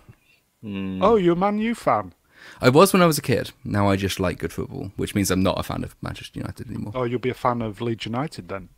[0.63, 1.03] Hmm.
[1.03, 2.13] Oh, you're a Man U fan?
[2.61, 3.51] I was when I was a kid.
[3.65, 6.69] Now I just like good football, which means I'm not a fan of Manchester United
[6.71, 6.93] anymore.
[6.95, 8.69] Oh, you'll be a fan of Leeds United then?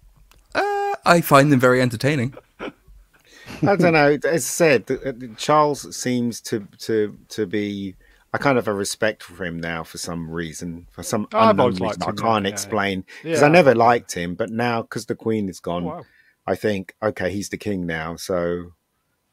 [0.54, 2.34] Uh, I find them very entertaining.
[2.60, 4.18] I don't know.
[4.24, 7.94] As I said, th- th- Charles seems to to to be.
[8.32, 11.50] I kind of have a respect for him now for some reason, for some I've
[11.50, 13.04] unknown reason liked I him, yeah, can't yeah, explain.
[13.22, 13.46] Because Yeah.
[13.46, 16.06] I never liked him, but now because the Queen is Oh, gone, wow.
[16.46, 18.16] I think okay, he's the king now.
[18.16, 18.72] So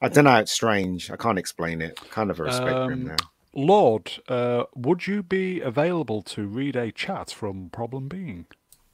[0.02, 0.38] I don't know.
[0.38, 1.10] It's strange.
[1.12, 2.00] I can't explain it.
[2.12, 3.16] Kind of a respect for him Um, now.
[3.54, 8.46] Lord, uh, would you be available to read a chat from Problem Being?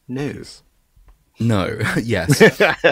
[0.07, 0.63] News.
[1.41, 2.39] No, yes.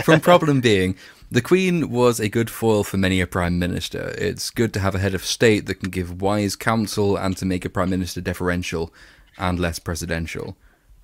[0.04, 0.96] From problem being,
[1.32, 4.16] the Queen was a good foil for many a Prime Minister.
[4.18, 7.46] It's good to have a head of state that can give wise counsel and to
[7.46, 8.92] make a Prime Minister deferential
[9.38, 10.58] and less presidential.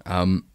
[0.05, 0.45] Um,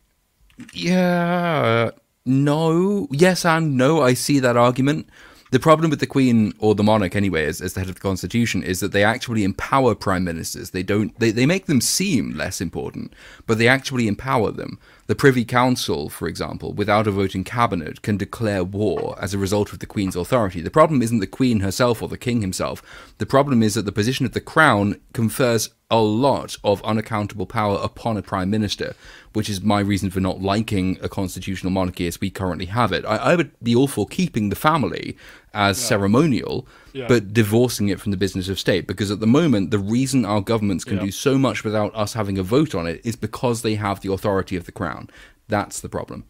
[0.73, 1.91] yeah,
[2.27, 4.03] no, yes and no.
[4.03, 5.09] I see that argument.
[5.53, 8.01] The problem with the Queen or the monarch, anyway, as, as the head of the
[8.01, 10.71] constitution, is that they actually empower prime ministers.
[10.71, 11.19] They don't.
[11.19, 13.15] They, they make them seem less important,
[13.47, 14.79] but they actually empower them.
[15.11, 19.73] The Privy Council, for example, without a voting cabinet, can declare war as a result
[19.73, 20.61] of the Queen's authority.
[20.61, 22.81] The problem isn't the Queen herself or the King himself.
[23.21, 27.79] The problem is that the position of the Crown confers a lot of unaccountable power
[27.83, 28.95] upon a prime minister,
[29.35, 33.05] which is my reason for not liking a constitutional monarchy as we currently have it.
[33.05, 35.19] I, I would be all for keeping the family
[35.53, 37.09] as ceremonial, Yeah.
[37.09, 38.87] but divorcing it from the business of state.
[38.87, 41.05] Because at the moment, the reason our governments can Yeah.
[41.05, 44.11] do so much without us having a vote on it is because they have the
[44.11, 45.11] authority of the crown.
[45.47, 46.25] That's the problem.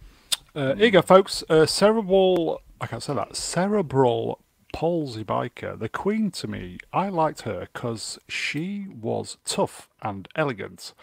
[0.56, 1.44] Uh, here you go, folks.
[1.48, 3.36] Uh, cerebral, I can't say that.
[3.36, 4.40] Cerebral
[4.72, 5.78] Palsy biker.
[5.78, 10.94] The Queen to me, I liked her because she was tough and elegant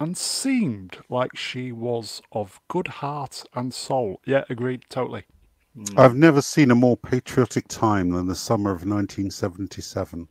[0.00, 4.20] and seemed like she was of good heart and soul.
[4.24, 5.24] Yeah, agreed, totally.
[5.76, 5.98] Mm.
[5.98, 10.28] I've never seen a more patriotic time than the summer of 1977.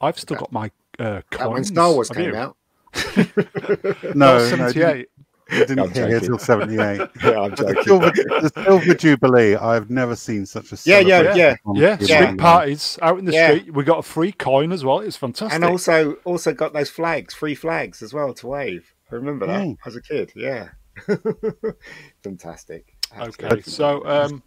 [0.00, 1.38] I've still got my uh, coins.
[1.38, 2.36] That when Star Wars Have came you?
[2.36, 2.56] out.
[4.14, 5.08] no, no, 78.
[5.50, 6.78] I didn't hear it till 78.
[7.22, 7.50] yeah, I'm.
[7.50, 11.56] The silver, the silver, Jubilee, I've never seen such a Yeah, yeah, yeah.
[11.74, 12.34] Yeah, street yeah.
[12.36, 13.50] parties out in the yeah.
[13.50, 13.72] street.
[13.72, 15.00] We got a free coin as well.
[15.00, 15.54] It's fantastic.
[15.54, 18.94] And also also got those flags, free flags as well to wave.
[19.10, 19.76] I remember that mm.
[19.86, 20.68] as a kid, yeah.
[22.22, 22.94] fantastic.
[23.18, 24.42] Okay, so um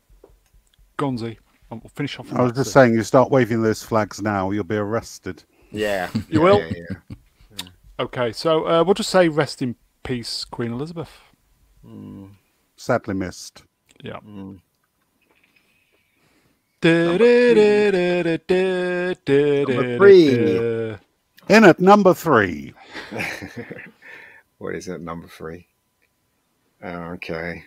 [0.99, 1.37] Gonzi,
[1.71, 2.31] I'll finish off.
[2.33, 5.43] I was just saying, you start waving those flags now, you'll be arrested.
[5.71, 6.09] Yeah.
[6.29, 6.59] You will?
[6.59, 7.17] Yeah,
[7.99, 11.11] okay, so uh, we'll just say rest in peace, Queen Elizabeth.
[12.75, 13.63] Sadly missed.
[14.03, 14.19] Yeah.
[14.25, 14.59] Mm.
[19.67, 20.97] Number three.
[21.49, 22.73] In at number three,
[24.59, 25.01] What is it?
[25.01, 25.67] Number three.
[26.83, 27.63] Oh, okay.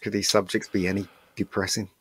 [0.00, 1.06] Could these subjects be any
[1.36, 1.88] depressing?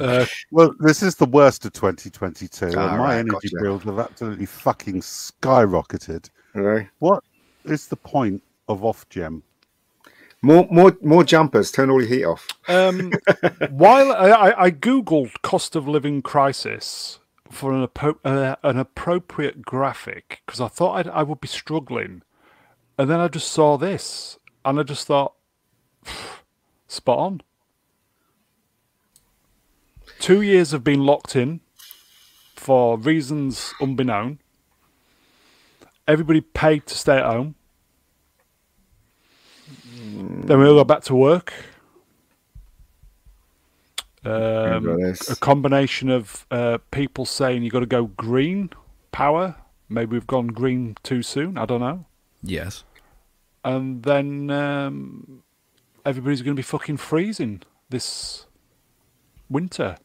[0.00, 3.56] Uh, well, this is the worst of 2022, and Ah, my right, energy gotcha.
[3.62, 6.30] bills have absolutely fucking skyrocketed.
[6.54, 6.82] Hello?
[7.00, 7.22] What
[7.64, 9.42] is the point of Ofgem?
[10.42, 11.70] More, more, more jumpers.
[11.70, 12.48] Turn all your heat off.
[12.68, 13.12] um,
[13.70, 17.18] while I, I, I googled cost of living crisis
[17.50, 22.22] for an, appro- uh, an appropriate graphic because I thought I'd, I would be struggling,
[22.96, 25.34] and then I just saw this, and I just thought,
[26.88, 27.42] spot on.
[30.20, 31.60] Two years have been locked in
[32.56, 34.38] for reasons unbeknown.
[36.10, 37.54] Everybody paid to stay at home.
[39.94, 41.52] Then we all go back to work.
[44.24, 44.88] Um,
[45.30, 48.70] a combination of uh, people saying you've got to go green
[49.12, 49.54] power.
[49.88, 51.56] Maybe we've gone green too soon.
[51.56, 52.04] I don't know.
[52.42, 52.82] Yes.
[53.64, 55.44] And then um,
[56.04, 58.46] everybody's going to be fucking freezing this
[59.48, 59.96] winter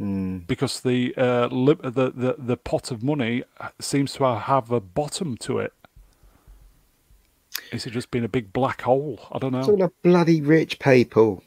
[0.00, 0.46] Mm.
[0.46, 3.44] because the, uh, li- the the the pot of money
[3.80, 5.72] seems to have a bottom to it.
[7.72, 9.20] Is it just been a big black hole?
[9.30, 9.60] I don't know.
[9.60, 11.42] It's all the bloody rich people.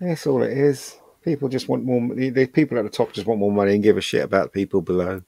[0.00, 0.96] That's all it is.
[1.24, 2.00] People just want more.
[2.00, 2.30] money.
[2.30, 4.60] The people at the top just want more money and give a shit about the
[4.60, 5.22] people below.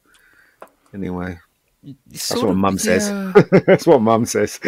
[0.92, 1.38] Anyway,
[2.08, 3.08] that's what Mum says.
[3.66, 4.58] that's what Mum says.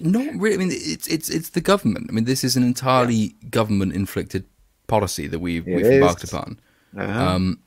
[0.00, 0.54] Not really.
[0.54, 2.06] I mean, it's it's it's the government.
[2.08, 4.44] I mean, this is an entirely government inflicted
[4.86, 5.92] policy that we've It we've is.
[5.94, 6.60] embarked upon.
[6.96, 7.26] Uh-huh.
[7.26, 7.60] Um,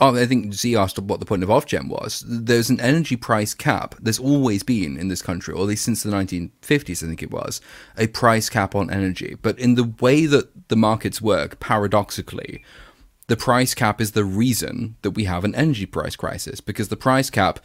[0.00, 2.24] I think Z asked what the point of Ofgem was.
[2.26, 3.94] There's an energy price cap.
[4.00, 7.30] There's always been in this country, or at least since the 1950s, I think it
[7.30, 7.60] was,
[7.96, 9.36] a price cap on energy.
[9.40, 12.64] But in the way that the markets work, paradoxically,
[13.28, 16.96] the price cap is the reason that we have an energy price crisis because the
[16.96, 17.60] price cap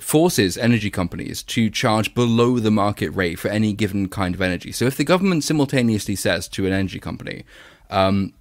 [0.00, 4.72] forces energy companies to charge below the market rate for any given kind of energy.
[4.72, 7.44] So if the government simultaneously says to an energy company,
[7.90, 8.32] um,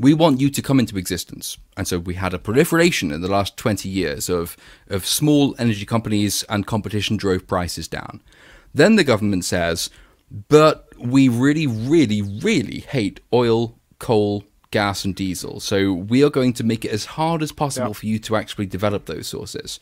[0.00, 1.58] we want you to come into existence.
[1.76, 4.56] And so we had a proliferation in the last 20 years of,
[4.88, 8.22] of small energy companies and competition drove prices down.
[8.72, 9.90] Then the government says,
[10.48, 15.60] but we really, really, really hate oil, coal, gas, and diesel.
[15.60, 17.92] So we are going to make it as hard as possible Yeah.
[17.94, 19.80] for you to actually develop those sources.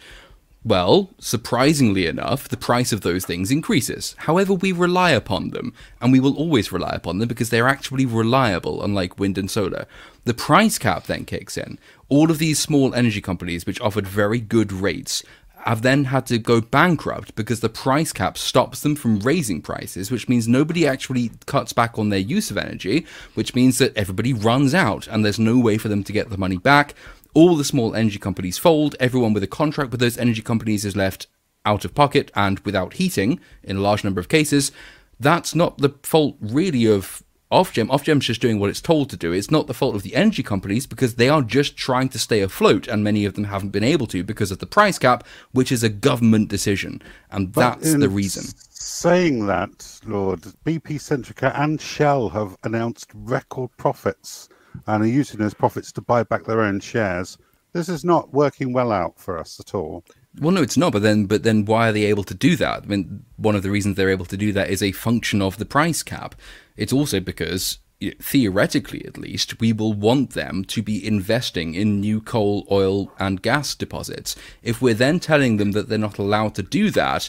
[0.68, 4.14] Well, surprisingly enough, the price of those things increases.
[4.18, 8.04] However, we rely upon them, and we will always rely upon them because they're actually
[8.04, 9.86] reliable, unlike wind and solar.
[10.26, 11.78] The price cap then kicks in.
[12.10, 15.22] All of these small energy companies, which offered very good rates,
[15.64, 20.10] have then had to go bankrupt because the price cap stops them from raising prices,
[20.10, 24.32] which means nobody actually cuts back on their use of energy, which means that everybody
[24.32, 26.94] runs out and there's no way for them to get the money back.
[27.34, 30.96] All the small energy companies fold, everyone with a contract with those energy companies is
[30.96, 31.26] left
[31.64, 34.72] out of pocket and without heating in a large number of cases.
[35.20, 37.88] That's not the fault really of Ofgem.
[37.88, 39.32] Ofgem's just doing what it's told to do.
[39.32, 42.40] It's not the fault of the energy companies because they are just trying to stay
[42.40, 45.72] afloat, and many of them haven't been able to because of the price cap, which
[45.72, 48.44] is a government decision, and But that's the reason.
[48.70, 54.48] Saying that, Lord, BP Centrica and Shell have announced record profits
[54.86, 57.38] and are using those profits to buy back their own shares.
[57.72, 60.04] This is not working well out for us at all.
[60.40, 60.92] Well, no, it's not.
[60.92, 62.84] But then, but then, why are they able to do that?
[62.84, 65.58] I mean, one of the reasons they're able to do that is a function of
[65.58, 66.34] the price cap.
[66.76, 67.78] It's also because,
[68.20, 73.42] theoretically at least, we will want them to be investing in new coal, oil, and
[73.42, 74.36] gas deposits.
[74.62, 77.28] If we're then telling them that they're not allowed to do that,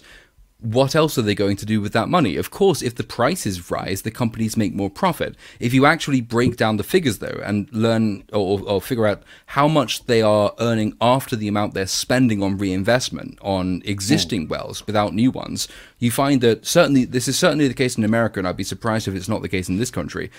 [0.62, 2.36] what else are they going to do with that money?
[2.36, 5.36] Of course, if the prices rise, the companies make more profit.
[5.60, 9.70] If you actually break down the figures, though, and learn or, or figure out how
[9.70, 15.14] much they are earning after the amount they're spending on reinvestment on existing wells without
[15.14, 18.58] new ones, you find that certainly this is certainly the case in America, and I'd
[18.58, 20.30] be surprised if it's not the case in this country.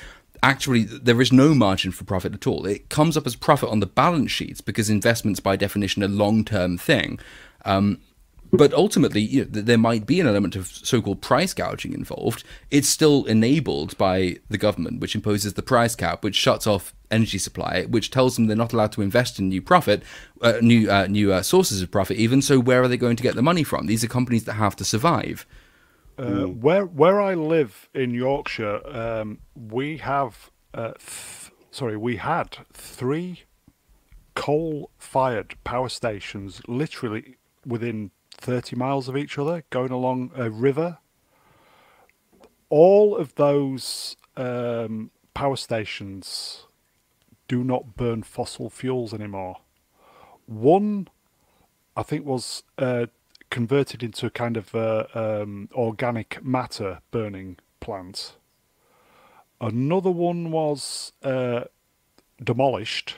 [0.43, 2.67] Actually, there is no margin for profit at all.
[2.67, 6.77] It comes up as profit on the balance sheets because investments, by definition, are long-term
[6.77, 7.19] thing.
[7.65, 8.01] Um,
[8.53, 12.45] but ultimately, you know, there might be an element of so-called price gouging involved.
[12.71, 17.39] It's still enabled by the government, which imposes the price cap, which shuts off energy
[17.39, 20.03] supply, which tells them they're not allowed to invest in new profit,
[20.43, 22.17] uh, new uh, new uh, sources of profit.
[22.17, 23.87] Even so, where are they going to get the money from?
[23.87, 25.47] These are companies that have to survive.
[26.19, 32.59] Uh, where where I live in Yorkshire, um, we have uh, th- sorry, we had
[32.73, 33.45] three
[34.35, 37.37] coal-fired power stations, literally
[37.67, 38.11] within
[38.41, 40.99] thirty miles of each other, going along a river.
[42.69, 46.67] All of those um, power stations
[47.49, 49.57] do not burn fossil fuels anymore.
[50.47, 51.09] One
[51.97, 53.07] I think was uh,
[53.51, 58.37] converted into a kind of uh, um, organic matter burning plant.
[59.61, 61.65] Another one was uh,
[62.43, 63.17] demolished,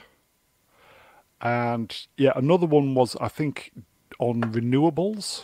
[1.39, 3.71] and yeah, another one was I think
[4.19, 5.43] on renewables.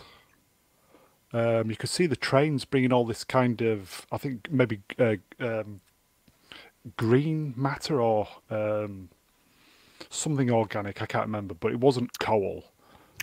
[1.32, 5.16] Um, you could see the trains bringing all this kind of I think maybe uh,
[5.40, 5.82] um,
[6.98, 9.10] green matter or um,
[10.10, 11.02] something organic.
[11.02, 12.66] I can't remember, but it wasn't coal.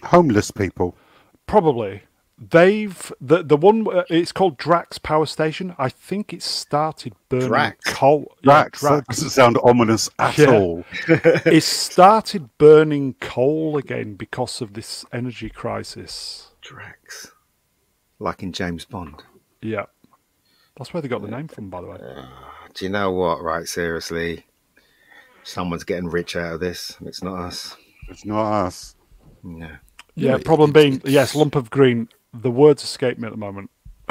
[0.04, 0.96] Homeless people.
[1.46, 2.02] Probably.
[2.38, 5.74] They've the the one uh, it's called Drax Power Station.
[5.78, 7.94] I think it started burning Drax?
[7.94, 8.26] coal.
[8.42, 10.50] yeah, Drax, that doesn't sound ominous at Yeah.
[10.52, 10.84] all.
[11.08, 16.50] it started burning coal again because of this energy crisis.
[16.60, 17.32] Drax.
[18.18, 19.22] Like in James Bond.
[19.62, 19.86] Yeah,
[20.76, 21.98] that's where they got the name from, by the way.
[22.74, 23.66] Do you know what, right?
[23.66, 24.44] Seriously.
[25.42, 27.76] Someone's getting rich out of this, and it's not us.
[28.08, 28.94] It's not us.
[29.42, 29.70] No.
[30.16, 32.08] Yeah, problem being yes, lump of green.
[32.40, 33.70] The words escape me at the moment.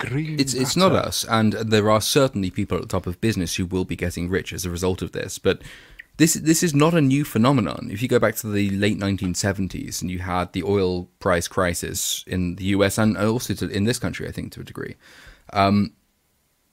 [0.00, 0.40] green.
[0.40, 3.66] It's it's not us, and there are certainly people at the top of business who
[3.66, 5.38] will be getting rich as a result of this.
[5.38, 5.62] But
[6.16, 7.88] this this is not a new phenomenon.
[7.90, 12.24] If you go back to the late 1970s, and you had the oil price crisis
[12.26, 14.96] in the US and also to, in this country, I think to a degree,
[15.52, 15.92] um,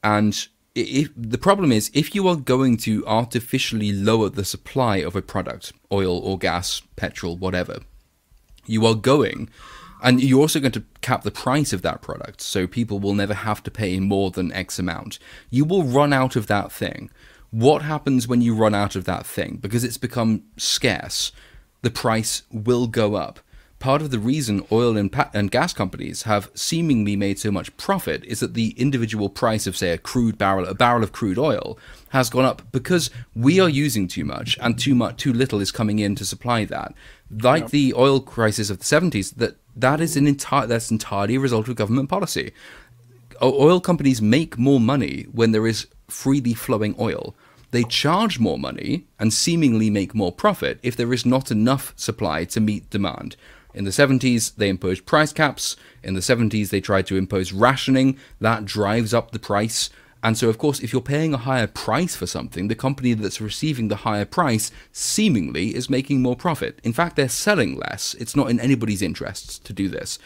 [0.04, 5.16] and if the problem is if you are going to artificially lower the supply of
[5.16, 7.80] a product, oil or gas, petrol, whatever,
[8.66, 9.50] you are going
[10.02, 13.34] and you're also going to cap the price of that product so people will never
[13.34, 15.20] have to pay more than x amount.
[15.50, 17.10] You will run out of that thing.
[17.52, 19.58] What happens when you run out of that thing?
[19.62, 21.32] Because it's become scarce
[21.82, 23.40] the price will go up.
[23.80, 27.76] Part of the reason oil and, pa- and gas companies have seemingly made so much
[27.78, 31.38] profit is that the individual price of say a crude barrel a barrel of crude
[31.38, 31.78] oil
[32.10, 35.72] has gone up because we are using too much and too much too little is
[35.72, 36.96] coming in to supply that
[37.30, 41.40] like the oil crisis of the 70s that that is an entire that's entirely a
[41.40, 42.54] result of government policy
[43.42, 47.36] O- oil companies make more money when there is freely flowing oil.
[47.72, 52.46] They charge more money and seemingly make more profit if there is not enough supply
[52.46, 53.36] to meet demand.
[53.74, 55.76] In the 70s, they imposed price caps.
[56.02, 58.18] In the 70s, they tried to impose rationing.
[58.40, 59.90] That drives up the price.
[60.24, 63.40] And so, of course, if you're paying a higher price for something, the company that's
[63.40, 66.80] receiving the higher price seemingly is making more profit.
[66.84, 68.16] In fact, they're selling less.
[68.16, 70.18] It's not in anybody's interests to do this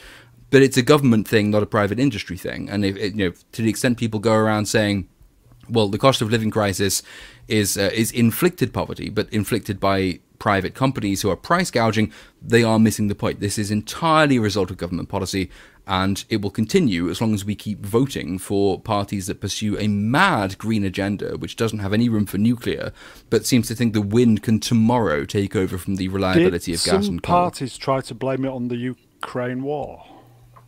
[0.51, 2.69] but it's a government thing, not a private industry thing.
[2.69, 5.07] And if, you know, to the extent people go around saying,
[5.67, 7.01] "Well, the cost of living crisis
[7.47, 12.11] is uh, is inflicted poverty, but inflicted by private companies who are price gouging,"
[12.41, 13.39] they are missing the point.
[13.39, 15.49] This is entirely a result of government policy,
[15.91, 19.89] and it will continue as long as we keep voting for parties that pursue a
[19.89, 22.93] mad green agenda, which doesn't have any room for nuclear,
[23.29, 26.85] but seems to think the wind can tomorrow take over from the reliability Did of
[26.85, 27.35] gas some and coal.
[27.35, 30.05] parties try to blame it on the Ukraine war?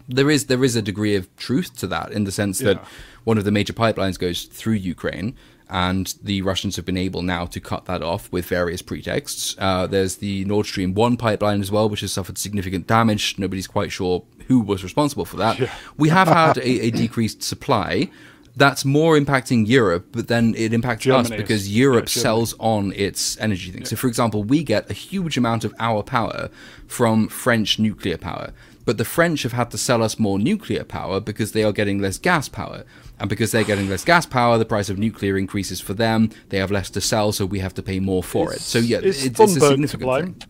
[0.09, 2.83] there is there is a degree of truth to that in the sense that
[3.23, 5.33] one of the major pipelines goes through Ukraine,
[5.69, 9.55] and the Russians have been able now to cut that off with various pretexts.
[9.57, 13.35] Uh, there's the Nord Stream one pipeline as well, which has suffered significant damage.
[13.39, 15.69] Nobody's quite sure who was responsible for that.
[15.97, 18.09] We have had a, a decreased supply.
[18.55, 22.93] That's more impacting Europe, but then it impacts us Germany because Europe yeah, sells on
[22.93, 23.85] its energy thing.
[23.85, 26.49] So, for example, we get a huge amount of our power
[26.85, 28.53] from French nuclear power,
[28.85, 31.99] but the French have had to sell us more nuclear power because they are getting
[31.99, 32.83] less gas power.
[33.19, 36.29] And because they're getting less gas power, the price of nuclear increases for them.
[36.49, 38.59] They have less to sell, so we have to pay more for it.
[38.59, 40.49] So, yeah, is it's, it's a significant thing.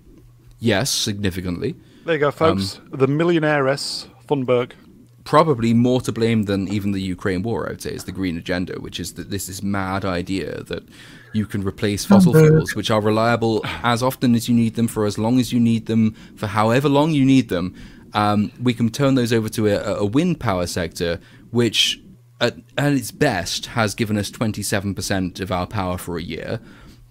[0.60, 1.76] Yes, significantly.
[2.05, 2.80] There you go, folks.
[2.80, 4.71] Um, the millionaireess Thunberg.
[5.23, 8.38] probably more to blame than even the Ukraine war, I would say, is the green
[8.38, 10.84] agenda, which is that this is mad idea that
[11.34, 15.05] you can replace fossil fuels, which are reliable as often as you need them, for
[15.05, 17.73] as long as you need them, for however long you need them.
[18.13, 21.19] Um, we can turn those over to a, a wind power sector,
[21.51, 21.99] which
[22.39, 26.59] at, at its best has given us 27% of our power for a year.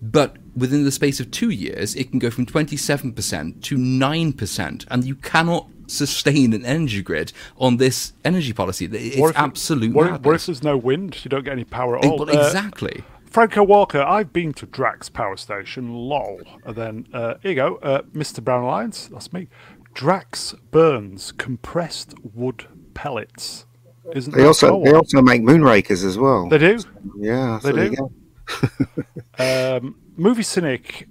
[0.03, 5.05] But within the space of two years, it can go from 27% to 9%, and
[5.05, 8.87] you cannot sustain an energy grid on this energy policy.
[8.87, 10.43] It's What if- absolute What, if- what madness.
[10.43, 11.25] if there's no wind?
[11.25, 12.19] You don't get any power at Eh, all.
[12.19, 13.05] well, Uh, exactly.
[13.27, 15.89] Franco Walker, I've been to Drax Power Station.
[15.95, 16.41] Lol.
[16.67, 18.43] And then uh, here you go, uh, Mr.
[18.43, 19.09] Brown Alliance.
[19.13, 19.49] That's me.
[19.95, 23.67] Drax burns compressed wood pellets.
[24.15, 24.83] Isn't They also so?
[24.85, 26.49] they also make moonrakers as well.
[26.49, 26.79] They do.
[27.19, 28.11] yeah, they so do.
[28.51, 29.05] You
[29.39, 29.77] go.
[29.79, 31.09] Um, movie cynic.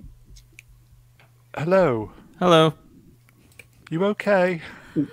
[1.55, 2.11] Hello.
[2.39, 2.73] Hello.
[3.89, 4.61] You okay?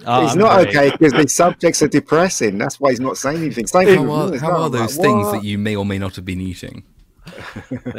[0.06, 0.68] Oh, he's I'm not great.
[0.76, 2.58] okay because the subjects are depressing.
[2.58, 3.66] That's why he's not saying anything.
[3.66, 5.32] Same How are, how are those like, things what?
[5.32, 6.84] that you may or may not have been eating?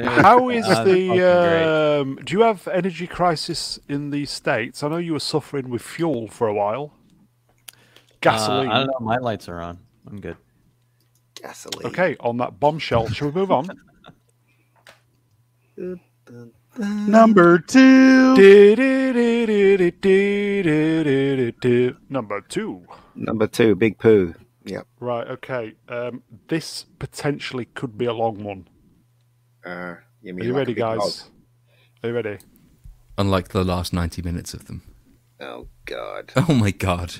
[0.03, 1.99] How is Uh, the?
[2.01, 4.83] Um, do you have energy crisis in the states?
[4.83, 6.93] I know you were suffering with fuel for a while.
[8.21, 8.67] Gasoline.
[8.69, 9.05] Uh, I don't know.
[9.05, 9.79] My lights are on.
[10.07, 10.35] I'm good.
[11.35, 11.87] gasoline?
[11.87, 13.69] Okay, on that bombshell, shall we move on?
[16.77, 18.35] Number two.
[22.09, 22.85] Number two.
[23.15, 24.35] Number two, Big poo.
[24.65, 24.87] Yep.
[24.99, 25.73] Right, okay.
[25.87, 28.67] Um, this potentially could be a long one.
[29.65, 30.99] Uh, you Are you like ready, guys?
[30.99, 31.13] Dog?
[32.03, 32.37] Are you ready?
[33.17, 34.83] Unlike the last 90 minutes of them.
[35.39, 36.31] Oh, God.
[36.35, 37.15] Oh, my God.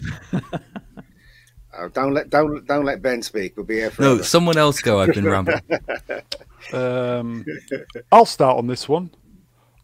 [1.77, 3.55] Oh, don't let don't don't let Ben speak.
[3.55, 4.99] We'll be here for No, someone else go.
[4.99, 5.61] I've been rambling.
[6.73, 7.45] Um,
[8.11, 9.09] I'll start on this one.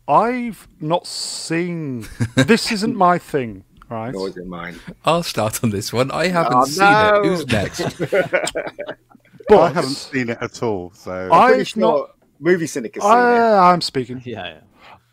[0.08, 2.06] I've not seen.
[2.36, 4.14] This isn't my thing, right?
[4.14, 4.80] Nor is it mine.
[5.04, 6.12] I'll start on this one.
[6.12, 7.22] I haven't Oh, seen no.
[7.22, 7.26] it.
[7.26, 8.00] Who's next?
[9.48, 10.92] But I haven't seen it at all.
[10.96, 12.10] So I- Pretty I've sure not-
[12.40, 13.16] movie cynic has seen it.
[13.16, 14.22] I, I'm speaking.
[14.26, 14.60] Yeah, yeah.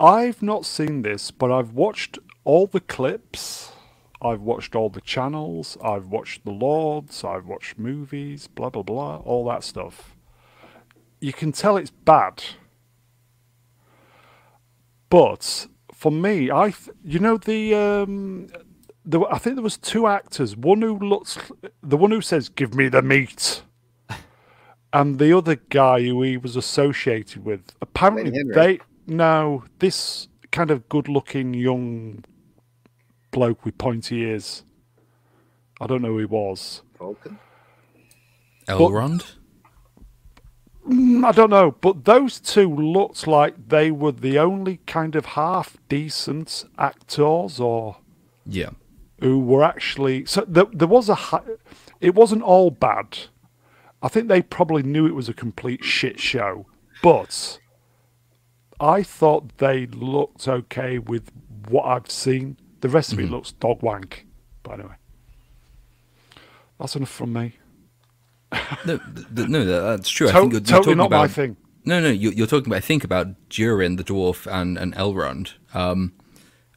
[0.01, 3.72] I've not seen this, but I've watched all the clips.
[4.23, 5.77] I've watched all the channels.
[5.83, 7.25] I've watched The Lords.
[7.25, 10.17] I've watched movies, blah, blah, blah, all that stuff.
[11.21, 12.43] You can tell it's bad.
[15.11, 18.49] But for me, I, th- you know, the, um,
[19.05, 20.57] the, I think there was two actors.
[20.57, 21.39] One who looks,
[21.83, 23.63] the one who says, give me the meat.
[24.95, 30.87] And the other guy who he was associated with, apparently they no this kind of
[30.91, 32.23] good-looking young
[33.33, 34.63] bloke with pointy ears.
[35.81, 36.83] I don't know who he was.
[36.97, 37.39] Vulcan.
[38.69, 39.35] Elrond?
[40.89, 45.25] Mm, I don't know, but those two looked like they were the only kind of
[45.27, 47.97] half decent actors, or
[48.47, 48.71] Yeah.
[49.21, 50.25] who were actually.
[50.27, 51.17] So there, there was a.
[52.01, 53.19] It wasn't all bad.
[54.03, 56.67] I think they probably knew it was a complete shit show,
[57.03, 57.61] but
[58.81, 61.31] I thought they looked okay with
[61.69, 62.57] what I've seen.
[62.83, 64.27] The rest of it looks dog wank.
[64.63, 64.95] But anyway,
[66.79, 67.57] that's enough from me.
[68.85, 68.99] No,
[69.35, 70.29] th- no, that's true.
[70.29, 71.57] I think you're, you're totally talking not about my thing.
[71.85, 72.77] No, no, you're, you're talking about.
[72.77, 75.55] I think about Durin the dwarf and and Elrond.
[75.75, 76.13] Um,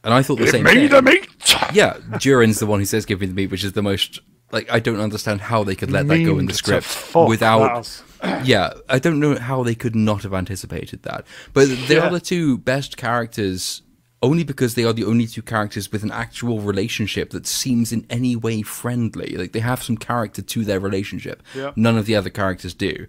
[0.02, 0.88] and I thought the Give same me thing.
[0.90, 1.28] the meat.
[1.74, 4.20] Yeah, Durin's the one who says "give me the meat," which is the most
[4.52, 8.02] like I don't understand how they could let that go in the script without.
[8.44, 11.26] Yeah, I don't know how they could not have anticipated that.
[11.52, 12.06] But they Yeah.
[12.06, 13.82] are the two best characters
[14.22, 18.06] only because they are the only two characters with an actual relationship that seems in
[18.08, 19.36] any way friendly.
[19.36, 21.42] Like they have some character to their relationship.
[21.54, 21.72] Yeah.
[21.76, 23.06] None of the other characters do.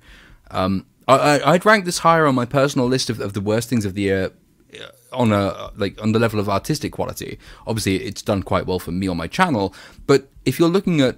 [0.51, 3.69] Um, I, I, I'd rank this higher on my personal list of, of the worst
[3.69, 4.31] things of the year
[4.73, 7.39] uh, on a like on the level of artistic quality.
[7.65, 9.73] Obviously, it's done quite well for me on my channel.
[10.05, 11.17] But if you're looking at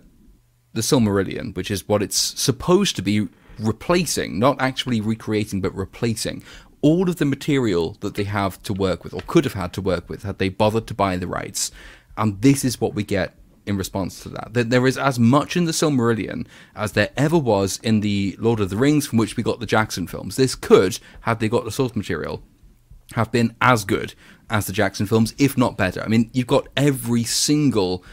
[0.74, 6.44] the Silmarillion, which is what it's supposed to be replacing, not actually recreating, but replacing
[6.81, 9.81] all of the material that they have to work with, or could have had to
[9.81, 11.72] work with, had they bothered to buy the rights.
[12.18, 13.35] And this is what we get
[13.65, 14.53] in response to that.
[14.53, 18.60] That there is as much in the Silmarillion as there ever was in the Lord
[18.60, 20.35] of the Rings, from which we got the Jackson films.
[20.35, 22.41] This could, had they got the source material,
[23.14, 24.14] have been as good
[24.49, 26.01] as the Jackson films, if not better.
[26.01, 28.03] I mean, you've got every single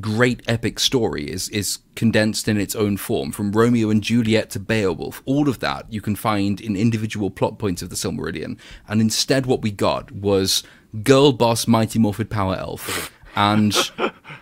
[0.00, 4.60] great epic story is is condensed in its own form from Romeo and Juliet to
[4.60, 8.58] Beowulf all of that you can find in individual plot points of the Silmarillion
[8.88, 10.62] and instead what we got was
[11.02, 13.74] girl boss mighty morphed power elf and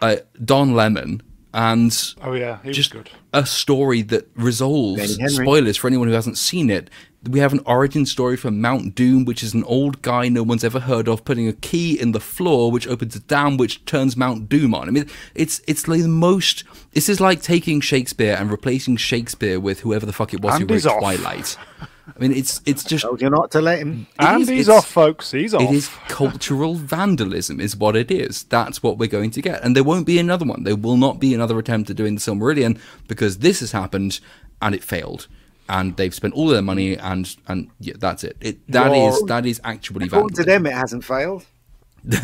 [0.00, 1.22] uh, Don Lemon
[1.52, 3.10] and Oh yeah, he was just good.
[3.32, 6.90] a story that resolves spoilers for anyone who hasn't seen it.
[7.28, 10.64] We have an origin story for Mount Doom, which is an old guy no one's
[10.64, 14.16] ever heard of putting a key in the floor, which opens a dam, which turns
[14.16, 14.88] Mount Doom on.
[14.88, 16.64] I mean, it's it's like the most.
[16.92, 20.68] This is like taking Shakespeare and replacing Shakespeare with whoever the fuck it was And
[20.68, 20.98] who wrote off.
[21.00, 21.56] Twilight.
[21.80, 24.06] I mean, it's it's just Told you not to let him.
[24.18, 25.30] and he's off, folks.
[25.30, 25.62] He's off.
[25.62, 28.42] it is cultural vandalism, is what it is.
[28.44, 29.62] That's what we're going to get.
[29.64, 30.64] And there won't be another one.
[30.64, 32.78] There will not be another attempt at doing the Silmarillion
[33.08, 34.20] because this has happened
[34.60, 35.26] and it failed.
[35.68, 38.36] And they've spent all their money and and yeah, that's it.
[38.40, 41.46] It that is You're- that is actually According to them, it hasn't failed.
[42.04, 42.22] Would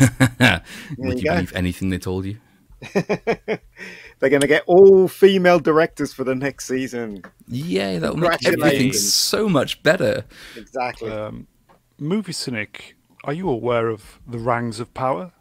[0.99, 2.37] you you believe anything they told you?
[2.93, 7.23] They're going to get all female directors for the next season.
[7.47, 10.25] Yeah, that'll make everything so much better.
[10.55, 11.11] Exactly.
[11.11, 11.47] um,
[11.99, 12.95] movie cynic.
[13.23, 15.31] Are you aware of the Rangs of Power?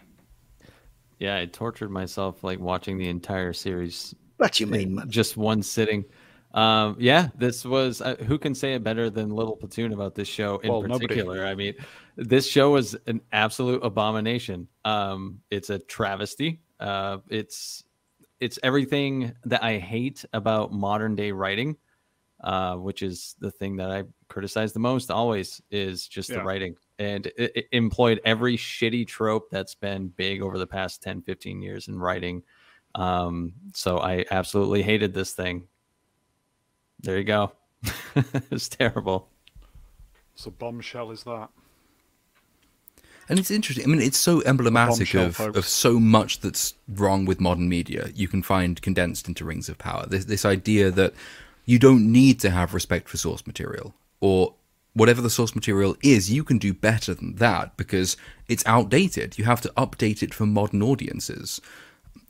[1.19, 5.11] Yeah, I tortured myself like watching the entire series what you mean, man?
[5.11, 6.05] just one sitting.
[6.53, 10.27] Um, yeah, this was uh, who can say it better than Little Platoon about this
[10.29, 11.07] show in Well, nobody.
[11.07, 11.47] particular.
[11.47, 11.75] I mean,
[12.17, 14.67] this show was an absolute abomination.
[14.85, 16.61] Um, it's a travesty.
[16.81, 17.85] Uh, it's
[18.41, 21.77] it's everything that I hate about modern day writing,
[22.43, 25.11] uh, which is the thing that I criticize the most.
[25.11, 26.37] Always is just Yeah.
[26.39, 31.01] the writing, and it, it employed every shitty trope that's been big over the past
[31.03, 32.43] 10, 15 years in writing.
[32.97, 35.69] Um, so I absolutely hated this thing.
[37.03, 37.53] There you go.
[38.51, 39.29] it's terrible.
[40.35, 41.49] So bombshell is that.
[43.29, 43.85] And it's interesting.
[43.85, 45.57] I mean, it's so emblematic of, folks.
[45.57, 48.09] of so much that's wrong with modern media.
[48.15, 50.05] You can find condensed into Rings of Power.
[50.07, 51.15] This, this idea that
[51.65, 54.55] you don't need to have respect for source material, or
[54.95, 58.17] whatever the source material is, you can do better than that because
[58.49, 59.39] it's outdated.
[59.39, 61.61] You have to update it for modern audiences.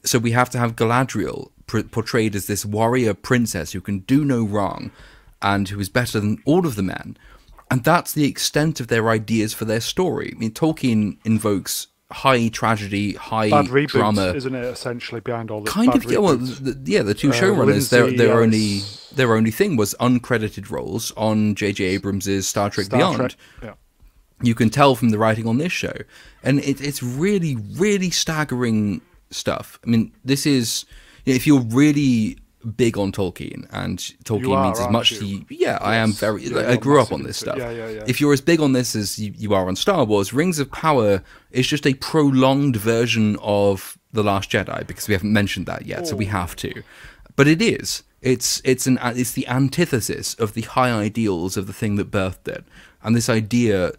[0.04, 4.24] So we have to have Galadriel pr- portrayed as this warrior princess who can do
[4.24, 4.90] no wrong
[5.40, 7.16] and who is better than all of the men.
[7.70, 10.32] And that's the extent of their ideas for their story.
[10.34, 14.32] I mean, Tolkien invokes high tragedy, high Bad reboot, drama.
[14.34, 14.64] isn't it?
[14.64, 15.72] Essentially behind all this.
[15.72, 16.18] Kind of, yeah.
[16.18, 18.80] Well, the, yeah, the two Uh, showrunners, their Lindsay their only
[19.14, 21.84] their only thing was uncredited roles on J.J.
[21.84, 23.36] Abrams' Star Trek Star Beyond Trek.
[23.62, 23.74] Yeah.
[24.42, 25.92] you can tell from the writing on this show
[26.42, 30.84] and it, it's really really staggering stuff i mean this is
[31.26, 32.36] if you're really
[32.76, 36.42] big on tolkien and tolkien are, means as much to you yeah i am very
[36.44, 37.56] Yeah, i grew up on this stuff.
[37.56, 38.04] Yeah, yeah, yeah.
[38.06, 40.70] if you're as big on this as you, you are on star wars rings of
[40.70, 41.22] power
[41.52, 46.06] is just a prolonged version of the last jedi because we haven't mentioned that yet
[46.06, 46.30] so we Oh.
[46.30, 46.82] have to
[47.34, 51.72] but it is it's it's an it's the antithesis of the high ideals of the
[51.72, 52.64] thing that birthed it
[53.02, 53.92] and this idea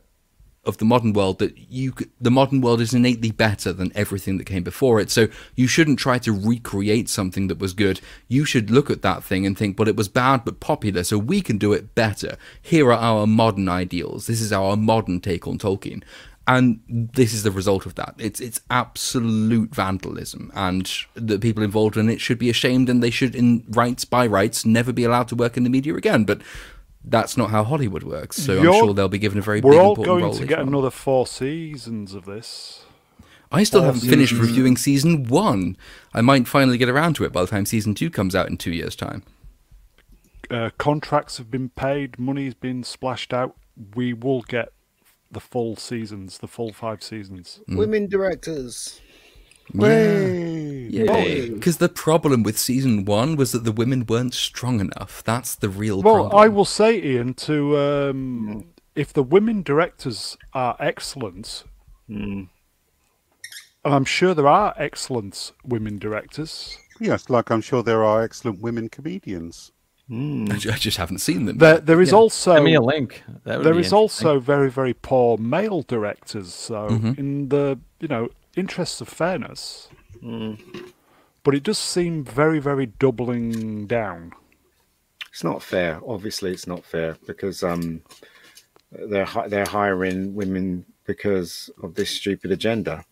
[0.63, 4.45] of the modern world that you the modern world is innately better than everything that
[4.45, 5.09] came before it.
[5.09, 7.99] So you shouldn't try to recreate something that was good.
[8.27, 11.17] You should look at that thing and think well it was bad but popular so
[11.17, 12.38] we can do it better.
[12.61, 14.27] Here are our modern ideals.
[14.27, 16.03] This is our modern take on tolkien.
[16.47, 18.15] And this is the result of that.
[18.19, 23.09] It's it's absolute vandalism and the people involved in it should be ashamed and they
[23.09, 26.23] should in rights by rights never be allowed to work in the media again.
[26.23, 26.41] But
[27.03, 28.37] that's not how Hollywood works.
[28.37, 30.33] So I'm sure they'll be given a very We're big all important going role.
[30.33, 30.67] to get on.
[30.67, 32.85] another four seasons of this.
[33.51, 35.75] I still four haven't finished reviewing season one.
[36.13, 38.57] I might finally get around to it by the time season two comes out in
[38.57, 39.23] two years' time.
[40.49, 43.55] Uh, contracts have been paid, money's been splashed out.
[43.95, 44.69] We will get
[45.31, 47.61] the full seasons, the full five seasons.
[47.67, 48.99] Women directors.
[49.73, 51.49] Yeah, Yay.
[51.49, 55.23] because the problem with season one was that the women weren't strong enough.
[55.23, 56.39] That's the real Well, problem.
[56.41, 58.65] I will say, Ian, to um,
[58.95, 61.64] if the women directors are excellent,
[62.10, 62.49] and
[63.85, 66.77] I'm sure there are excellent women directors.
[66.99, 69.72] Yes, like I'm sure there are excellent women comedians.
[70.11, 71.57] I I just haven't seen them.
[71.57, 72.18] There, there is Yeah.
[72.18, 73.23] also Send me a link.
[73.45, 74.27] That would there be is interesting.
[74.27, 76.53] also very very poor male directors.
[76.53, 77.14] So Mm-hmm.
[77.18, 79.89] in the you know interests of fairness,
[81.43, 84.33] but it does seem very very doubling down.
[85.29, 85.99] It's not fair.
[86.05, 88.01] Obviously, it's not fair because um,
[88.91, 93.03] they're they're hiring women because of this stupid agenda.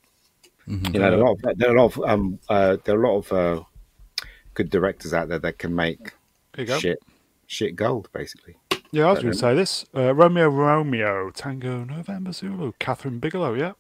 [0.68, 0.94] Mm-hmm.
[0.94, 2.96] You know, there are a lot of there are a lot of um uh, there
[2.96, 3.64] are a lot of uh,
[4.54, 6.14] good directors out there that can make
[6.80, 7.00] shit
[7.48, 8.56] shit gold, basically.
[8.92, 9.86] Yeah, I was going to say this.
[9.96, 13.74] Uh, Romeo Romeo, Tango November Zulu, Kathryn Bigelow, yeah.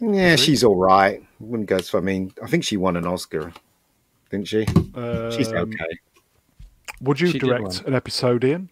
[0.00, 1.22] Yeah, she's all right.
[1.40, 1.78] Wouldn't go.
[1.78, 3.52] So I mean, I think she won an Oscar,
[4.30, 4.66] didn't she?
[4.66, 5.98] She's Um, okay.
[7.00, 8.70] Would you She direct an episode, Ian?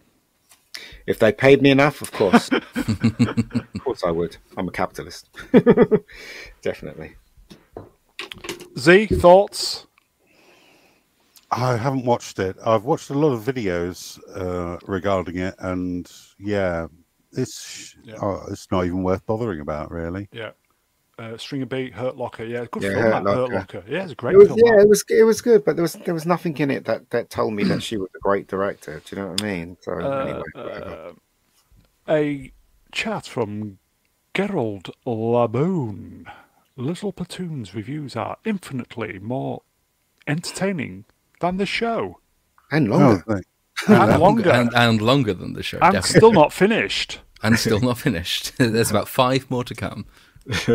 [1.06, 2.51] If they paid me enough, of course.
[2.74, 4.36] of course, I would.
[4.56, 5.28] I'm a capitalist.
[6.62, 7.16] Definitely.
[8.78, 9.86] Z, thoughts?
[11.51, 12.56] I haven't watched it.
[12.64, 16.88] I've watched a lot of videos uh, regarding it, and yeah,
[17.32, 18.16] it's Yeah.
[18.20, 20.28] Oh, it's not even worth bothering about, really.
[20.32, 20.52] Yeah.
[21.16, 23.03] Uh, Stringer Beat, Hurt Locker, yeah, good Yeah, film.
[23.03, 23.55] Hurt that, Hurt Locker.
[23.55, 24.59] Locker, yeah, it's a great It was, film.
[24.65, 24.82] yeah, that.
[24.82, 27.31] it was it was good, but there was there was nothing in it that, that
[27.31, 29.01] told me that she was a great director.
[29.05, 29.77] Do you know what I mean?
[29.81, 30.43] So anyway.
[30.57, 31.12] Uh,
[32.09, 32.53] a
[32.91, 33.78] chat from
[34.35, 36.27] Gerald Laboon.
[36.77, 39.62] Little Platoon's reviews are infinitely more
[40.27, 41.05] entertaining
[41.41, 42.19] than the show,
[42.73, 43.24] and Oh, longer.
[43.28, 43.47] thank-
[43.89, 46.19] and longer, and, and longer than the show, and definitely.
[46.19, 47.20] still not finished.
[47.44, 48.52] And still not finished.
[48.58, 50.06] There's about five more to come.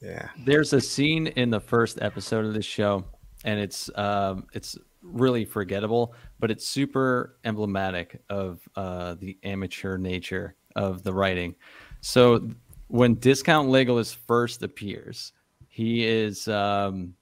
[0.00, 0.28] yeah.
[0.44, 3.04] There's a scene in the first episode of this show,
[3.44, 10.54] and it's um, it's really forgettable, but it's super emblematic of uh, the amateur nature
[10.76, 11.54] of the writing.
[12.00, 12.48] So
[12.88, 15.32] when Discount Legolas first appears,
[15.68, 17.14] he is um,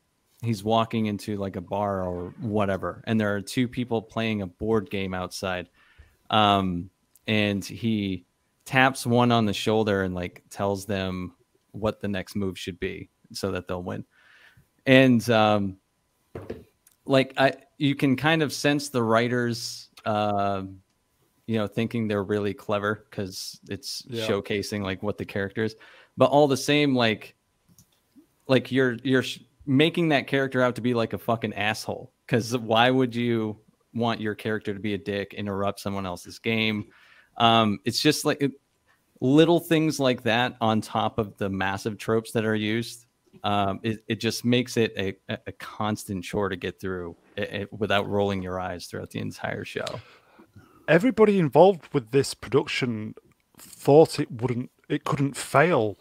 [0.42, 4.46] he's walking into like a bar or whatever, and there are two people playing a
[4.46, 5.68] board game outside,
[6.30, 6.90] um,
[7.26, 8.24] and he
[8.70, 11.34] taps one on the shoulder and like tells them
[11.72, 14.05] what the next move should be so that they'll win.
[14.86, 15.78] And um,
[17.05, 20.62] like I, you can kind of sense the writers, uh,
[21.48, 24.24] you know, thinking they're really clever because it's Yeah.
[24.28, 25.74] showcasing like what the character is.
[26.16, 27.34] But all the same, like,
[28.47, 32.12] like you're you're sh- making that character out to be like a fucking asshole.
[32.24, 33.59] Because why would you
[33.94, 36.92] want your character to be a dick, interrupt someone else's game?
[37.40, 38.52] Um, it's just like it,
[39.20, 43.06] little things like that on top of the massive tropes that are used
[43.44, 47.52] um, it, it just makes it a, a- a constant chore to get through it,
[47.52, 50.00] it- without rolling your eyes throughout the entire show
[50.88, 53.14] Everybody involved with this production
[53.58, 55.96] thought it wouldn't, it couldn't fail.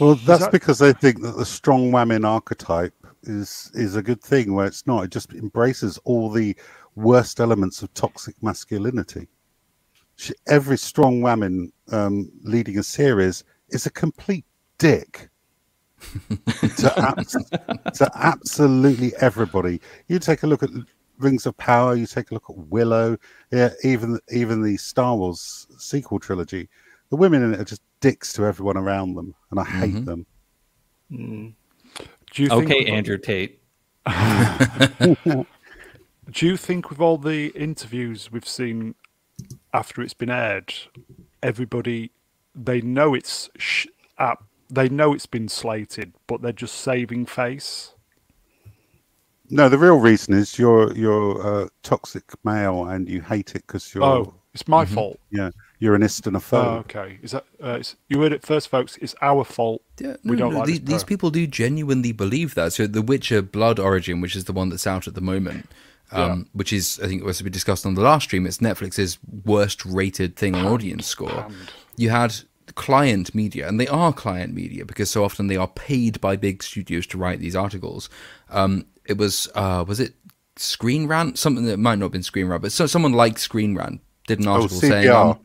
[0.00, 2.94] Well, that's that- because they think that the strong woman archetype
[3.24, 5.04] is is a good thing, where it's not.
[5.04, 6.56] It just embraces all the
[6.94, 9.28] worst elements of toxic masculinity.
[10.16, 14.44] She, every strong woman um, leading a series is a complete
[14.78, 15.28] dick
[16.78, 17.36] to, abs-
[17.94, 19.80] to absolutely everybody.
[20.08, 20.70] You take a look at
[21.18, 21.94] Rings of Power.
[21.94, 23.16] You take a look at Willow.
[23.52, 26.68] Yeah, even even the Star Wars sequel trilogy.
[27.10, 30.04] The women in it are just dicks to everyone around them, and I hate Mhm.
[30.04, 30.26] them.
[32.32, 33.60] Do you okay with- andrew tate
[36.30, 38.94] Do you think with all the interviews we've seen
[39.74, 40.72] after it's been aired,
[41.42, 42.10] everybody
[42.54, 43.86] they know it's sh-
[44.18, 47.94] up, they know it's been slated, but they're just saving face?
[49.50, 53.92] No, the real reason is you're you're a toxic male and you hate it because
[53.94, 55.18] you're Oh, it's my fault.
[55.30, 57.18] yeah you're an ist and a Oh, okay.
[57.22, 58.96] Is that uh, it's, you heard it first, folks?
[58.98, 59.82] It's our fault.
[59.98, 62.72] Yeah, We don't no, like these, these people do genuinely believe that.
[62.72, 65.68] So, The Witcher Blood Origin, which is the one that's out at the moment,
[66.12, 69.84] um, which is I think as we discussed on the last stream, it's Netflix's worst
[69.84, 71.48] rated thing on audience score.
[71.96, 72.34] You had
[72.74, 76.62] client media, and they are client media because so often they are paid by big
[76.62, 78.08] studios to write these articles.
[78.50, 80.14] Um, it was uh, was it
[80.56, 81.38] Screen Rant?
[81.38, 84.40] Something that might not have been Screen Rant, but so, someone like Screen Rant did
[84.40, 85.06] an article saying.
[85.06, 85.32] CBR.
[85.32, 85.40] Um,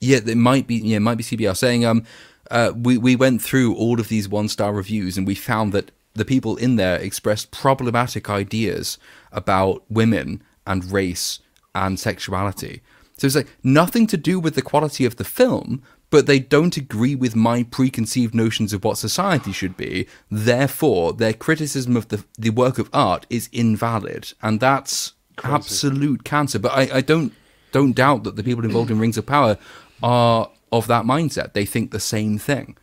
[0.00, 0.76] yeah, it might be.
[0.76, 1.84] Yeah, it might be CBR saying.
[1.84, 2.04] Um,
[2.50, 5.90] uh, we we went through all of these one star reviews and we found that
[6.14, 8.98] the people in there expressed problematic ideas
[9.32, 11.38] about women and race
[11.74, 12.82] and sexuality.
[13.16, 16.76] So it's like nothing to do with the quality of the film, but they don't
[16.76, 20.08] agree with my preconceived notions of what society should be.
[20.30, 25.12] Therefore, their criticism of the the work of art is invalid, and that's
[25.44, 26.58] absolute cancer.
[26.58, 27.32] But I, I don't
[27.72, 29.58] don't doubt that the people involved in Rings of Power
[30.02, 31.52] are of that mindset.
[31.52, 32.76] They think the same thing.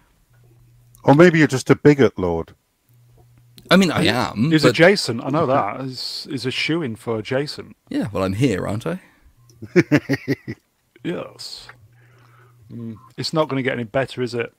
[1.04, 2.54] Or maybe you're just a bigot, Lord.
[3.72, 4.52] I mean, I am.
[4.52, 5.24] He's but- adjacent.
[5.24, 5.82] I know that.
[5.82, 7.76] Is is a shoe in for adjacent.
[7.90, 9.00] Yeah, well, I'm here, aren't I?
[11.04, 11.68] Yes.
[12.72, 14.54] Mm, It's not going to get any better, is it?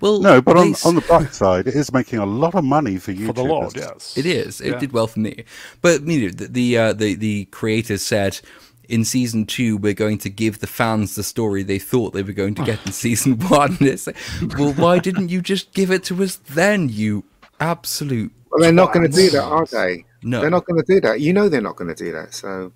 [0.00, 2.96] Well, No, but on, on the bright side, it is making a lot of money
[2.96, 3.26] for you.
[3.26, 4.16] For the Lord, yes.
[4.16, 4.60] It is.
[4.60, 4.78] It Yeah.
[4.78, 5.44] did well for me.
[5.82, 8.40] But you know, the the, uh, the the creators said
[8.88, 12.32] in season two we're going to give the fans the story they thought they were
[12.32, 13.76] going to get in season one.
[13.80, 14.16] It's like,
[14.58, 16.88] well, why didn't you just give it to us then?
[16.88, 17.24] You
[17.60, 18.32] absolute.
[18.50, 20.04] Well, they're not going to do that, are they?
[20.22, 20.40] No.
[20.40, 21.20] They're not going to do that.
[21.20, 22.34] You know, they're not going to do that.
[22.34, 22.72] So,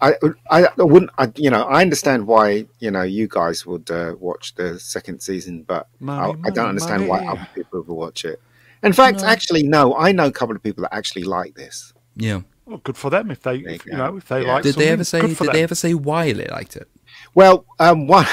[0.00, 0.14] I,
[0.50, 1.10] I, I wouldn't.
[1.18, 5.20] I, you know, I understand why you know you guys would uh, watch the second
[5.20, 8.40] season, but Money, I, I don't understand why other people would watch it.
[8.82, 9.96] In fact, actually, no.
[9.96, 11.92] I know a couple of people that actually like this.
[12.16, 12.42] Yeah.
[12.64, 14.54] Well, good for them if they, if, you you know, if they Yeah.
[14.54, 14.62] like.
[14.62, 15.22] Did they ever say?
[15.22, 16.88] Did for they ever say why they liked it?
[17.34, 18.26] Well, um, one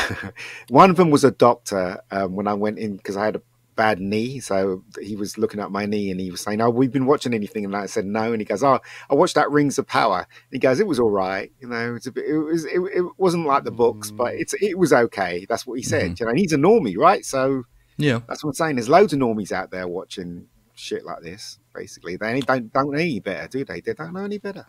[0.70, 3.42] one of them was a doctor um, when I went in because I had a
[3.76, 4.40] bad knee.
[4.40, 7.34] So he was looking at my knee and he was saying, "Oh, we've been watching
[7.34, 8.80] anything?" And I said, "No." And he goes, "Oh,
[9.10, 11.52] I watched that Rings of Power." And he goes, "It was all right.
[11.60, 14.54] You know, it's a bit, it was it, it wasn't like the books, but it's
[14.62, 16.20] it was okay." That's what he said.
[16.20, 17.26] You know, and he's a normie, right?
[17.26, 17.64] So
[17.98, 18.20] Yeah.
[18.28, 18.76] that's what I'm saying.
[18.78, 21.60] There's loads of normies out there watching shit like this.
[21.74, 23.82] Basically, they don't don't know any better, do they?
[23.82, 24.66] They don't know any better.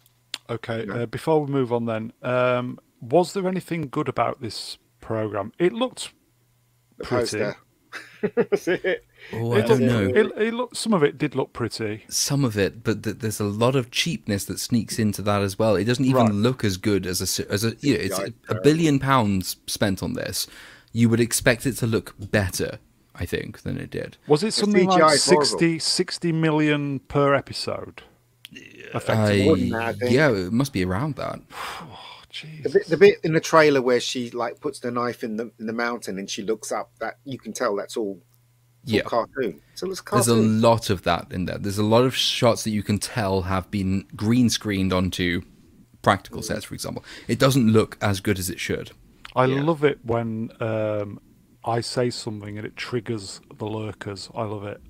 [0.48, 0.94] Okay, No.
[1.02, 5.52] uh, before we move on, then, um, was there anything good about this program?
[5.58, 6.12] It looked
[6.98, 7.22] The Pretty.
[7.22, 7.56] poster.
[8.34, 9.05] That's it.
[9.32, 10.20] Oh, I it don't looked- know.
[10.20, 12.05] It, it looked, some of it did look pretty.
[12.09, 15.59] some of it, but th- there's a lot of cheapness that sneaks into that as
[15.59, 15.76] well.
[15.76, 16.32] It doesn't even Right.
[16.34, 20.02] look as good as a as a you know, it's a, a billion pounds spent
[20.02, 20.47] on this.
[20.93, 22.78] You would expect it to look better,
[23.14, 24.16] I think, than it did.
[24.26, 28.02] Was it something CGI like is 60, 60 million per episode?
[28.52, 29.43] Effectively.
[29.43, 31.40] I, more than that, I yeah, it must be around that.
[32.42, 32.62] Jeez.
[32.64, 35.50] The bit, the bit in the trailer where she like puts the knife in the
[35.58, 38.20] in the mountain and she looks up, that you can tell that's all, all
[38.84, 39.02] Yeah.
[39.02, 39.60] cartoon.
[39.74, 41.58] So it's There's a lot of that in there.
[41.58, 45.42] There's a lot of shots that you can tell have been green screened onto
[46.02, 47.04] practical sets, for example.
[47.26, 48.90] It doesn't look as good as it should.
[49.34, 49.62] I Yeah.
[49.62, 51.20] love it when um,
[51.64, 54.30] I say something and it triggers the lurkers.
[54.34, 54.80] I love it.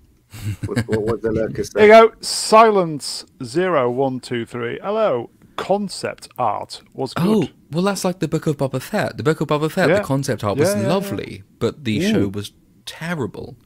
[0.66, 2.12] what, what was the lurkers There you go.
[2.20, 4.78] Silence zero one two three.
[4.82, 5.30] Hello.
[5.56, 7.24] Concept art was good.
[7.26, 9.16] Oh, well, that's like the Book of Boba Fett.
[9.16, 9.96] The Book of Boba Fett, Yeah.
[9.98, 10.88] the concept art was Yeah, yeah, yeah.
[10.88, 12.52] lovely, but the show was
[12.84, 13.56] terrible.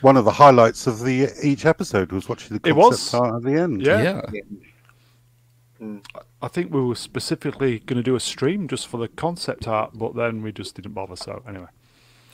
[0.00, 3.14] One of the highlights of the each episode was watching the It concept was.
[3.14, 3.82] art at the end.
[3.82, 4.22] Yeah.
[4.32, 4.40] Yeah.
[6.42, 9.92] I think we were specifically going to do a stream just for the concept art,
[9.94, 11.14] but then we just didn't bother.
[11.14, 11.66] So anyway,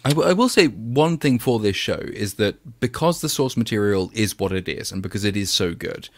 [0.05, 3.57] I, w- I will say one thing for this show is that because the source
[3.57, 6.09] material is what it is, and because it is so good,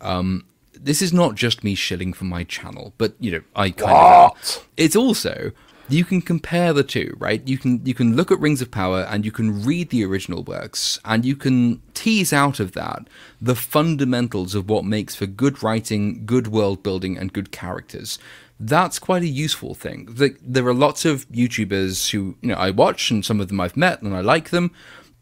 [0.00, 0.44] um,
[0.74, 4.30] this is not just me shilling for my channel, but you know, I kind of.
[4.32, 4.66] What?
[4.76, 5.52] It's also
[5.88, 7.46] you can compare the two, right?
[7.46, 10.42] You can you can look at Rings of Power and you can read the original
[10.42, 13.06] works and you can tease out of that
[13.40, 18.18] the fundamentals of what makes for good writing, good world building, and good characters.
[18.60, 20.06] That's quite a useful thing.
[20.06, 23.60] The- There are lots of YouTubers who you know I watch and some of them
[23.60, 24.70] I've met and I like them,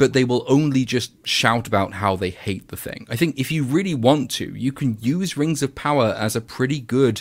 [0.01, 3.07] but they will only just shout about how they hate the thing.
[3.11, 6.41] I think if you really want to, you can use Rings of Power as a
[6.41, 7.21] pretty good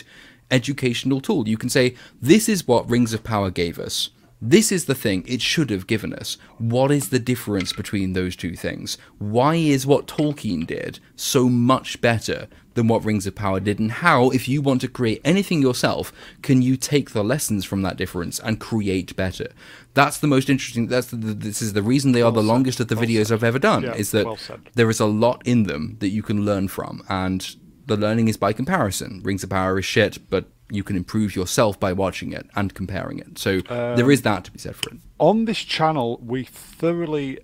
[0.50, 1.46] educational tool.
[1.46, 4.08] You can say, this is what Rings of Power gave us.
[4.42, 6.38] This is the thing it should have given us.
[6.56, 8.96] What is the difference between those two things?
[9.18, 13.78] Why is what Tolkien did so much better than what Rings of Power did?
[13.78, 16.10] And how, if you want to create anything yourself,
[16.40, 19.48] can you take the lessons from that difference and create better?
[19.92, 20.86] That's the most interesting.
[20.86, 23.58] That's the, this is the reason they are the longest of the videos I've ever
[23.58, 23.82] done.
[23.82, 24.38] Yeah, is that well
[24.74, 27.56] there is a lot in them that you can learn from, and
[27.86, 29.20] the learning is by comparison.
[29.22, 33.18] Rings of Power is shit, but you can improve yourself by watching it and comparing
[33.18, 33.38] it.
[33.38, 34.98] So there is that to be said for it.
[35.18, 37.38] on this channel, we thoroughly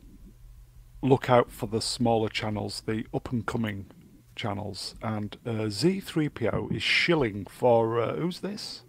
[1.02, 3.86] look out for the smaller channels, the up and coming
[4.34, 8.82] channels, and uh, Z3PO is shilling for uh, who's this?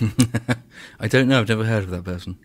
[1.00, 1.40] I don't know.
[1.40, 2.38] I've never heard of that person.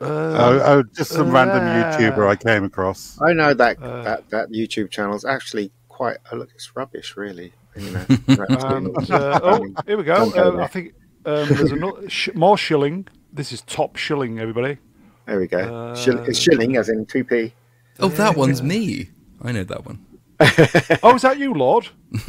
[0.00, 3.18] Oh, oh, just some random Uh, YouTuber I came across.
[3.22, 6.18] I know that Uh, that that YouTube is actually quite.
[6.30, 7.52] Oh, look, it's rubbish, really.
[7.76, 10.30] You know, And, uh, oh, here we go.
[10.30, 10.62] Go Uh.
[10.62, 10.94] I think
[11.26, 13.08] um, there's another sh- more shilling.
[13.32, 14.78] This is top shilling, everybody.
[15.26, 15.58] there we go.
[15.58, 17.52] Uh, Shill- it's shilling, as in two p.
[18.00, 19.08] Oh, that one's me.
[19.42, 20.04] I know that one.
[21.02, 21.88] Oh, is that you, Lord?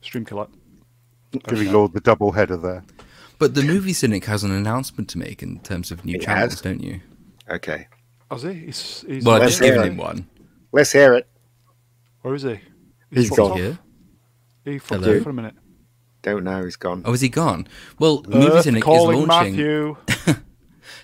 [0.00, 0.46] Stream killer.
[1.48, 2.84] Giving Lord the double header there.
[3.38, 6.52] But the movie cynic has an announcement to make in terms of new He channels,
[6.54, 6.60] has?
[6.60, 7.00] don't you?
[7.48, 7.86] Okay,
[8.30, 8.52] Has he?
[8.52, 10.26] He's, he's Well, I've just given him one.
[10.72, 11.28] let's hear it.
[12.22, 12.60] Where is he?
[13.10, 13.52] He's He's gone.
[13.52, 13.56] off.
[13.58, 13.78] Here.
[14.64, 15.16] He fucked Hello?
[15.16, 15.54] off for a minute.
[16.22, 16.62] Don't know.
[16.64, 17.02] He's gone.
[17.04, 17.66] Oh, is he gone?
[17.98, 19.54] Well, movie Earth cynic is calling launching.
[19.56, 19.96] Matthew.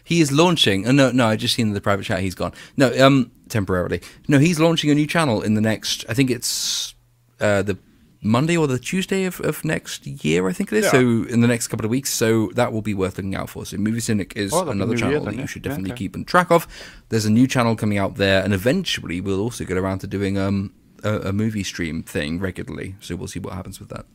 [0.02, 0.86] He is launching.
[0.86, 2.20] Oh, no, no, I just seen in the private chat.
[2.20, 2.52] He's gone.
[2.76, 4.00] No, um, temporarily.
[4.28, 6.04] No, he's launching a new channel in the next.
[6.08, 6.94] I think it's
[7.40, 7.76] uh, the
[8.22, 10.46] Monday or the Tuesday of, of next year.
[10.48, 10.84] I think it is.
[10.84, 10.90] Yeah.
[10.92, 12.10] So in the next couple of weeks.
[12.12, 13.66] So that will be worth looking out for.
[13.66, 15.40] So Movie Cynic is Oh, another New Year channel that yeah.
[15.40, 15.98] you should Yeah, definitely okay.
[15.98, 16.68] keep on track of.
[17.08, 20.38] There's a new channel coming out there, and eventually we'll also get around to doing
[20.38, 20.72] um
[21.06, 24.06] a, a movie stream thing regularly, so we'll see what happens with that.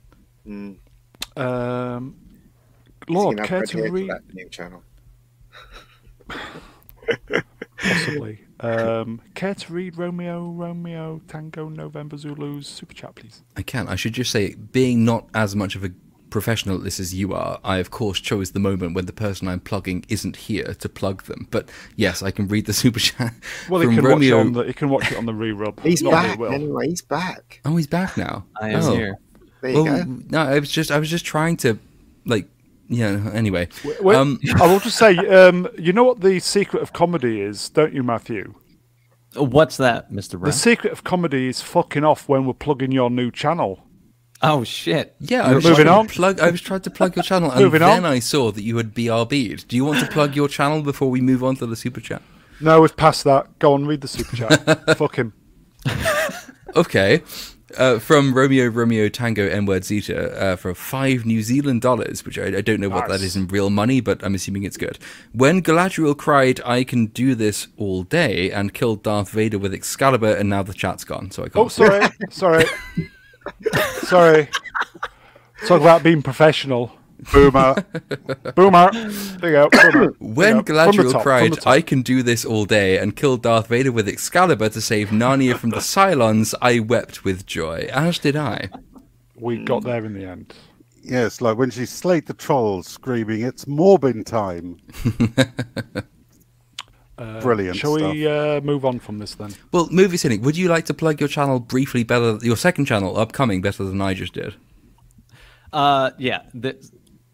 [1.37, 2.15] Um,
[3.07, 4.09] Lord, care to read?
[4.09, 4.83] that new channel?
[7.77, 8.45] Possibly.
[8.63, 13.41] Um, care to read Romeo, Romeo, Tango, November, Zulu's super chat, please?
[13.57, 13.87] I can.
[13.87, 15.89] I should just say, being not as much of a
[16.31, 19.47] professional at this as you are, I of course chose the moment when the person
[19.47, 21.47] I'm plugging isn't here to plug them.
[21.51, 23.33] But yes, I can read the super chat
[23.69, 24.37] Well, he from can Romeo.
[24.37, 25.79] watch it on the he can watch it on the rerun.
[25.83, 26.51] He's Not back will.
[26.51, 26.87] anyway.
[26.87, 27.61] He's back.
[27.65, 28.45] Oh, he's back now.
[28.59, 28.95] I am oh.
[28.95, 29.17] here.
[29.61, 30.21] There you Well, go.
[30.29, 31.77] no, I was just I was just trying to
[32.25, 32.47] like
[32.89, 33.29] yeah.
[33.33, 33.69] Anyway,
[34.01, 37.69] Wait, um, I will just say, um, you know what the secret of comedy is,
[37.69, 38.53] don't you, Matthew?
[39.35, 40.43] What's that, Mr.
[40.43, 43.79] The secret of comedy is fucking off when we're plugging your new channel.
[44.43, 45.15] Oh shit.
[45.19, 46.07] yeah, I was Moving trying on.
[46.07, 46.39] To plug.
[46.39, 48.11] I was trying to plug your channel, and Moving then on.
[48.11, 49.67] I saw that you had BRB'd.
[49.67, 52.21] Do you want to plug your channel before we move on to the super chat?
[52.59, 53.57] No, we've passed that.
[53.59, 54.97] Go on, read the super chat.
[54.97, 55.33] Fuck him.
[56.75, 57.21] Okay.
[57.77, 62.37] Uh, from Romeo Romeo Tango N word Zeta uh, for five New Zealand dollars, which
[62.37, 64.99] I, I don't know what that is in real money, but I'm assuming it's good.
[65.31, 70.33] When Galadriel cried, "I can do this all day," and killed Darth Vader with Excalibur,
[70.33, 71.65] and now the chat's gone, so I can't.
[71.65, 72.65] Oh, sorry, sorry,
[74.03, 74.49] sorry.
[75.67, 76.91] Talk about being professional.
[77.31, 77.75] Boomer.
[78.55, 78.89] Boomer.
[78.91, 79.69] There you go.
[79.69, 80.15] Boomer.
[80.19, 80.73] When There you go.
[80.73, 81.67] Galadriel top, cried.
[81.67, 85.55] I can do this all day, and killed Darth Vader with Excalibur to save Narnia
[85.55, 88.69] from the Cylons, I wept with joy, as did I.
[89.35, 90.53] we got there in the end.
[91.03, 94.77] yes, like when she slayed the trolls, screaming, "It's Morbin time!"
[97.17, 98.13] Brilliant Shall stuff.
[98.13, 99.53] we uh, move on from this then?
[99.71, 103.17] Well, Movie Cynic, would you like to plug your channel briefly better, your second channel,
[103.17, 104.55] upcoming, better than I just did?
[105.71, 106.41] Uh, yeah.
[106.59, 106.83] th-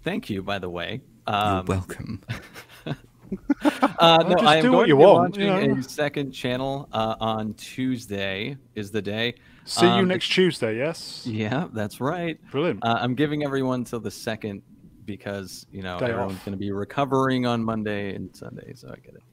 [0.03, 1.01] thank you, by the way.
[1.27, 2.21] You're Um, welcome.
[2.85, 5.79] uh, no, just I am do going what to you be want, you launching know.
[5.79, 8.57] a second channel uh, on Tuesday.
[8.75, 9.35] Is the day.
[9.65, 11.23] See you Um, next Tuesday, yes?
[11.25, 12.39] Yeah, that's right.
[12.51, 12.83] Brilliant.
[12.85, 14.61] Uh, I'm giving everyone till the second
[15.05, 18.95] because you know Day everyone's going to be recovering on Monday and Sunday, so I
[19.05, 19.23] get it.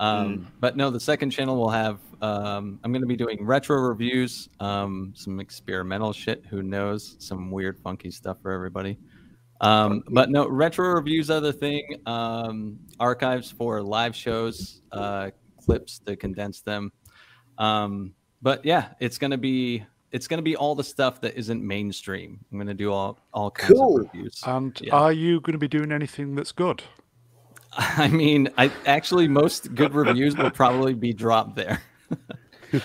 [0.00, 0.44] Um, Hmm.
[0.60, 2.00] But no, the second channel will have.
[2.20, 6.44] Um, I'm going to be doing retro reviews, um, some experimental shit.
[6.46, 7.16] Who knows?
[7.18, 8.98] Some weird, funky stuff for everybody.
[9.60, 12.00] Um, but no, retro reviews are the thing.
[12.06, 15.30] Um, archives for live shows, uh,
[15.64, 16.92] clips to condense them.
[17.58, 22.38] Um, but yeah, it's gonna be it's gonna be all the stuff that isn't mainstream.
[22.52, 24.00] I'm gonna do all all kinds Cool.
[24.00, 24.42] of reviews.
[24.46, 24.94] and yeah.
[24.94, 26.82] are you going to be doing anything that's good?
[27.98, 31.82] I mean, I actually most good reviews will probably be dropped there.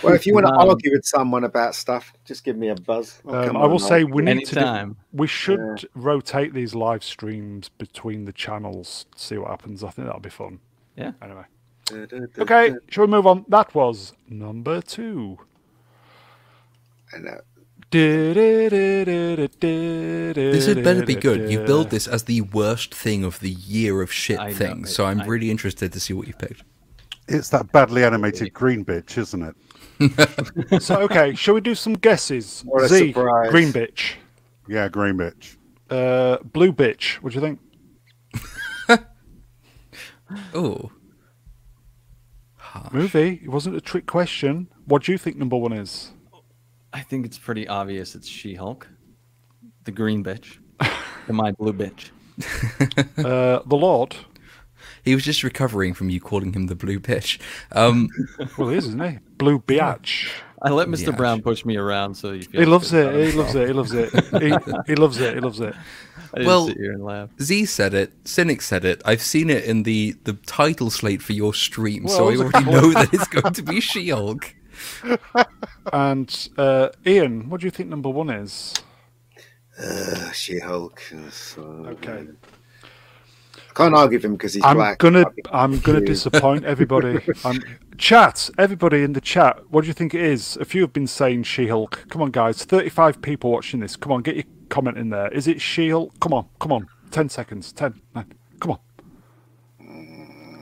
[0.03, 2.75] Well, if you want to Um, argue with someone about stuff, just give me a
[2.75, 3.21] buzz.
[3.27, 4.55] I'll Um, I will on, say we need to.
[4.55, 9.07] Do, we should rotate these live streams between the channels.
[9.15, 9.83] See what happens.
[9.83, 10.59] I think that'll be fun.
[10.95, 11.13] Yeah.
[11.21, 11.45] Anyway.
[12.37, 13.45] Okay, shall we move on?
[13.47, 15.39] That was number two.
[17.13, 17.41] I know.
[17.91, 18.35] This
[20.35, 21.51] This had better be good.
[21.51, 24.93] You build this as the worst thing of the year of shit I know, things,
[24.95, 26.63] so I'm I- really interested to see what you picked.
[27.27, 29.55] It's that badly animated green bitch, isn't it?
[30.81, 32.61] So, okay, shall we do some guesses?
[32.65, 33.49] What a Z, surprise.
[33.51, 34.13] green bitch.
[34.67, 35.57] Yeah, green bitch.
[35.89, 37.15] Uh, blue bitch.
[37.15, 37.59] What do you think?
[40.53, 40.91] Oh,
[42.91, 43.41] Movie.
[43.43, 44.67] It wasn't a trick question.
[44.85, 46.11] What do you think number one is?
[46.93, 48.15] I think it's pretty obvious.
[48.15, 48.87] It's She-Hulk,
[49.83, 50.57] the green bitch,
[51.27, 52.09] the my blue bitch.
[53.17, 54.15] Uh, the Lord.
[55.03, 57.37] he was just recovering from you calling him the blue bitch.
[57.73, 58.07] Um,
[58.57, 59.19] Well, he is, isn't he?
[59.37, 60.29] Blue biatch.
[60.61, 61.07] I let Mr.
[61.07, 63.31] Yeah, Brown push me around, so you feel He loves good it.
[63.31, 63.67] He loves it.
[63.67, 64.09] He loves it.
[64.41, 64.47] He,
[64.87, 65.33] he loves it.
[65.35, 65.73] He loves it.
[66.33, 67.29] I didn't Well- sit here and laugh.
[67.41, 68.13] Z said it.
[68.25, 69.01] Cynic said it.
[69.05, 72.91] I've seen it in the the title slate for your stream, so I already know
[72.93, 74.55] that it's going to be She-Hulk.
[75.93, 78.75] And uh, Ian, what do you think number one is?
[79.81, 81.01] Uh, She-Hulk.
[81.31, 82.27] So, Okay.
[83.57, 84.97] I can't argue with him because he's I'm black.
[84.99, 87.19] gonna I think I'm gonna disappoint everybody.
[87.45, 87.61] I'm,
[87.97, 89.61] chat, everybody in the chat.
[89.69, 90.57] What do you think it is?
[90.57, 92.05] A few have been saying She-Hulk.
[92.09, 92.65] Come on, guys.
[92.65, 93.95] 35 people watching this.
[93.95, 95.29] Come on, get your comment in there.
[95.31, 96.19] Is it She-Hulk?
[96.19, 96.87] Come on, come on.
[97.11, 97.71] 10 seconds.
[97.71, 98.33] 10, 9.
[98.59, 98.79] Come on.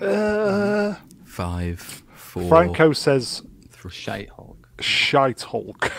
[0.01, 0.95] Uh,
[1.25, 1.79] Five,
[2.13, 2.47] four.
[2.47, 3.41] Franco says
[3.89, 4.67] Shite Hulk.
[4.81, 5.91] Shite Hulk.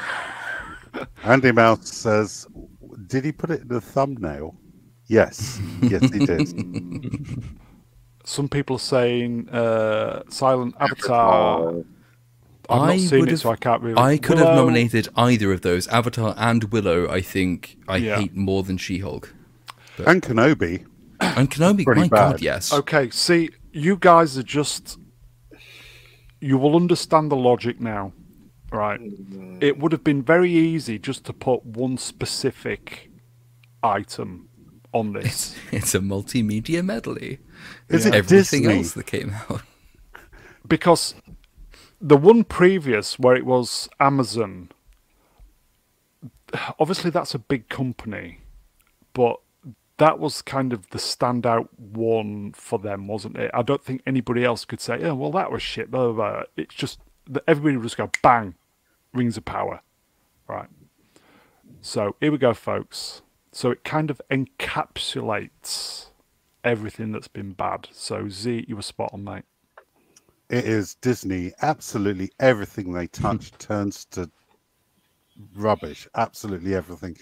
[1.24, 2.46] Andy Mouse says,
[3.06, 4.56] "Did he put it in the thumbnail?"
[5.06, 7.44] Yes, yes, he did.
[8.24, 11.76] Some people are saying uh, Silent Avatar.
[12.70, 13.98] I've not seen it, have- so I can't really.
[13.98, 17.08] I could have nominated either of those, Avatar and Willow.
[17.08, 18.16] I think I Yeah.
[18.20, 19.34] hate more than She-Hulk.
[20.06, 20.84] and Kenobi.
[21.20, 22.42] And Kenobi, Pretty my god, bad.
[22.42, 22.72] yes.
[22.72, 24.98] Okay, see, you guys are just.
[26.40, 28.12] You will understand the logic now.
[28.72, 29.00] right?
[29.00, 29.58] Mm-hmm.
[29.60, 33.10] It would have been very easy just to put one specific
[33.82, 34.48] item
[34.92, 35.56] on this.
[35.72, 37.38] It's a multimedia medley.
[37.88, 38.78] Is it Everything Disney?
[38.78, 39.62] else that came out.
[40.68, 41.14] because
[42.00, 44.70] the one previous where it was Amazon,
[46.78, 48.40] obviously that's a big company,
[49.12, 49.40] but
[49.98, 53.50] that was kind of the standout one for them, wasn't it?
[53.52, 56.30] I don't think anybody else could say, "Oh, well, that was shit." Blah blah.
[56.32, 56.42] blah.
[56.56, 58.54] It's just that everybody would just go bang,
[59.12, 59.80] rings of power,
[60.48, 60.68] right?
[61.80, 63.22] So here we go, folks.
[63.52, 66.06] So it kind of encapsulates
[66.64, 67.88] everything that's been bad.
[67.92, 69.44] So Z, you were spot on, mate.
[70.50, 71.52] It is Disney.
[71.62, 74.30] Absolutely everything they touch turns to
[75.54, 76.08] rubbish.
[76.14, 77.16] Absolutely everything,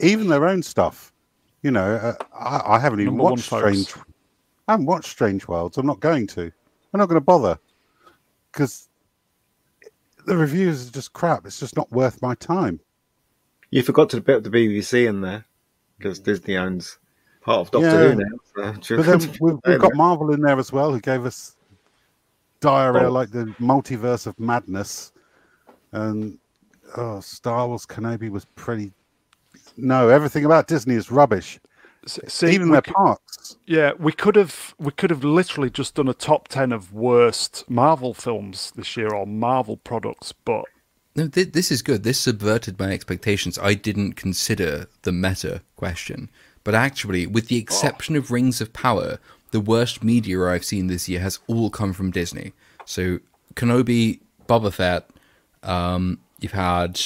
[0.00, 1.12] even their own stuff.
[1.64, 3.62] You know, uh, I, I haven't even Number one, watched folks.
[3.80, 4.06] Strange.
[4.68, 5.78] I haven't watched Strange Worlds.
[5.78, 6.42] I'm not going to.
[6.42, 7.58] I'm not going to bother
[8.52, 8.90] because
[10.26, 11.46] the reviews are just crap.
[11.46, 12.80] It's just not worth my time.
[13.70, 15.46] You forgot to put the BBC in there
[15.96, 16.98] because Disney owns
[17.40, 18.12] part of Doctor Yeah.
[18.12, 18.74] Who now.
[18.82, 21.56] So But then we've, we've got Marvel in there as well, who gave us
[22.60, 23.10] diarrhea Oh.
[23.10, 25.12] like the multiverse of madness.
[25.92, 26.38] And
[26.98, 28.92] oh, Star Wars Kenobi was pretty.
[29.76, 31.58] No, everything about Disney is rubbish.
[32.04, 33.56] S- See, Even their c- parks.
[33.66, 37.64] Yeah, we could have we could have literally just done a top ten of worst
[37.68, 40.64] Marvel films this year or Marvel products, but
[41.16, 42.02] No, th- this is good.
[42.02, 43.58] This subverted my expectations.
[43.58, 46.28] I didn't consider the meta question,
[46.62, 49.18] but actually, with the exception of Rings of Power,
[49.50, 52.52] the worst media I've seen this year has all come from Disney.
[52.84, 53.18] So
[53.54, 55.08] Kenobi, Boba Fett.
[55.62, 57.00] Um, you've had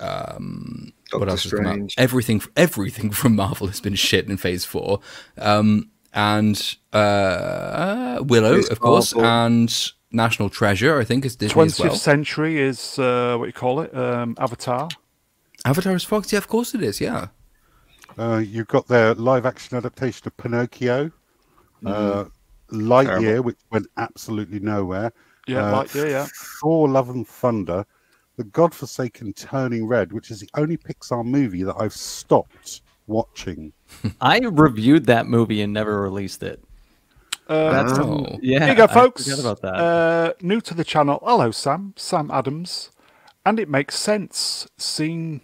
[0.00, 1.72] um, what Doctor else has come out?
[1.72, 1.94] Strange.
[1.98, 5.00] Everything, everything from Marvel has been shit in Phase Four,
[5.38, 9.30] um, and uh, Willow, Miss of course, Marvel.
[9.30, 10.98] and National Treasure.
[10.98, 11.98] I think is Disney as twentieth well.
[11.98, 14.88] century is uh, what you call it, um, Avatar.
[15.64, 16.32] Avatar is Fox.
[16.32, 17.00] Yeah, of course it is.
[17.00, 17.28] Yeah.
[18.18, 21.10] Uh, you've got their live action adaptation of Pinocchio,
[21.86, 22.24] uh,
[22.72, 23.42] Lightyear, Terrible.
[23.44, 25.12] which went absolutely nowhere.
[25.46, 26.26] Yeah, uh, like yeah, yeah.
[26.60, 27.86] Thor: Love and Thunder,
[28.38, 33.72] The Godforsaken Turning Red, which is the only Pixar movie that I've stopped watching.
[34.20, 36.62] I reviewed that movie and never released it.
[37.48, 38.38] Uh, That's Oh.
[38.40, 38.60] yeah.
[38.60, 39.24] Here you go, folks.
[39.28, 39.74] forgot about that.
[39.74, 41.18] Uh, new to the channel.
[41.24, 41.94] Hello, Sam.
[41.96, 42.92] Sam Adams.
[43.44, 44.68] And it makes sense.
[44.76, 45.40] Seen.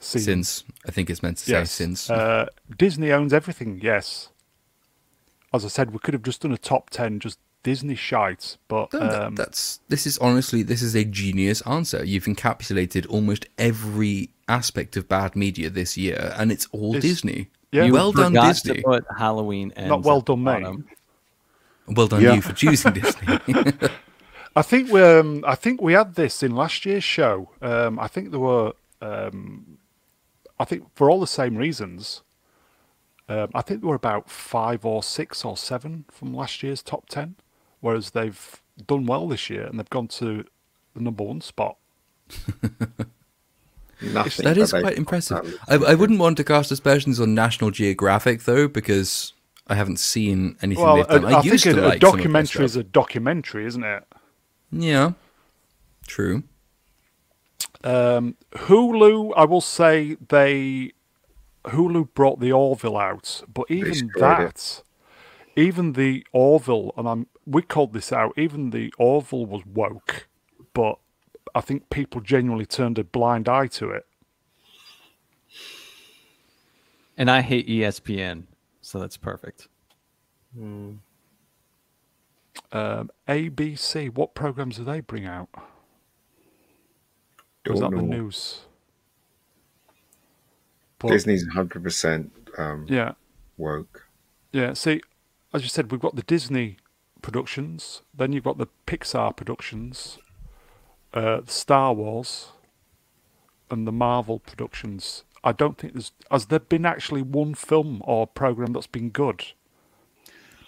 [0.00, 0.22] Seen.
[0.22, 2.10] Since I think it's meant to say since.
[2.10, 4.30] Uh, Disney owns everything, yes.
[5.54, 8.56] As I said, we could have just done a top 10, just Disney shite.
[8.68, 12.04] But No, that- um, that's this is honestly this is a genius answer.
[12.04, 17.48] You've encapsulated almost every aspect of bad media this year, and it's all It's- Disney.
[17.70, 17.84] yeah.
[17.84, 18.74] You well done, forgot Disney.
[18.76, 20.62] To put Halloween ends Not well done, mate.
[20.62, 20.86] bottom.
[21.88, 22.34] Well done Yeah.
[22.34, 23.38] you for choosing Disney.
[24.56, 27.50] I think we um, I think we had this in last year's show.
[27.62, 29.78] Um, I think there were um,
[30.60, 32.22] I think for all the same reasons.
[33.28, 37.08] Um, I think there were about five or six or seven from last year's top
[37.08, 37.36] ten,
[37.82, 40.44] whereas they've done well this year and they've gone to
[40.94, 41.76] the number one spot.
[44.00, 44.44] Nothing.
[44.44, 45.60] that is quite impressive.
[45.68, 49.32] I, I wouldn't want to cast aspersions on National Geographic though, because
[49.68, 51.24] I haven't seen anything Well, they've I, done.
[51.26, 53.66] I, I used think to a, a like some of their documentary is a documentary,
[53.66, 54.04] isn't it?
[54.72, 55.12] Yeah,
[56.06, 56.44] true.
[57.84, 60.92] Um, Hulu, I will say they
[61.64, 64.82] Hulu brought the Orville out, but even destroyed that,
[65.56, 68.32] even the Orville, and I'm we called this out.
[68.36, 70.28] Even the Orville was woke,
[70.72, 70.98] but
[71.54, 74.06] I think people genuinely turned a blind eye to it.
[77.16, 78.44] And I hate ESPN,
[78.80, 79.68] so that's perfect.
[80.56, 81.00] Um,
[83.28, 85.48] ABC, what programs do they bring out?
[87.66, 88.60] Was that Don't the news?
[90.98, 93.12] But- Disney's 100% um, Yeah,
[93.56, 94.08] woke.
[94.52, 95.00] Yeah, see,
[95.52, 96.76] as you said, we've got the Disney
[97.20, 100.18] productions, then you've got the Pixar productions,
[101.14, 102.48] uh, Star Wars,
[103.70, 105.24] and the Marvel productions.
[105.44, 109.44] I don't think there's has there been actually one film or program that's been good.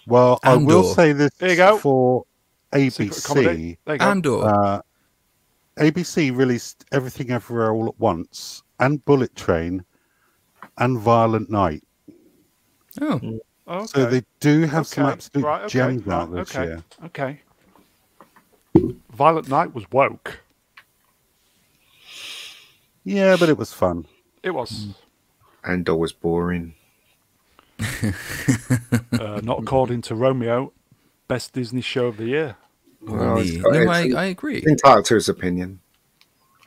[0.07, 1.77] Well, I will say this There you go.
[1.77, 2.25] for
[2.73, 3.77] ABC.
[3.85, 4.05] There you go.
[4.05, 4.43] Andor.
[4.45, 4.81] Uh,
[5.77, 9.83] ABC released Everything Everywhere All at Once and Bullet Train
[10.77, 11.83] and Violent Night.
[13.01, 13.85] oh, okay.
[13.87, 16.83] So they do have some absolute right, okay, gems out right, this okay, year.
[17.05, 17.41] Okay.
[19.11, 20.39] Violent Night was woke.
[23.03, 24.05] Yeah, but it was fun.
[24.43, 24.87] It was.
[25.63, 26.75] Andor was boring.
[29.13, 30.73] Uh, not according to Romeo,
[31.27, 32.57] best Disney show of the year.
[33.01, 33.57] Well, me.
[33.57, 34.55] No, I, I agree.
[34.55, 35.79] He's entitled to his opinion,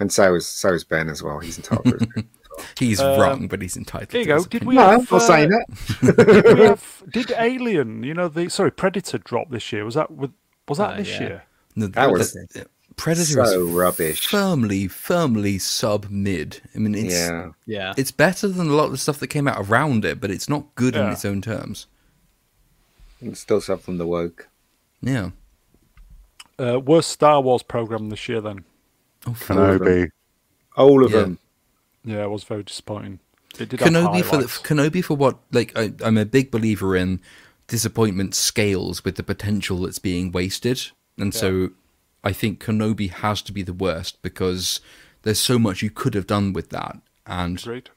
[0.00, 1.38] and so is so is Ben as well.
[1.38, 2.30] He's entitled to his opinion.
[2.78, 4.12] He's Um, wrong, but he's entitled.
[4.12, 4.36] Here you to go.
[4.36, 6.16] his Did we No, I'm have, not uh, saying that.
[6.44, 9.84] did, we have, did Alien, you know, the sorry, Predator drop this year?
[9.84, 10.32] Was that with,
[10.68, 11.20] was that Uh, this yeah.
[11.20, 11.42] year?
[11.76, 12.64] No, That was uh,
[12.96, 14.26] Predator so is rubbish.
[14.26, 16.60] firmly, firmly sub mid.
[16.74, 17.94] I mean, it's Yeah, Yeah.
[17.96, 20.48] it's better than a lot of the stuff that came out around it, but it's
[20.48, 21.86] not good in its own terms.
[23.20, 24.48] It's still stuff from the woke.
[25.00, 25.30] Yeah.
[26.58, 28.40] Uh, worst Star Wars program this year.
[28.40, 28.64] Then,
[29.26, 29.56] Oh, fuck.
[29.56, 30.10] Kenobi.
[30.76, 31.20] All of Yeah.
[31.20, 31.38] them.
[32.04, 33.20] Yeah, it was very disappointing.
[33.58, 34.44] It did Kenobi for the.
[34.44, 35.38] Kenobi for what?
[35.52, 37.20] Like, I, I'm a big believer in
[37.66, 41.70] disappointment scales with the potential that's being wasted, and so
[42.22, 44.80] I think Kenobi has to be the worst because
[45.22, 46.96] there's so much you could have done with that,
[47.26, 47.90] and Agreed.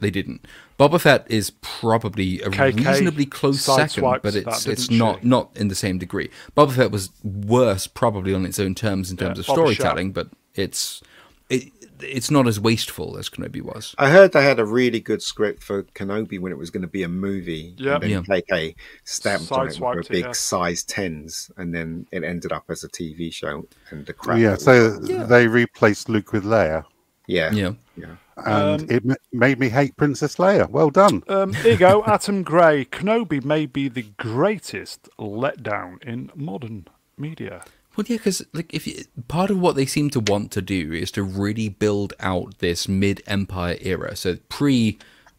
[0.00, 0.46] they didn't.
[0.78, 5.28] Boba Fett is probably a KK reasonably close second, but that, it's it's not she?
[5.28, 6.30] not in the same degree.
[6.56, 10.12] Boba Fett was worse, probably on its own terms in terms Yeah, of Boba storytelling,
[10.12, 11.02] but it's
[11.48, 11.70] it
[12.04, 13.94] it's not as wasteful as Kenobi was.
[13.98, 16.88] I heard they had a really good script for Kenobi when it was going to
[16.88, 17.74] be a movie.
[17.76, 17.94] Yeah.
[17.94, 18.20] And then Yeah.
[18.22, 18.74] KK
[19.04, 20.32] stamped on it Sideswiped with a big yeah.
[20.32, 23.66] size tens, and then it ended up as a TV show.
[23.90, 24.38] And the crap.
[24.38, 26.84] Yeah, so was- they replaced Luke with Leia,
[27.26, 27.72] yeah, Yeah.
[27.96, 28.16] yeah.
[28.36, 30.68] and Um, it m- made me hate Princess Leia.
[30.68, 31.22] Well done.
[31.28, 32.84] Um, here you go, Atom Gray.
[32.84, 36.86] Kenobi may be the greatest letdown in modern
[37.16, 37.64] media.
[37.96, 40.92] Well, yeah, because like if you, part of what they seem to want to do
[40.92, 44.98] is to really build out this mid-Empire era, so pre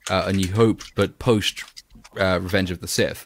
[0.09, 1.63] uh, A New Hope, but post
[2.19, 3.25] uh, Revenge of the Sith.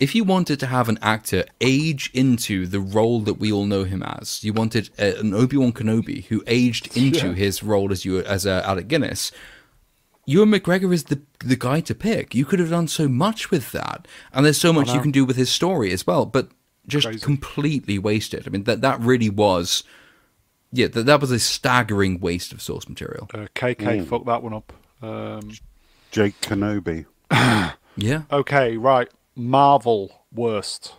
[0.00, 3.82] If you wanted to have an actor age into the role that we all know
[3.82, 7.34] him as, you wanted uh, an Obi Wan Kenobi who aged into Yeah.
[7.34, 9.32] his role as you as uh, Alec Guinness.
[10.24, 12.34] Ewan McGregor is the the guy to pick.
[12.34, 15.24] You could have done so much with that, and there's so much you can do
[15.24, 16.26] with his story as well.
[16.26, 16.50] But
[16.88, 17.20] just Crazy.
[17.20, 18.46] completely wasted.
[18.46, 19.84] I mean, that that really was,
[20.72, 23.28] yeah, that that was a staggering waste of source material.
[23.32, 24.72] Uh, KK fucked that one up.
[25.02, 25.52] Um,
[26.10, 27.06] Jake Kenobi.
[28.00, 29.08] Yeah, okay, right.
[29.34, 30.94] Marvel worst.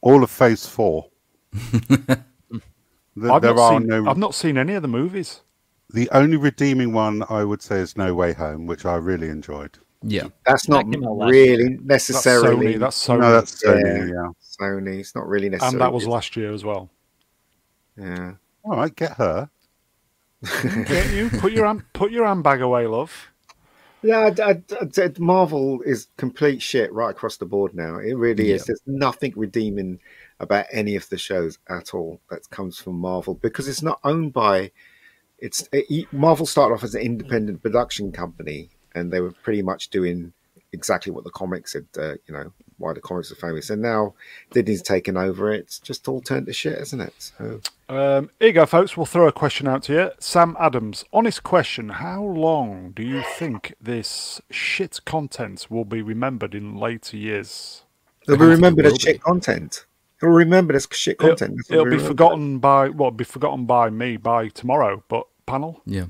[0.00, 1.08] All of Phase Four.
[1.52, 2.18] Th-
[3.30, 4.08] I've there not are seen, no.
[4.08, 5.40] I've not seen any of the movies.
[5.90, 9.76] The only redeeming one I would say is No Way Home, which I really enjoyed.
[10.02, 10.28] yeah.
[10.46, 12.78] That's not came out last really That's necessarily Sony.
[12.78, 13.20] That's Sony.
[13.20, 14.04] No, that's Yeah.
[14.06, 14.28] Yeah.
[14.60, 15.00] Sony.
[15.00, 15.72] It's not really necessary.
[15.72, 16.90] and that was last year as well.
[17.96, 18.32] Yeah.
[18.64, 19.50] All right, get her.
[20.62, 23.28] Get you put your hand, put your handbag away, love.
[24.02, 24.62] Yeah, I, I-
[25.04, 27.98] I- Marvel is complete shit right across the board now.
[27.98, 28.64] It really is.
[28.64, 30.00] There's nothing redeeming
[30.40, 34.32] about any of the shows at all that comes from Marvel because it's not owned
[34.32, 34.72] by.
[35.38, 39.90] It's it, Marvel started off as an independent production company, and they were pretty much
[39.90, 40.32] doing
[40.72, 41.86] exactly what the comics had.
[41.96, 42.52] Uh, you know
[42.82, 44.14] why the comics are famous, and now
[44.50, 45.52] Disney's taken over.
[45.52, 47.14] It's just all turned to shit, isn't it?
[47.18, 48.96] So Um, here you go, folks.
[48.96, 50.10] We'll throw a question out to you.
[50.18, 51.88] Sam Adams, honest question.
[51.88, 57.84] How long do you think this shit content will be remembered in later years?
[58.26, 59.18] they'll be don't it remembered as shit be.
[59.20, 59.86] content.
[60.20, 61.60] They'll remember as shit It'll, content.
[61.68, 62.08] It'll they'll be remember.
[62.08, 65.02] forgotten by well, it'll be forgotten by me by tomorrow.
[65.08, 66.06] But panel, Yeah.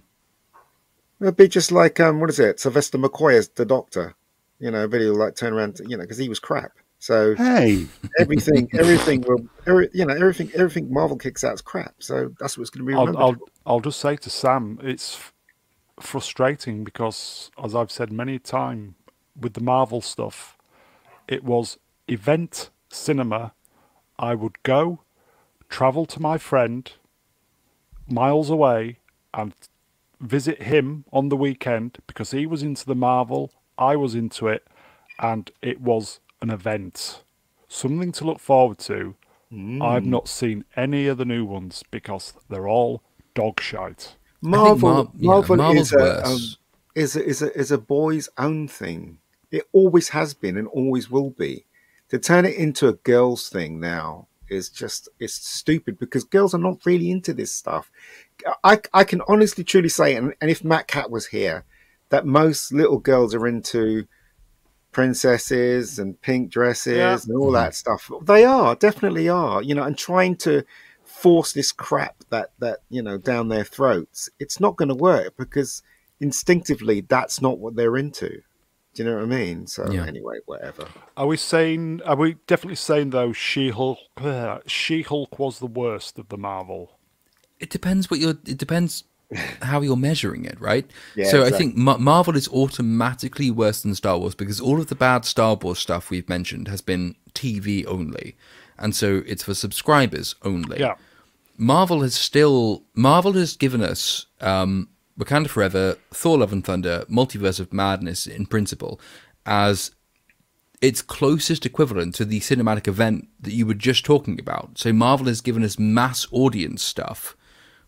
[1.21, 2.59] It'll be just like um, what is it?
[2.61, 4.15] Sylvester McCoy as the Doctor.
[4.63, 6.71] You know, but he'll like turn around, to, you know, because he was crap.
[7.01, 7.89] So Hey,
[8.21, 11.97] everything, everything will, every, you know, everything, everything Marvel kicks out is crap.
[11.99, 12.95] So that's what's going to be.
[12.95, 13.37] I'll, I'll
[13.67, 15.19] I'll just say to Sam, it's
[15.99, 18.95] frustrating because, as I've said many times,
[19.39, 20.57] with the Marvel stuff,
[21.27, 23.53] it was event cinema.
[24.17, 25.01] I would go,
[25.69, 26.89] travel to my friend,
[28.09, 28.99] miles away,
[29.35, 29.55] and
[30.21, 33.51] visit him on the weekend because he was into the Marvel,
[33.83, 34.67] I was into it,
[35.19, 37.23] and it was an event,
[37.69, 39.15] something to look forward to.
[39.83, 43.03] I've not seen any of the new ones because they're all
[43.35, 44.17] dog shite.
[44.41, 46.41] Marvel, Mar- Marvel Marvel's is a, um,
[46.95, 49.19] is a is a is a boy's own thing.
[49.51, 51.67] It always has been and always will be.
[52.09, 56.59] To turn it into a girls' thing now is just it's stupid because girls are
[56.59, 57.91] not really into this stuff.
[58.65, 61.65] I I can honestly truly say, and, and if Matt Cat was here,
[62.13, 64.07] that most little girls are into
[64.93, 67.19] princesses and pink dresses Yeah.
[67.27, 68.05] and all that mm-hmm.
[68.05, 68.11] stuff.
[68.23, 70.63] They are definitely are, you know, and trying to
[71.05, 74.29] force this crap that that you know down their throats.
[74.39, 75.83] It's not going to work because
[76.21, 78.29] instinctively that's not what they're into.
[78.29, 79.67] Do you know what I mean?
[79.67, 80.05] So Yeah.
[80.05, 80.89] anyway, whatever.
[81.17, 82.03] Are we saying?
[82.05, 83.33] Are we definitely saying though?
[83.33, 83.99] She Hulk.
[84.67, 86.99] She Hulk was the worst of the Marvel.
[87.59, 88.37] It depends what you're.
[88.47, 89.05] It depends
[89.63, 90.89] how you're measuring it, right?
[91.15, 94.89] Yeah, so I think Ma- Marvel is automatically worse than Star Wars because all of
[94.89, 98.37] the bad Star Wars stuff we've mentioned has been TV only,
[98.79, 100.81] and so it's for subscribers only.
[100.81, 100.95] Yeah.
[101.57, 104.89] Marvel has still Marvel has given us um,
[105.19, 109.01] Wakanda Forever, Thor: Love and Thunder, Multiverse of Madness in principle
[109.45, 109.93] as
[110.83, 114.77] its closest equivalent to the cinematic event that you were just talking about.
[114.77, 117.37] So Marvel has given us mass audience stuff,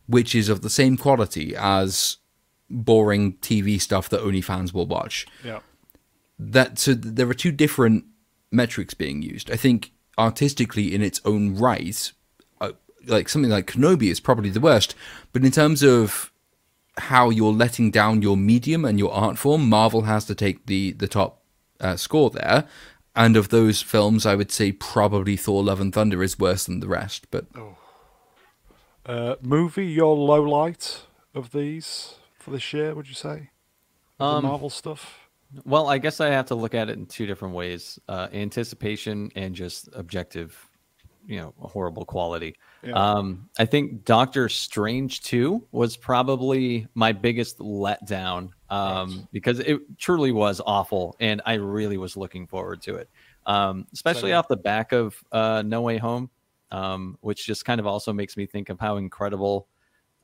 [0.06, 2.18] which is of the same quality as
[2.70, 5.60] boring TV stuff that only fans will watch Yeah.
[6.38, 8.04] that so there are two different
[8.50, 9.50] metrics being used.
[9.50, 12.12] I think artistically in its own right,
[12.60, 12.72] uh,
[13.06, 14.94] like something like Kenobi is probably the worst,
[15.32, 16.32] but in terms of
[16.96, 20.92] how you're letting down your medium and your art form, Marvel has to take the
[20.92, 21.42] the top
[21.80, 22.66] uh, score there.
[23.16, 26.80] And of those films, I would say probably Thor: Love and Thunder is worse than
[26.80, 27.26] the rest.
[27.30, 27.46] But
[29.06, 31.02] Uh, movie, your low light
[31.34, 33.50] of these for this year, would you say?
[34.18, 35.28] Um, the Marvel stuff?
[35.64, 39.30] Well, I guess I have to look at it in two different ways: uh, anticipation
[39.36, 40.56] and just objective,
[41.26, 42.56] you know, horrible quality.
[42.82, 42.92] Yeah.
[42.92, 50.32] Um, I think Doctor Strange two was probably my biggest letdown um, because it truly
[50.32, 53.08] was awful, and I really was looking forward to it,
[53.46, 54.38] um, especially Same.
[54.38, 56.30] off the back of uh, No Way Home,
[56.74, 59.68] um, which just kind of also makes me think of how incredible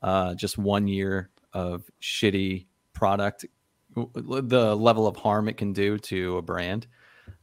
[0.03, 3.47] uh, just one year of shitty product
[3.95, 6.87] the level of harm it can do to a brand.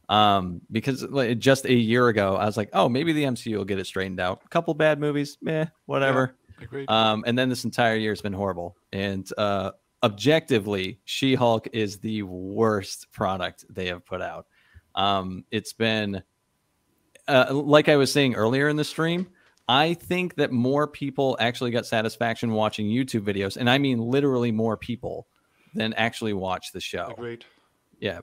[0.08, 3.64] Um, because like, just a year ago, I was like, oh, maybe the MCU will
[3.64, 4.42] get it straightened out.
[4.44, 6.36] A couple bad movies, meh, whatever.
[6.60, 6.90] Agreed.
[6.90, 8.76] Um, and then this entire year has been horrible.
[8.92, 9.72] And uh,
[10.02, 14.46] objectively, She Hulk is the worst product they have put out.
[14.94, 16.22] Um, it's been,
[17.28, 19.28] uh, like I was saying earlier in the stream,
[19.68, 24.50] I think that more people actually got satisfaction watching YouTube videos, and I mean literally
[24.50, 25.26] more people
[25.74, 27.08] than actually watch the show.
[27.10, 27.44] Agreed.
[28.00, 28.20] Yeah.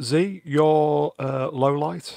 [0.00, 2.14] Zee, your uh, low light?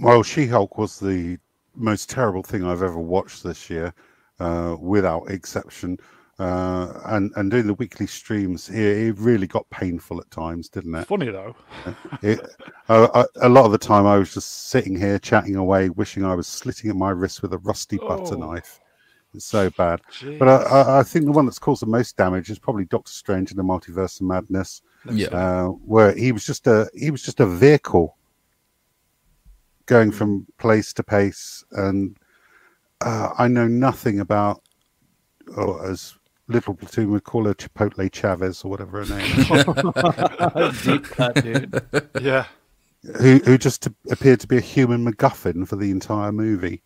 [0.00, 1.38] Well, She Hulk was the
[1.74, 3.94] most terrible thing I've ever watched this year,
[4.40, 5.98] uh, without exception.
[6.38, 10.94] Uh, and and doing the weekly streams here, it really got painful at times, didn't
[10.94, 11.08] it?
[11.08, 11.56] Funny though.
[12.22, 12.38] it
[12.88, 16.24] uh, I, a lot of the time, I was just sitting here chatting away, wishing
[16.24, 18.38] I was slitting at my wrist with a rusty butter Oh.
[18.52, 18.78] knife.
[19.34, 20.00] It's so bad.
[20.38, 23.12] But I, I, I think the one that's caused the most damage is probably Doctor
[23.12, 24.80] Strange and the Multiverse of Madness,
[25.12, 28.16] yeah, uh, where he was just a he was just a vehicle
[29.86, 32.16] going from place to place, and
[33.00, 34.62] uh, I know nothing about,
[35.56, 36.14] or as
[36.48, 39.40] Little Platoon would call her, Chipotle Chavez or whatever her name,
[40.70, 41.82] is, Deep cut, dude.
[42.20, 42.46] yeah.
[43.20, 46.82] who who just appeared to be a human MacGuffin for the entire movie,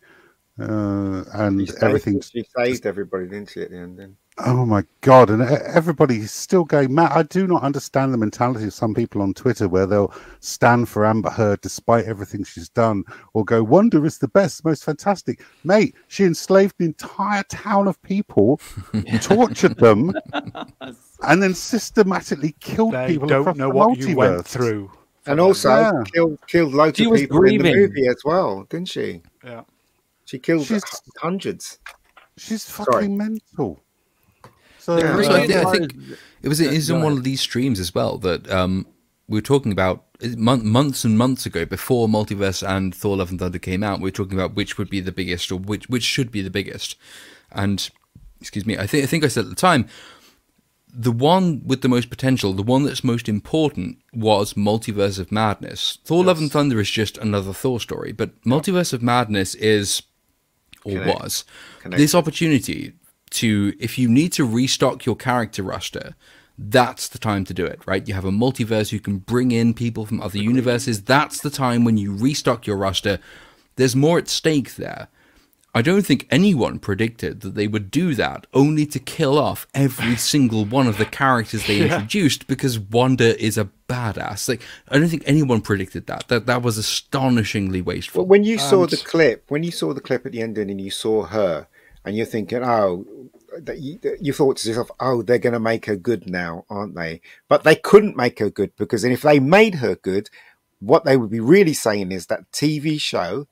[0.59, 3.97] uh, and She saved, everything she saved everybody, didn't she, at the end?
[3.99, 4.17] Then?
[4.39, 5.29] Oh my god!
[5.29, 7.11] And everybody's still going mad.
[7.13, 11.05] I do not understand the mentality of some people on Twitter where they'll stand for
[11.05, 13.03] Amber Heard despite everything she's done,
[13.33, 18.01] or go, "Wanda is the best, most fantastic." Mate, she enslaved an entire town of
[18.01, 18.59] people,
[19.21, 20.13] tortured them,
[21.27, 24.89] and then systematically killed They people don't across know the what you went through.
[25.27, 25.91] And also Yeah.
[26.11, 29.21] killed killed loads She of was people in the movie as well, didn't she?
[29.43, 29.61] Yeah.
[30.25, 31.77] She killed She's- hundreds.
[32.35, 33.82] She's fucking mental.
[34.83, 35.15] So Yeah.
[35.15, 35.95] Also, I, uh, thi- I think
[36.41, 38.85] it was, it was in one of these streams as well that um,
[39.29, 43.39] we were talking about is months and months ago before Multiverse and Thor: Love and
[43.39, 43.99] Thunder came out.
[43.99, 46.49] We were talking about which would be the biggest or which which should be the
[46.49, 46.97] biggest.
[47.51, 47.89] And
[48.41, 49.87] excuse me, I think I think I said at the time
[50.95, 55.97] the one with the most potential, the one that's most important, was Multiverse of Madness.
[56.03, 60.03] Thor: Love and Thunder is just another Thor story, but Multiverse of Madness is
[60.83, 61.45] or Connect- was
[61.81, 62.03] connected.
[62.03, 62.91] this opportunity
[63.33, 66.15] to if you need to restock your character roster
[66.57, 68.07] that's the time to do it right?
[68.07, 71.03] You have a multiverse you can bring in people from other universes.
[71.03, 73.19] That's the time when you restock your roster.
[73.75, 75.07] There's more at stake there.
[75.75, 80.15] I don't think anyone predicted that they would do that only to kill off every
[80.33, 84.47] single one of the characters they introduced because wanda is a badass.
[84.47, 86.27] Like i don't think anyone predicted that.
[86.27, 88.21] That that was astonishingly wasteful.
[88.21, 90.79] Well, when you saw the clip, when you saw the clip at the ending and
[90.79, 91.67] you saw her,
[92.05, 93.05] and you're thinking, oh,
[93.75, 97.21] you, you thought to yourself, oh, they're going to make her good now, aren't they?
[97.47, 100.29] But they couldn't make her good because if they made her good,
[100.79, 103.47] what they would be really saying is that TV show,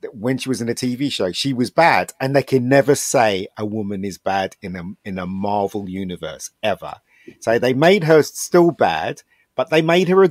[0.00, 2.94] that when she was in a TV show, she was bad, and they can never
[2.94, 6.94] say a woman is bad in a in a Marvel universe ever.
[7.38, 9.22] So they made her still bad,
[9.54, 10.30] but they made her a,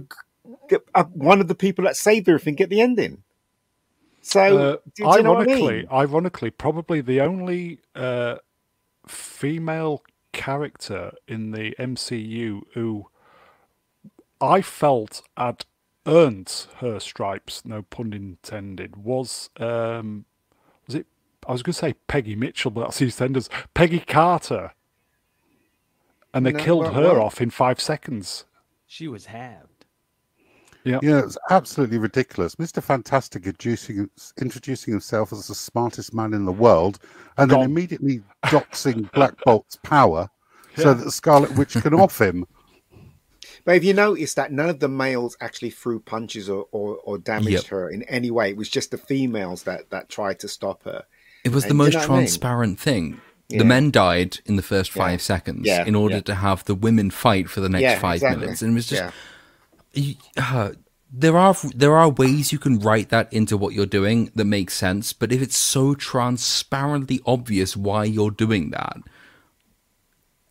[0.93, 3.23] a, one of the people that saved everything at the ending.
[4.22, 5.19] So, Uh, do you know what I
[5.52, 5.88] ironically, mean?
[5.91, 8.35] ironically, probably the only uh,
[9.07, 13.07] female character in the MCU who
[14.39, 15.65] I felt had
[16.06, 20.26] earned her stripes, no pun intended, was um,
[20.88, 21.07] was it?
[21.48, 23.49] I was going to say Peggy Mitchell, but that's EastEnders.
[23.73, 24.73] Peggy Carter,
[26.34, 28.45] and they No, killed well- her well- off in five seconds.
[28.85, 29.68] She was halved.
[30.83, 32.55] Yeah, it's absolutely ridiculous.
[32.55, 32.81] Mr.
[32.81, 34.09] Fantastic introducing,
[34.41, 36.97] introducing himself as the smartest man in the world
[37.37, 40.29] and then immediately doxing Black Bolt's power
[40.75, 40.93] so Yeah.
[40.93, 42.45] that Scarlet Witch can off him.
[43.63, 47.19] But if you notice that none of the males actually threw punches or, or, or
[47.19, 47.65] damaged Yep.
[47.67, 51.03] her in any way, it was just the females that, that tried to stop her.
[51.43, 52.17] It was the And you most know what I mean?
[52.21, 53.21] transparent thing.
[53.49, 53.59] Yeah.
[53.59, 55.03] The men died in the first Yeah.
[55.03, 56.21] five seconds Yeah, in order yeah.
[56.21, 58.39] to have the women fight for the next Yeah, five exactly.
[58.41, 59.11] minutes, and it was just Yeah.
[59.93, 60.72] You- uh,
[61.13, 64.73] there are there are ways you can write that into what you're doing that makes
[64.76, 68.97] sense, but if it's so transparently obvious why you're doing that,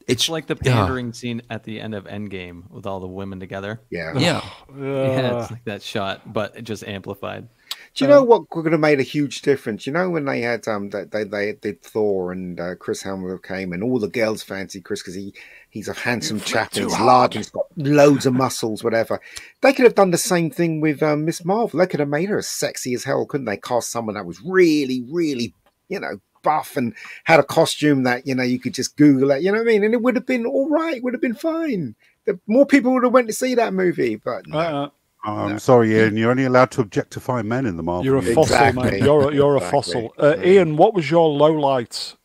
[0.07, 0.75] it's It's like the yeah.
[0.75, 3.81] pandering scene at the end of Endgame with all the women together.
[3.91, 4.15] Yeah.
[4.15, 4.41] Yeah,
[4.77, 7.49] Yeah, it's like that shot, but just amplified.
[7.95, 9.87] Do you know what could have made a huge difference?
[9.87, 13.43] You know when they had um they they, they did Thor and uh, Chris Hemsworth
[13.43, 15.35] came and all the girls fancy Chris because he
[15.71, 19.21] he's a handsome chap and he's large and he's got loads of muscles whatever.
[19.61, 21.81] They could have done the same thing with um, Miss Marvel.
[21.81, 23.57] They could have made her as sexy as hell, couldn't they?
[23.57, 25.55] Cast someone that was really really
[25.89, 26.95] you know buff and
[27.25, 29.43] had a costume that you know you could just Google it.
[29.43, 29.85] You know what I mean?
[29.85, 31.03] And it would have been all right.
[31.03, 31.97] Would have been fine.
[32.27, 34.59] The, more people would have went to see that movie, but no.
[34.59, 34.91] Uh,
[35.23, 38.05] I'm sorry, Ian, you're only allowed to objectify men in the Marvel.
[38.05, 38.49] you're a universe.
[38.49, 38.91] fossil, Exactly.
[38.93, 39.03] mate.
[39.03, 40.15] You're a, you're a fossil.
[40.19, 42.17] Uh, Ian, what was your low light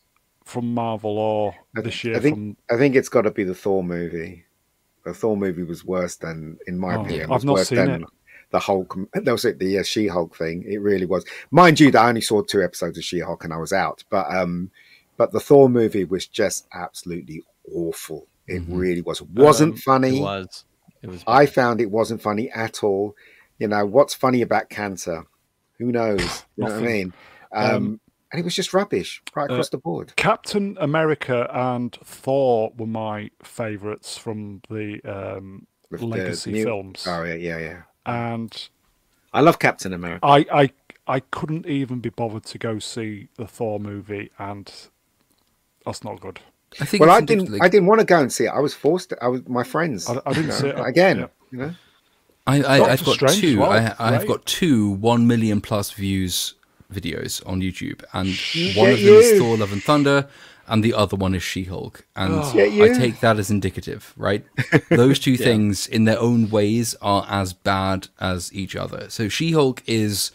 [0.45, 3.43] from Marvel or I this year I think from I think it's got to be
[3.43, 4.45] the Thor movie.
[5.03, 7.77] The Thor movie was worse than, in my Oh, opinion, I've was not worse seen
[7.79, 8.09] than it.
[8.51, 8.97] the Hulk.
[9.13, 10.63] That was it, the uh, She-Hulk thing.
[10.67, 11.25] It really was.
[11.51, 14.03] Mind you, that I only saw two episodes of She-Hulk and I was out.
[14.09, 14.71] But um,
[15.17, 17.43] but the Thor movie was just absolutely
[17.73, 18.27] awful.
[18.47, 19.21] It really was.
[19.21, 20.19] It wasn't Um, funny.
[20.19, 20.63] It was.
[21.05, 21.23] It was.
[21.27, 23.15] I found it wasn't funny at all.
[23.59, 25.25] You know what's funny about cancer?
[25.79, 26.45] Who knows?
[26.57, 27.13] You know what I mean?
[27.53, 27.99] Um, Um,
[28.31, 30.13] and it was just rubbish right uh, across the board.
[30.17, 37.05] Captain America and Thor were my favourites from the um, With the legacy new- films,
[37.07, 37.81] Oh yeah, yeah, yeah.
[38.05, 38.69] and
[39.31, 40.25] I love Captain America.
[40.25, 40.69] I, I
[41.07, 44.71] I couldn't even be bothered to go see the Thor movie, and
[45.85, 46.39] that's not good.
[46.79, 47.01] I think.
[47.01, 47.47] Well, I didn't.
[47.47, 48.49] indicative- I didn't want to go and see it.
[48.49, 49.09] I was forced.
[49.09, 50.09] To, I was my friends.
[50.09, 50.79] I- I didn't see it.
[50.79, 51.19] again.
[51.19, 51.27] Yeah.
[51.51, 51.73] You know,
[52.47, 53.59] I, I, I've got Strange two.
[53.59, 54.27] well, I, I've great.
[54.27, 56.55] got two one million plus views
[56.93, 59.39] videos on YouTube, and Shit, one of them is.
[59.39, 60.27] Thor: Love and Thunder,
[60.67, 62.05] and the other one is She-Hulk.
[62.15, 62.51] And oh.
[62.51, 64.45] Shit, I take that as indicative, right?
[64.89, 69.09] Those two things, in their own ways, are as bad as each other.
[69.09, 70.31] So She-Hulk is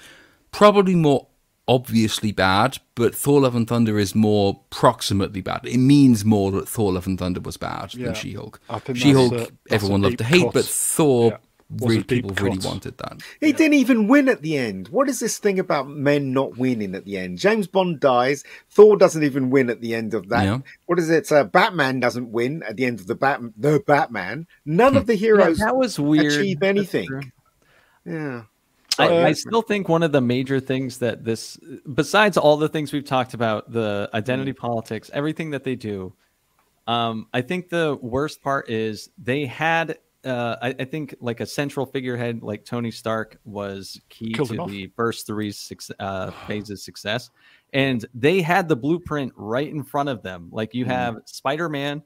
[0.52, 1.26] probably more
[1.70, 5.60] obviously bad, but Thor: Love and Thunder is more proximately bad.
[5.64, 8.06] It means more that Thor: Love and Thunder was bad Yeah.
[8.06, 8.60] than She-Hulk.
[8.68, 10.54] I think that's She-Hulk, a- that's a everyone loved to hate, cut.
[10.54, 11.36] but Thor, Yeah.
[11.72, 13.22] Really, deep people really wanted that.
[13.40, 14.88] he didn't even win at the end.
[14.88, 17.38] What is this thing about men not winning at the end?
[17.38, 18.42] James Bond dies.
[18.70, 20.42] Thor doesn't even win at the end of that.
[20.42, 20.58] Yeah.
[20.86, 21.30] What is it?
[21.30, 23.42] Uh, Batman doesn't win at the end of the Bat.
[23.56, 24.48] The Batman.
[24.66, 24.98] None Hmm.
[24.98, 26.32] of the Yeah, heroes that was weird.
[26.32, 27.30] achieve anything.
[28.04, 28.42] Yeah.
[29.00, 31.58] I, I still think one of the major things that this,
[31.92, 36.14] besides all the things we've talked about, the identity politics, everything that they do,
[36.86, 41.46] um, I think the worst part is they had, uh, I, I think, like a
[41.46, 46.84] central figurehead like Tony Stark was key Killed to the first three suc- uh, phases
[46.84, 47.30] success,
[47.72, 50.48] and they had the blueprint right in front of them.
[50.50, 52.02] Like you have Spider Man.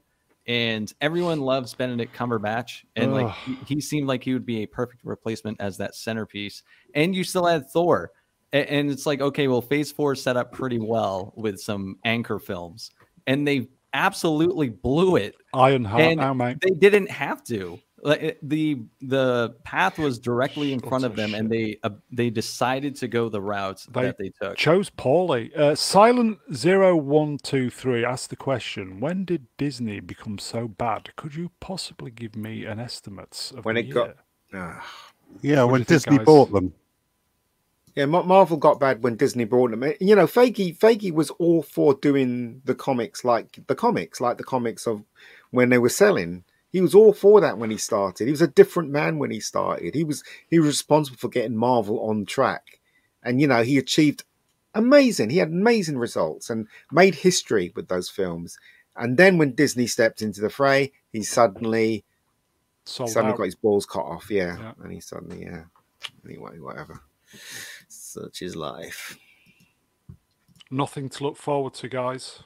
[0.47, 4.67] And everyone loves Benedict Cumberbatch, and like he, he seemed like he would be a
[4.67, 6.61] perfect replacement as that centerpiece.
[6.93, 8.11] And you still had Thor,
[8.53, 12.37] A- and it's like okay, well, Phase Four set up pretty well with some anchor
[12.37, 12.91] films,
[13.25, 15.35] and they absolutely blew it.
[15.53, 16.57] Ironheart And now, mate.
[16.61, 17.79] They didn't have to.
[18.05, 22.29] Like the the path was directly in front of Utter them, and they uh, they
[22.29, 24.57] decided to go the routes They that they took.
[24.57, 25.51] Chose poorly.
[25.55, 31.15] Uh, Silent Zero One Two Three asked the question: When did Disney become so bad?
[31.15, 34.15] Could you possibly give me an estimate of When the it got- year?
[34.53, 34.85] Ah.
[35.41, 36.25] Yeah, What when you think, Disney guys?
[36.27, 36.73] bought them.
[37.95, 39.83] Yeah, Marvel got bad when Disney bought them.
[39.99, 44.43] You know, Feige Feige was all for doing the comics like the comics, like the
[44.43, 45.01] comics of
[45.51, 46.43] when they were selling.
[46.75, 48.25] He was all for that when he started.
[48.25, 49.95] He was a different man when he started.
[49.95, 52.81] He was he was responsible for getting Marvel on track,
[53.23, 54.25] and you know he achieved
[54.73, 55.29] amazing.
[55.29, 58.59] He had amazing results and made history with those films.
[58.93, 62.03] And then when Disney stepped into the fray, he suddenly
[62.83, 63.37] Sold suddenly out.
[63.37, 64.29] got his balls cut off.
[64.29, 64.73] Yeah, Yeah.
[64.83, 65.63] and he suddenly yeah.
[66.25, 66.99] Anyway, whatever.
[67.87, 69.17] Such is life.
[70.69, 72.43] Nothing to look forward to, guys.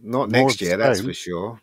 [0.00, 1.60] Not More next year, that's for sure.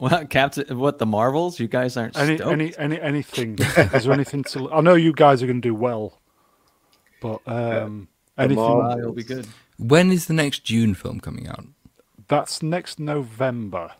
[0.00, 1.60] Well, Captain, what the Marvels?
[1.60, 2.50] You guys aren't Any, stoked?
[2.52, 3.58] any, any, anything?
[3.60, 4.72] Is there anything to?
[4.72, 6.18] I know you guys are going to do well,
[7.20, 8.08] but um,
[8.38, 9.46] anything Marvel- Ah, it'll be good.
[9.78, 11.64] When is the next Dune film coming out?
[12.28, 13.90] that's next November.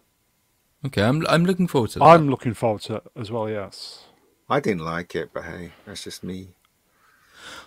[0.86, 2.04] Okay, I'm I'm looking forward to that.
[2.06, 3.50] I'm looking forward to it as well.
[3.50, 4.04] Yes.
[4.48, 6.54] I didn't like it, but hey, that's just me.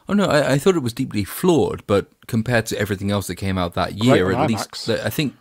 [0.10, 3.35] Oh no, I, I thought it was deeply flawed, but compared to everything else that
[3.35, 4.88] came out that year, on at IMAX.
[4.88, 5.35] least I think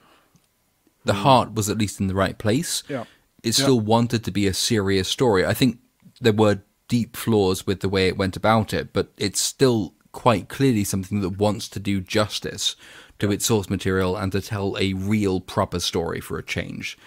[1.05, 2.83] the heart was at least in the right place.
[2.89, 3.05] Yeah.
[3.43, 3.65] It Yeah.
[3.65, 5.45] still wanted to be a serious story.
[5.45, 5.79] I think
[6.21, 10.49] there were deep flaws with the way it went about it, but it's still quite
[10.49, 12.77] clearly something that wants to do justice
[13.19, 16.99] to its source material and to tell a real proper story for a change.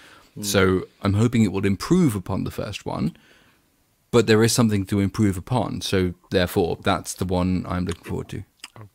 [0.41, 3.15] So I'm hoping it will improve upon the first one,
[4.11, 5.79] but there is something to improve upon.
[5.79, 8.43] So therefore, that's the one I'm looking forward to.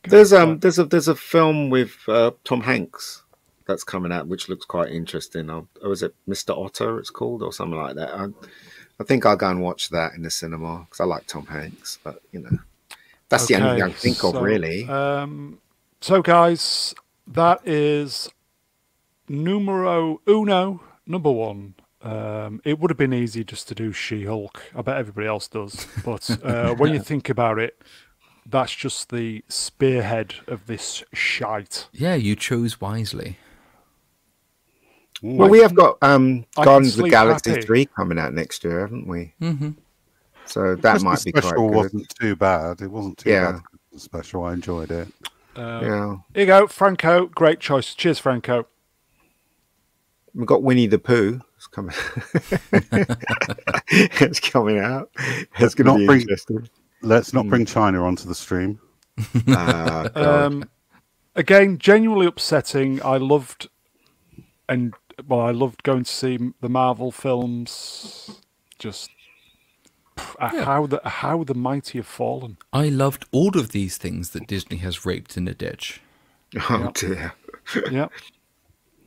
[0.04, 3.22] There's um there's a there's a film with uh, Tom Hanks
[3.70, 5.48] that's coming out which looks quite interesting.
[5.48, 6.56] Uh, was it Mr.
[6.56, 6.98] Otto?
[6.98, 8.12] It's called or something like that.
[8.14, 8.26] I,
[8.98, 11.98] I think I'll go and watch that in the cinema because I like Tom Hanks.
[12.02, 12.58] But you know,
[13.28, 14.88] that's the only thing I can think of really.
[14.88, 15.58] Um,
[16.00, 16.94] so, guys,
[17.26, 18.28] that is
[19.28, 21.74] numero uno, number one.
[22.02, 24.62] Um, it would have been easy just to do She Hulk.
[24.74, 25.86] I bet everybody else does.
[26.04, 27.80] But uh, when you think about it,
[28.46, 31.88] that's just the spearhead of this shite.
[31.92, 33.38] Yeah, you chose wisely.
[35.22, 37.62] Well, we have got um I Guardians of the Galaxy happy.
[37.62, 39.34] three coming out next year, haven't we?
[39.38, 39.70] hmm
[40.46, 41.76] So that Christmas might be quite special good.
[41.76, 42.80] wasn't too bad.
[42.80, 43.52] It wasn't too Yeah.
[43.52, 43.60] bad.
[44.00, 45.08] Special, I enjoyed it.
[45.56, 47.26] Uh, Yeah, Here you go, Franco.
[47.26, 47.94] Great choice.
[47.94, 48.66] Cheers, Franco.
[50.32, 51.40] we've got Winnie the Pooh.
[51.56, 51.94] It's coming.
[53.90, 55.10] it's coming out.
[55.58, 56.68] It's going Not to be bring- interesting.
[57.02, 58.78] Let's not bring China onto the stream.
[59.46, 60.16] God.
[60.16, 60.68] Um,
[61.34, 63.02] again, genuinely upsetting.
[63.02, 63.68] I loved,
[64.68, 64.94] and
[65.26, 68.40] well, I loved going to see the Marvel films.
[68.78, 69.10] Just
[70.16, 70.64] pff, uh, Yeah.
[70.64, 72.56] how the how the mighty have fallen.
[72.72, 76.00] I loved all of these things that Disney has raped in a ditch.
[76.70, 77.34] oh dear.
[77.90, 78.08] yeah,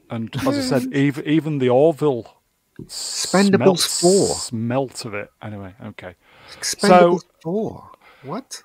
[0.10, 2.38] and as I said, even even the Orville
[2.82, 4.36] Expendables smelt, 4.
[4.36, 5.30] smelt of it.
[5.42, 6.16] Anyway, okay,
[6.60, 7.92] Expendables four.
[8.24, 8.64] What?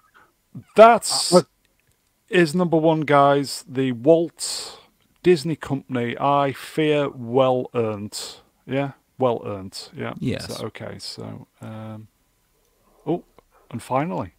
[0.76, 1.42] that's Uh,
[2.28, 3.64] is number one, guys.
[3.68, 4.77] The Walt
[5.28, 6.16] Disney Company.
[6.18, 8.18] I fear well earned.
[8.66, 9.90] Yeah, well earned.
[9.94, 10.14] Yeah.
[10.18, 10.56] Yes.
[10.56, 10.98] So, okay.
[10.98, 12.08] So, um,
[13.06, 13.24] oh,
[13.70, 14.32] and finally,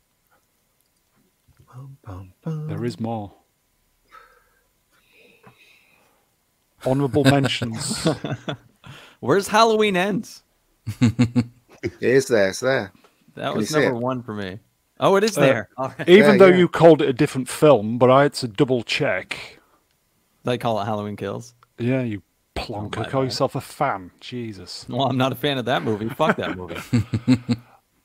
[2.43, 3.33] there is more.
[6.87, 8.07] Honourable mentions.
[9.19, 10.41] Where's Halloween Ends?
[11.81, 12.49] It is there.
[12.49, 12.91] It's there.
[13.35, 13.93] That Can was number it?
[13.99, 14.59] one for me.
[14.99, 15.69] Oh, it is Uh, there.
[15.77, 16.09] All right.
[16.09, 16.57] Even Yeah, though yeah.
[16.57, 19.58] you called it a different film, but I had to double check.
[20.43, 21.53] They call it Halloween Kills.
[21.77, 22.21] Yeah, you
[22.55, 22.97] plonker.
[22.97, 23.27] my Call bad.
[23.27, 24.11] yourself a fan.
[24.19, 24.85] Jesus.
[24.89, 26.09] Well, I'm not a fan of that movie.
[26.09, 26.77] Fuck that movie.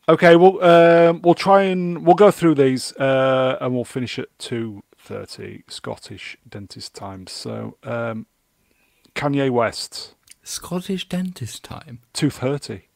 [0.06, 4.28] Okay, well, um, we'll try and we'll go through these, uh, and we'll finish at
[4.38, 7.26] two thirty Scottish dentist time.
[7.26, 8.26] So, um,
[9.14, 12.00] Kanye West, Scottish dentist time.
[12.12, 12.88] two thirty,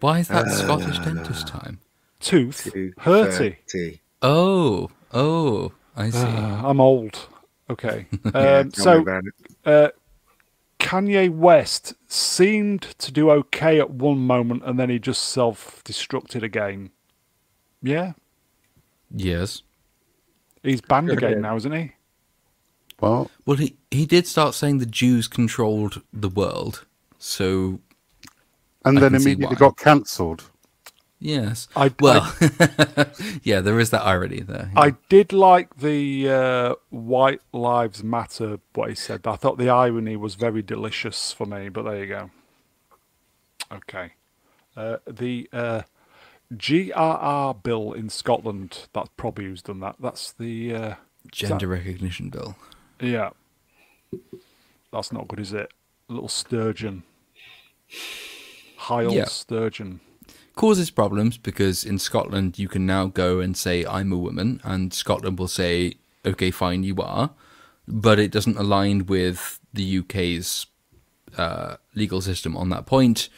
[0.00, 1.80] Why is that Scottish dentist time?
[2.18, 3.58] tooth Two thirty.
[3.70, 4.00] thirty.
[4.22, 6.18] Oh, oh, I see.
[6.18, 7.28] Uh, I'm old.
[7.72, 9.34] Okay, um, tell so me about it.
[9.64, 9.90] uh,
[10.78, 16.90] Kanye West seemed to do okay at one moment, and then he just self-destructed again.
[17.82, 18.12] Yeah,
[19.14, 19.62] yes.
[20.62, 21.42] he's banned Sure again did.
[21.42, 21.92] now, isn't he?
[23.00, 26.84] Well, Well, he he did start saying the Jews controlled the world.
[27.18, 27.80] So
[28.84, 30.50] and I then immediately got cancelled.
[31.22, 31.68] Yes.
[31.76, 32.34] I- well,
[33.42, 34.70] yeah, there is that irony there.
[34.76, 39.26] I did like the uh, White Lives Matter what he said.
[39.26, 42.30] I thought the irony was very delicious for me, but there you go.
[43.72, 44.12] Okay.
[44.76, 45.82] Uh, the uh,
[46.54, 49.96] GRR bill in Scotland, that's probably who's done that.
[50.00, 50.74] That's the.
[50.74, 50.94] Uh,
[51.30, 52.56] Gender recognition bill.
[53.00, 53.30] yeah.
[54.92, 55.72] That's not good, is it?
[56.10, 57.04] A little sturgeon.
[58.76, 59.24] High old Yeah.
[59.26, 60.00] sturgeon.
[60.54, 64.92] Causes problems because in Scotland you can now go and say I'm a woman and
[64.92, 65.94] Scotland will say
[66.26, 67.30] okay fine you are.
[67.88, 70.66] But it doesn't align with the UK's
[71.36, 73.28] uh, legal system on that point.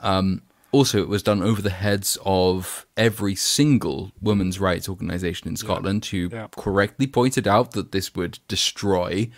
[0.00, 0.42] Um,
[0.72, 6.06] also it was done over the heads of every single women's rights organization in Scotland
[6.06, 6.48] who Yeah.
[6.56, 9.30] correctly pointed out that this would destroy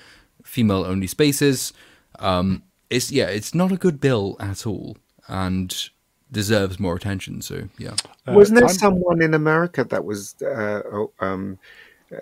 [0.44, 1.72] female only spaces.
[2.18, 4.96] Um, it's yeah it's not a good bill at all.
[5.26, 5.74] And
[6.32, 7.94] deserves more attention so yeah
[8.26, 10.34] Uh, Wasn't there time- someone in America that was?
[10.42, 11.58] Uh, oh, um,
[12.14, 12.18] uh,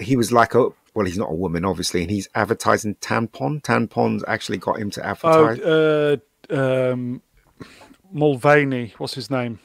[0.00, 3.62] he was like a well, he's not a woman, obviously, and he's advertising tampon.
[3.62, 5.60] Tampons actually got him to Oh, advertise.
[5.60, 6.16] uh,
[6.92, 7.22] um,
[8.12, 8.94] Mulvaney.
[8.98, 9.58] What's his name?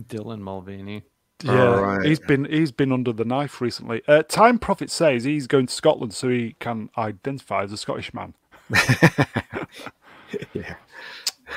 [0.00, 1.02] Dylan Mulvaney.
[1.44, 2.04] Yeah, right.
[2.04, 4.02] he's been he's been under the knife recently.
[4.08, 8.12] Uh, Time Prophet says he's going to Scotland so he can identify as a Scottish
[8.12, 8.34] man.
[10.52, 10.74] Yeah.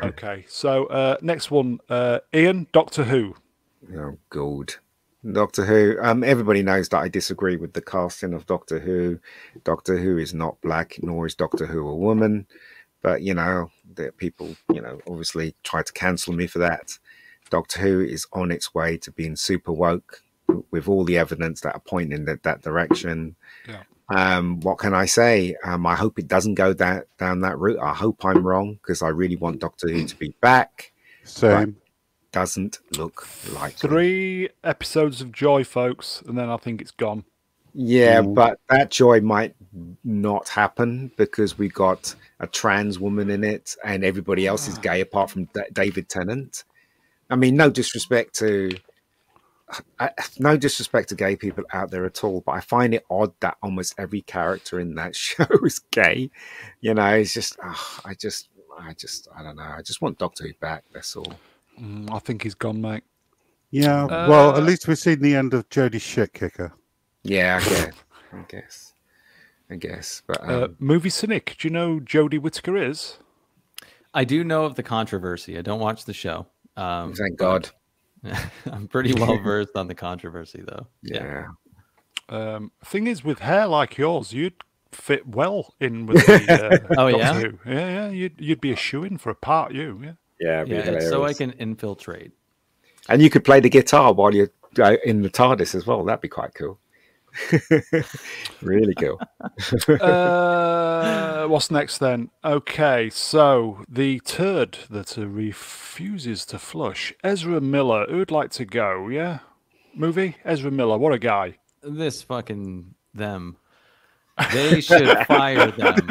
[0.01, 3.35] Okay, so uh, next one, uh, Ian, Doctor Who.
[3.95, 4.75] Oh God.
[5.29, 5.97] Doctor Who.
[6.01, 9.19] Um, everybody knows that I disagree with the casting of Doctor Who.
[9.63, 12.47] Doctor Who is not black, nor is Doctor Who a woman.
[13.01, 16.97] But you know, that people, you know, obviously try to cancel me for that.
[17.49, 20.23] Doctor Who is on its way to being super woke,
[20.71, 23.35] with all the evidence that are pointing in that, that direction.
[23.67, 23.83] Yeah.
[24.13, 25.55] Um, what can I say?
[25.63, 27.79] Um, I hope it doesn't go that down that route.
[27.79, 30.91] I hope I'm wrong because I really want Doctor Who to be back.
[31.23, 31.77] Same.
[32.31, 37.25] Doesn't look like Three episodes of joy, folks, and then I think it's gone.
[37.73, 38.35] Yeah, Mm.
[38.35, 39.55] but that joy might
[40.03, 44.99] not happen because we got a trans woman in it, and everybody else is gay
[45.01, 46.63] apart from D- David Tennant.
[47.29, 48.71] I mean, no disrespect to,
[49.99, 50.09] I,
[50.39, 53.57] no disrespect to gay people out there at all, but I find it odd that
[53.63, 56.29] almost every character in that show is gay.
[56.81, 59.63] You know, it's just, ah, I just, I just, I don't know.
[59.63, 60.83] I just want Doctor Who back.
[60.93, 61.33] That's all.
[61.79, 63.03] Mm, I think he's gone, mate.
[63.69, 64.05] Yeah.
[64.05, 66.73] well, Uh, at least we've seen the end of Jodie's shit kicker.
[67.23, 67.93] Yeah, I guess.
[68.33, 68.93] I guess.
[69.69, 70.23] I guess.
[70.27, 71.55] But um, Uh, movie cynic.
[71.59, 73.17] Do you know Jodie Whittaker is?
[74.13, 75.57] I do know of the controversy.
[75.57, 76.47] I don't watch the show.
[76.75, 77.69] Um, thank God.
[78.71, 80.87] I'm pretty well versed on the controversy, though.
[81.01, 81.47] Yeah.
[82.29, 84.53] Um, thing is, with hair like yours, you'd
[84.91, 86.53] fit well in with the.
[86.89, 87.33] Uh, Oh, Doctor yeah?
[87.33, 87.57] Who.
[87.71, 88.09] yeah, yeah.
[88.09, 89.73] You'd you'd be a shoe in for a part.
[89.73, 90.13] You, yeah.
[90.39, 92.31] Yeah, Yeah, so I can infiltrate.
[93.09, 96.03] And you could play the guitar while you're uh, in the TARDIS as well.
[96.03, 96.79] That'd be quite cool.
[98.61, 99.19] really cool.
[100.01, 102.29] Uh, what's next then?
[102.43, 107.13] Okay, so the turd that uh, refuses to flush.
[107.23, 108.05] Ezra Miller.
[108.09, 109.07] Who'd like to go?
[109.07, 109.39] Yeah,
[109.95, 110.37] movie.
[110.45, 110.97] Ezra Miller.
[110.97, 111.57] What a guy.
[111.81, 113.57] This fucking them.
[114.51, 116.09] They should fire them.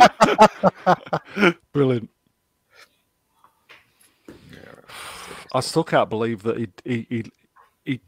[1.72, 2.10] Brilliant.
[5.52, 7.32] I still can't believe that he he he,
[7.84, 8.00] he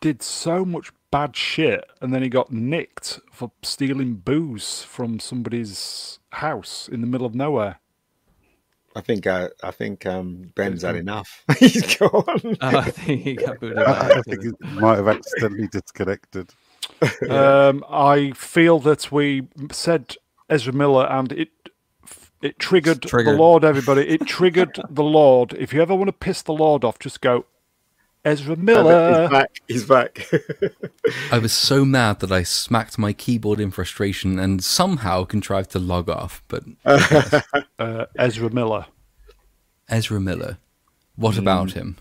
[0.00, 6.18] did so much bad shit and then he got nicked for stealing booze from somebody's
[6.30, 7.78] house in the middle of nowhere.
[8.96, 11.44] I think uh, I think um, Ben's had enough.
[11.58, 12.12] He's gone.
[12.42, 14.18] Oh, I think he got booted I.
[14.18, 16.52] I think he might have accidentally disconnected.
[17.28, 20.16] Um, I feel that we said
[20.48, 21.50] Ezra Miller and it
[22.42, 23.64] it triggered, the Lord.
[23.64, 25.52] Everybody, it triggered the Lord.
[25.52, 27.44] If you ever want to piss the Lord off, just go
[28.24, 29.28] Ezra He's Miller.
[29.28, 29.62] back.
[29.68, 30.28] He's back.
[31.32, 35.78] I was so mad that I smacked my keyboard in frustration and somehow contrived to
[35.78, 36.42] log off.
[36.48, 36.64] But
[37.78, 38.86] Uh, Ezra Miller.
[39.88, 40.58] Ezra Miller,
[41.16, 41.96] what about him?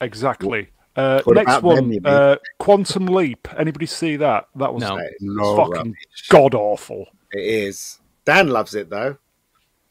[0.00, 0.68] Exactly.
[0.96, 3.46] Uh, next one, them, uh, Quantum Leap.
[3.58, 4.48] Anybody see that?
[4.56, 4.98] That was No.
[5.20, 6.28] no, fucking rubbish.
[6.28, 7.06] god awful.
[7.32, 7.98] It is.
[8.24, 9.16] Dan loves it though.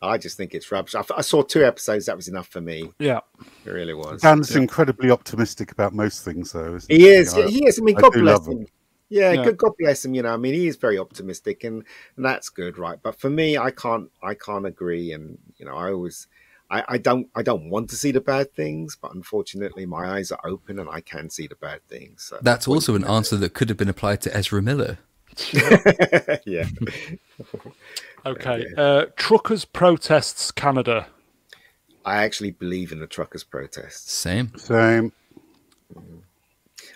[0.01, 0.93] I just think it's rubbish.
[0.95, 2.05] I, I saw two episodes.
[2.05, 2.91] That was enough for me.
[2.99, 3.21] Yeah.
[3.65, 4.21] It really was.
[4.21, 6.75] Dan's incredibly optimistic about most things, though.
[6.75, 7.33] Isn't He is.
[7.33, 7.79] I- He is.
[7.79, 8.59] I mean, God do bless him.
[8.59, 8.67] him.
[9.09, 9.43] Yeah, Yeah.
[9.45, 9.57] good.
[9.57, 10.13] God bless him.
[10.13, 11.83] You know, I mean, he is very optimistic, and,
[12.15, 12.99] and that's good, right?
[13.01, 14.11] But for me, I can't.
[14.21, 15.13] I can't agree.
[15.13, 16.27] And you know, I always.
[16.69, 17.29] I, I don't.
[17.33, 20.89] I don't want to see the bad things, but unfortunately, my eyes are open, and
[20.89, 22.23] I can see the bad things.
[22.23, 24.99] So That's also an answer that could have been applied to Ezra Miller.
[26.45, 26.65] yeah.
[28.31, 28.65] Okay.
[28.77, 31.07] Uh, truckers protests Canada.
[32.05, 34.11] I actually believe in the truckers' protests.
[34.11, 34.51] Same.
[34.57, 35.11] Same.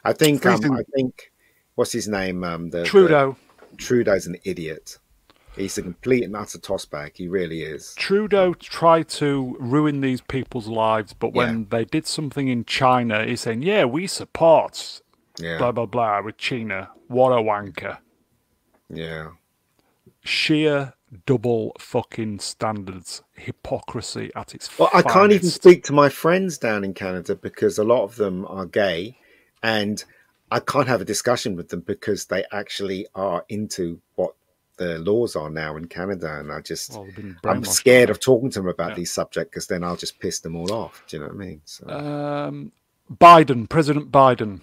[0.04, 0.46] I think.
[0.46, 1.32] Um, I think.
[1.76, 2.44] What's his name?
[2.44, 3.36] Um, the, the- Trudeau.
[3.78, 4.98] Trudeau's an idiot.
[5.56, 7.18] He's a complete and utter tossback.
[7.18, 7.94] He really is.
[7.96, 13.42] Trudeau tried to ruin these people's lives, but when they did something in China, he's
[13.42, 15.02] saying, "Yeah, we support
[15.40, 15.58] Yeah.
[15.58, 17.98] blah blah blah with China." What a wanker!
[18.90, 19.32] Yeah.
[20.24, 20.94] Sheer
[21.26, 26.84] double fucking standards, hypocrisy at its Well, I can't even speak to my friends down
[26.84, 29.18] in Canada because a lot of them are gay,
[29.62, 30.04] and
[30.52, 34.36] I can't have a discussion with them because they actually are into what
[34.78, 37.08] the laws are now in Canada, and I just Well,
[37.46, 38.96] I'm scared of talking to them about Yeah.
[38.96, 41.04] these subjects because then I'll just piss them all off.
[41.08, 41.62] Do you know what I mean?
[41.66, 42.72] So, Um,
[43.12, 44.62] Biden, President Biden,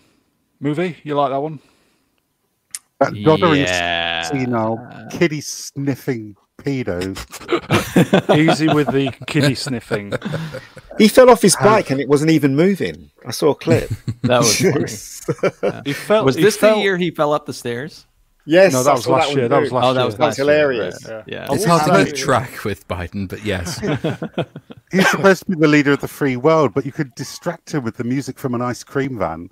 [0.61, 0.97] movie.
[1.05, 1.61] You like that one?
[3.01, 4.23] That doddering, Yeah.
[4.23, 4.79] senile,
[5.13, 7.15] kitty sniffing pedo.
[8.37, 10.13] Easy with the kiddie sniffing.
[10.99, 13.11] he fell off his bike and it wasn't even moving.
[13.25, 13.91] I saw a clip.
[14.23, 15.83] That was funny.
[15.85, 16.27] He felt.
[16.27, 18.05] Was he this felt, the year he fell up the stairs?
[18.45, 19.49] Yes, No, that was last one year.
[19.49, 20.07] That was last oh, that year.
[20.07, 21.07] was That was last year, hilarious.
[21.07, 21.25] right.
[21.29, 21.47] Yeah.
[21.49, 21.55] Yeah.
[21.55, 23.79] It's hard to keep track with Biden, but yes.
[24.91, 27.85] He's supposed to be the leader of the free world, but you could distract him
[27.85, 29.51] with the music from an ice cream van.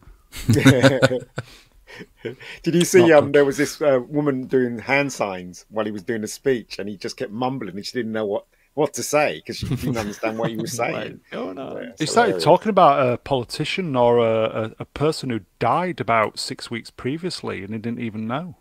[2.62, 3.12] Did you see?
[3.12, 6.78] Um, there was this uh, woman doing hand signs while he was doing a speech,
[6.78, 9.66] and he just kept mumbling, and she didn't know what what to say because she
[9.68, 11.20] didn't understand what he was saying.
[11.30, 11.82] going on?
[11.82, 16.38] Yeah, He started talking about a politician or a, a, a person who died about
[16.38, 18.56] six weeks previously, and he didn't even know.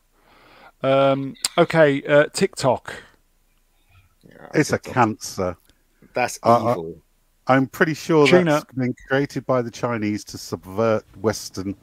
[0.81, 2.93] Um, okay, uh, TikTok.
[4.27, 5.57] Yeah, It's a cancer.
[6.14, 6.95] That's Uh, uh, evil.
[7.47, 8.45] I'm pretty sure Gina.
[8.45, 11.75] that's been created by the Chinese to subvert Western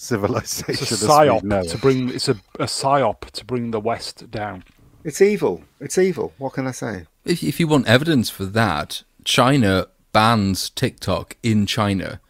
[0.00, 0.72] civilization.
[0.72, 2.08] It's a as we psyop know to bring.
[2.08, 4.64] It's a, a psyop to bring the West down.
[5.04, 5.62] It's evil.
[5.78, 6.32] It's evil.
[6.38, 7.06] What can I say?
[7.24, 12.20] If, if you want evidence for that, China bans TikTok in China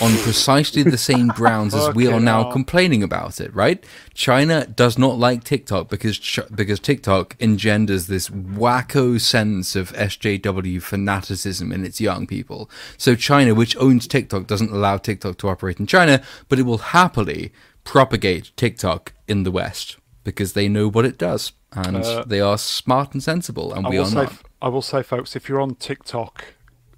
[0.00, 3.84] on precisely the same grounds as we are now complaining about it, right?
[4.14, 10.82] China does not like TikTok because Ch- because TikTok engenders this wacko sense of SJW
[10.82, 12.70] fanaticism in its young people.
[12.96, 16.78] So China, which owns TikTok, doesn't allow TikTok to operate in China, but it will
[16.78, 17.52] happily
[17.84, 22.56] propagate TikTok in the West because they know what it does and Uh, they are
[22.56, 24.34] smart and sensible, and I we will are say, not.
[24.62, 26.44] I will say, folks, if you're on TikTok,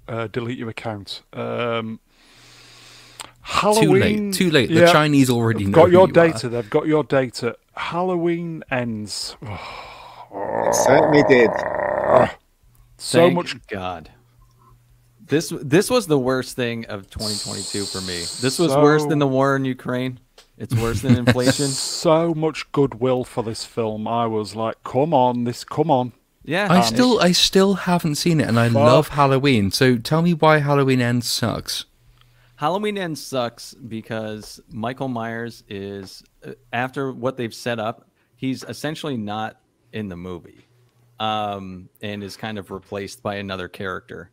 [0.07, 1.23] uh, delete your account.
[1.33, 1.99] Um,
[3.47, 4.33] Too late.
[4.33, 4.69] Too late.
[4.69, 6.27] The Chinese already they've know got who your you are.
[6.27, 6.49] data.
[6.49, 7.57] They've got your data.
[7.75, 9.35] Halloween ends.
[10.29, 11.49] It certainly did.
[12.97, 13.67] So Thank much.
[13.67, 14.11] God.
[15.25, 18.19] This this was the worst thing of 2022 for me.
[18.41, 20.19] This was worse than the war in Ukraine.
[20.57, 21.67] It's worse than inflation.
[22.07, 24.07] So much goodwill for this film.
[24.07, 26.13] I was like, come on, this, come on.
[26.43, 28.75] Yeah, I um, still, I still haven't seen it, and I Fuck.
[28.75, 29.69] love Halloween.
[29.71, 31.85] So tell me why Halloween Ends sucks.
[32.57, 39.15] Halloween Ends sucks because Michael Myers is uh, after what they've set up, he's essentially
[39.15, 39.61] not
[39.93, 40.65] in the movie,
[41.19, 44.31] um, and is kind of replaced by another character.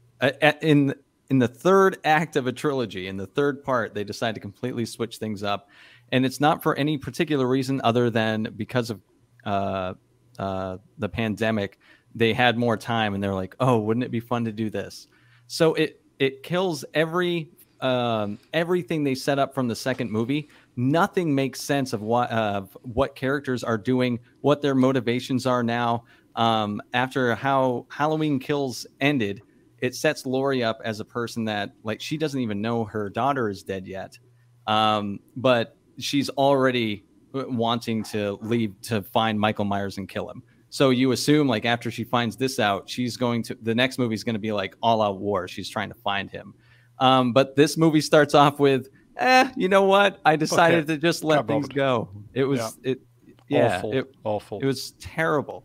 [0.63, 0.95] In
[1.29, 4.87] in the third act of a trilogy, in the third part, they decide to completely
[4.87, 5.69] switch things up,
[6.11, 9.03] and it's not for any particular reason other than because of
[9.45, 9.93] uh,
[10.39, 11.79] uh, the pandemic.
[12.15, 15.09] They had more time, and they're like, "Oh, wouldn't it be fun to do this?"
[15.47, 17.51] So it it kills every
[17.85, 20.49] um, everything they set up from the second movie.
[20.75, 26.05] Nothing makes sense of what of what characters are doing, what their motivations are now.
[26.35, 29.43] Um, after how Halloween Kills ended,
[29.81, 33.51] it sets Laurie up as a person that like she doesn't even know her daughter
[33.51, 34.19] is dead yet,
[34.67, 37.05] um, but she's already
[37.35, 40.43] wanting to leave to find Michael Myers and kill him.
[40.71, 44.15] So you assume like after she finds this out, she's going to the next movie
[44.15, 45.47] is going to be like all out war.
[45.47, 46.55] She's trying to find him.
[46.99, 50.21] Um, but this movie starts off with, eh, you know what?
[50.25, 51.77] I decided to just let Can't things bothered.
[51.77, 52.09] go.
[52.33, 53.01] It was it,
[53.49, 53.93] yeah, awful.
[53.93, 54.59] it, awful.
[54.61, 55.65] it was terrible.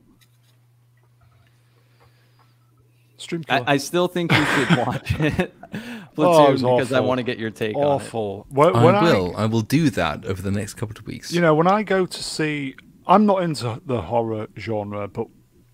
[3.17, 3.73] Stream I.
[3.73, 7.23] I still think you should watch it, Oh, it Platoon, was because I want to
[7.23, 7.85] get your take on it.
[7.85, 8.45] awful.
[8.49, 9.35] When, I when I, will.
[9.37, 11.31] I will do that over the next couple of weeks.
[11.31, 12.75] You know, when I go to see,
[13.07, 15.27] I'm not into the horror genre, but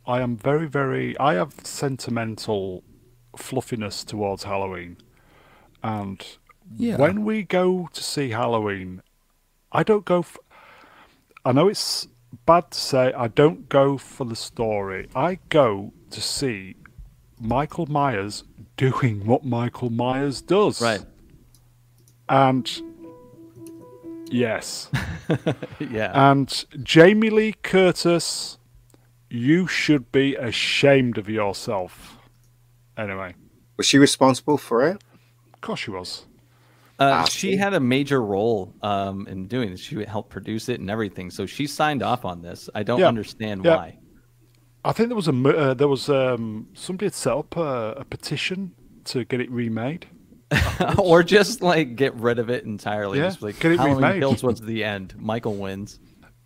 [0.06, 1.18] I am very, very.
[1.20, 2.84] I have sentimental
[3.38, 4.98] fluffiness towards Halloween,
[5.84, 6.24] and
[6.76, 6.98] Yeah.
[6.98, 9.02] when we go to see Halloween,
[9.72, 10.22] I don't go.
[10.22, 10.40] For,
[11.44, 12.08] I know it's
[12.46, 15.10] bad to say I don't go for the story.
[15.16, 16.76] I go to see
[17.40, 18.44] Michael Myers
[18.78, 20.82] doing what Michael Myers does.
[20.82, 21.04] Right.
[22.28, 22.70] And
[24.30, 24.90] yes.
[25.80, 26.12] Yeah.
[26.32, 28.58] And Jamie Lee Curtis,
[29.30, 32.18] you should be ashamed of yourself.
[32.98, 33.34] Anyway,
[33.78, 35.04] Was she responsible for it?
[35.66, 36.26] Of course she was.
[37.00, 39.80] Uh, Ah, she had a major role um, in doing this.
[39.82, 41.32] She helped produce it and everything.
[41.32, 42.70] So she signed off on this.
[42.76, 43.08] I don't Yeah.
[43.08, 43.76] understand Yeah.
[43.78, 43.98] why.
[44.84, 48.06] I think there was a uh, there was um, somebody had set up a, a
[48.06, 50.06] petition to get it remade.
[51.00, 53.18] or just like get rid of it entirely.
[53.18, 54.20] Yeah, Just like get it Halloween remade.
[54.22, 55.16] Kills was the end.
[55.18, 56.00] Michael wins.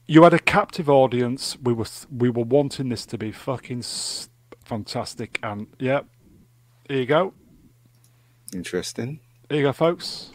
[0.07, 1.57] You had a captive audience.
[1.61, 3.83] We were we were wanting this to be fucking
[4.63, 6.01] fantastic, and yeah,
[6.87, 7.33] here you go.
[8.53, 9.19] Interesting.
[9.49, 10.31] Here you go, folks.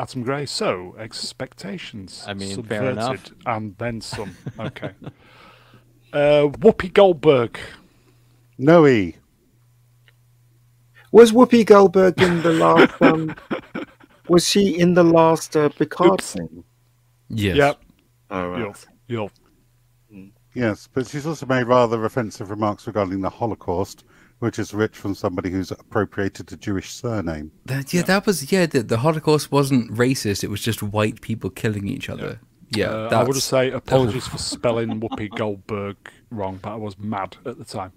[0.00, 0.46] Atom Gray.
[0.46, 2.24] So expectations.
[2.26, 3.30] I mean, fair enough.
[3.46, 4.36] and then some.
[4.58, 4.92] Okay.
[6.12, 7.58] uh, Whoopi Goldberg.
[8.58, 8.86] Noe.
[8.86, 9.16] E.
[11.10, 12.94] Was Whoopi Goldberg in the last?
[13.00, 13.34] Um,
[14.28, 16.32] was she in the last uh, Picard Oops.
[16.32, 16.64] thing?
[17.30, 17.56] Yes.
[17.56, 17.80] Yep.
[18.30, 18.60] All right.
[18.60, 18.76] Yup.
[19.06, 19.32] Yup.
[20.54, 24.04] Yes, but she's also made rather offensive remarks regarding the Holocaust,
[24.40, 27.50] which is rich from somebody who's appropriated a Jewish surname.
[27.66, 28.66] That, yeah, that was yeah.
[28.66, 30.44] The, the Holocaust wasn't racist.
[30.44, 32.40] It was just white people killing each other.
[32.70, 35.96] Yeah, Uh, I would say apologies for spelling Whoopi Goldberg
[36.30, 37.92] wrong, but I was mad at the time.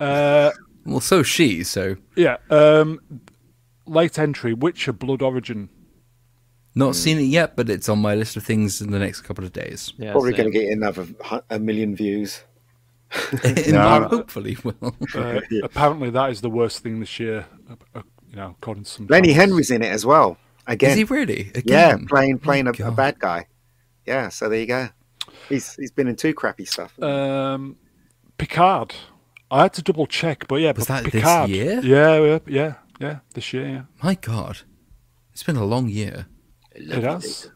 [0.00, 0.50] Uh,
[0.84, 1.62] well, so she.
[1.64, 2.38] So yeah.
[2.50, 3.00] Um,
[3.86, 5.68] late entry, Witcher Blood Origin.
[6.74, 9.44] not seen it yet, but it's on my list of things in the next couple
[9.44, 9.92] of days.
[9.98, 12.42] Yeah, Probably going to get another hu- a million views.
[13.44, 14.08] And No.
[14.08, 14.94] hopefully, will.
[15.14, 17.46] Uh, Apparently, that is the worst thing this year.
[17.68, 19.06] uh, uh, you know, according to some.
[19.08, 19.48] Lenny channels.
[19.50, 20.36] Henry's in it as well.
[20.66, 21.50] Again, Is he really?
[21.64, 22.06] yeah, Again?
[22.06, 23.46] playing playing a, a bad guy.
[24.06, 24.88] Yeah, so there you go.
[25.48, 27.00] He's he's been in two crappy stuff.
[27.02, 27.76] Um,
[28.38, 28.94] Picard.
[29.50, 31.80] I had to double check, but yeah, Was but that this year?
[31.82, 33.66] Yeah, yeah, yeah, yeah, this year.
[33.68, 33.82] Yeah.
[34.00, 34.58] My God,
[35.32, 36.26] it's been a long year.
[36.72, 37.50] It has.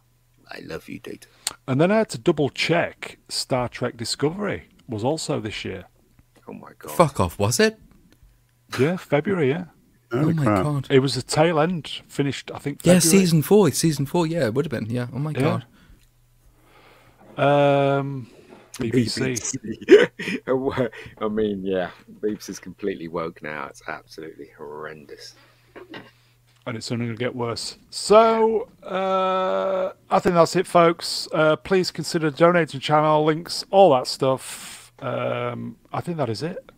[0.51, 1.29] I love you, Data.
[1.69, 3.19] And then I had to double check.
[3.29, 5.85] Star Trek Discovery was also this year.
[6.49, 6.93] Oh my god.
[6.93, 7.79] Fuck off, was it?
[8.79, 9.49] Yeah, February.
[9.51, 9.65] Yeah,
[10.13, 10.63] Oh Holy my crap.
[10.65, 10.87] God.
[10.91, 11.89] it was the tail end.
[12.09, 12.81] Finished, I think.
[12.85, 13.71] Yeah, season four.
[13.71, 14.27] Season four.
[14.27, 14.91] Yeah, it would have been.
[14.91, 15.07] Yeah.
[15.13, 15.61] Oh my Yeah.
[17.37, 17.97] God.
[17.99, 18.31] Um,
[18.75, 19.57] BBC.
[21.19, 21.91] I mean, yeah,
[22.21, 23.67] Beeps is completely woke now.
[23.67, 25.35] It's absolutely horrendous.
[26.67, 27.77] And it's only going to get worse.
[27.91, 31.29] So, uh, I think that's it, folks.
[31.33, 34.93] Uh, please consider donating channel links, all that stuff.
[35.01, 36.71] Um, I think that is it.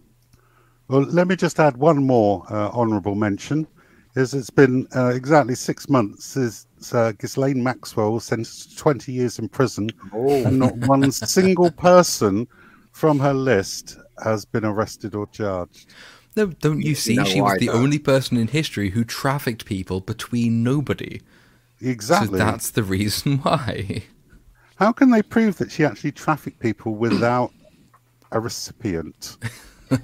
[0.89, 3.67] Well, let me just add one more uh, honourable mention.
[4.15, 9.13] Is it's been uh, exactly six months since uh, Ghislaine Maxwell was sentenced to 20
[9.13, 12.49] years in prison, and not one single person
[12.93, 15.93] from her list has been arrested or charged.
[16.37, 17.17] No, don't you see?
[17.17, 17.73] know she was why, the though.
[17.73, 21.21] only person in history who trafficked people between nobody.
[21.81, 22.39] Exactly.
[22.39, 24.05] So that's the reason why.
[24.77, 27.53] How can they prove that she actually trafficked people without
[28.33, 29.39] a recipient?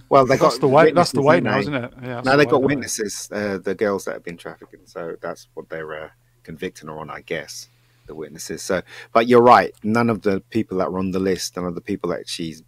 [0.09, 0.93] Well, they That's got the way.
[0.93, 2.09] That's the witnesses, way haven't now, isn't it?
[2.09, 2.21] Yeah.
[2.25, 6.05] Now they've got witnesses, uh, the girls that have been trafficking, so that's what they're
[6.05, 6.09] uh,
[6.45, 7.69] convicting her on, I guess.
[8.07, 8.63] The witnesses.
[8.63, 9.75] So, but you're right.
[9.83, 12.63] None of the people that were on the list, none of the people that she's,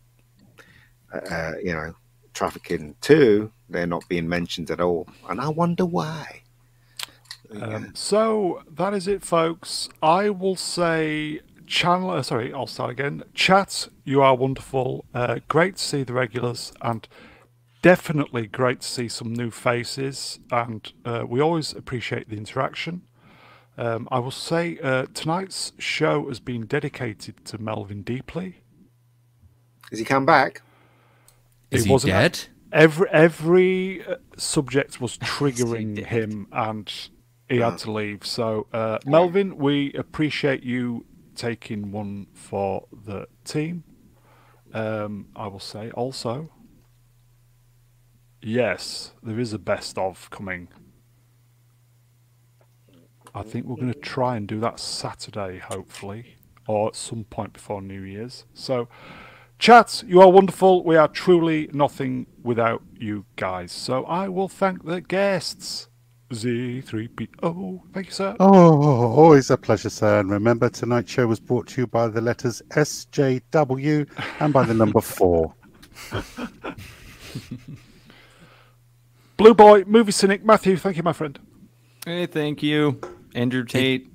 [1.12, 1.94] uh, you know,
[2.34, 6.42] trafficking too, they're not being mentioned at all, and I wonder why.
[7.60, 9.88] Um, so that is it, folks.
[10.02, 12.10] I will say, channel.
[12.10, 13.22] Uh, sorry, I'll start again.
[13.34, 15.04] Chat, you are wonderful.
[15.14, 17.06] Uh, great to see the regulars, and
[17.82, 20.40] definitely great to see some new faces.
[20.50, 23.02] And uh, we always appreciate the interaction.
[23.76, 28.62] Um, I will say uh, tonight's show has been dedicated to Melvin Deeply.
[29.90, 30.62] Has he come back?
[31.74, 32.40] Is It he wasn't a- dead?
[32.72, 36.92] Every every uh, subject was triggering him, and
[37.48, 38.26] he had to leave.
[38.26, 43.84] So, uh, Melvin, we appreciate you taking one for the team.
[44.72, 46.50] Um, I will say also,
[48.42, 50.68] yes, there is a best of coming.
[53.34, 56.36] I think we're going to try and do that Saturday, hopefully,
[56.66, 58.44] or at some point before New Year's.
[58.54, 58.88] So,
[59.64, 60.84] chat, you are wonderful.
[60.84, 63.72] We are truly nothing without you guys.
[63.72, 65.88] So, I will thank the guests.
[66.30, 67.80] Z3PO.
[67.94, 68.36] Thank you, sir.
[68.40, 70.20] Oh, always a pleasure, sir.
[70.20, 74.06] And remember, tonight's show was brought to you by the letters SJW
[74.40, 75.54] and by the number four.
[79.38, 80.76] Blue Boy, Movie Cynic, Matthew.
[80.76, 81.38] Thank you, my friend.
[82.04, 83.00] Hey, thank you,
[83.34, 84.10] Andrew Tate.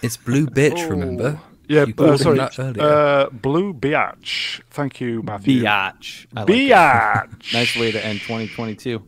[0.00, 0.88] It's Blue Bitch, oh.
[0.88, 1.38] remember?
[1.70, 2.40] Yeah, uh, sorry.
[2.40, 4.60] Uh, Blue Biatch.
[4.70, 5.62] Thank you, Matthew.
[5.62, 6.26] Biatch.
[6.34, 6.48] I like.
[6.48, 7.52] Biatch.
[7.52, 9.00] Nice way to end 2022.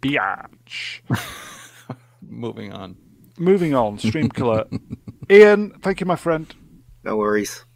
[0.00, 1.00] Biatch.
[2.22, 2.96] Moving on.
[3.38, 4.64] Moving on, Stream Killer.
[5.30, 6.54] Ian, thank you, my friend.
[7.04, 7.66] No worries.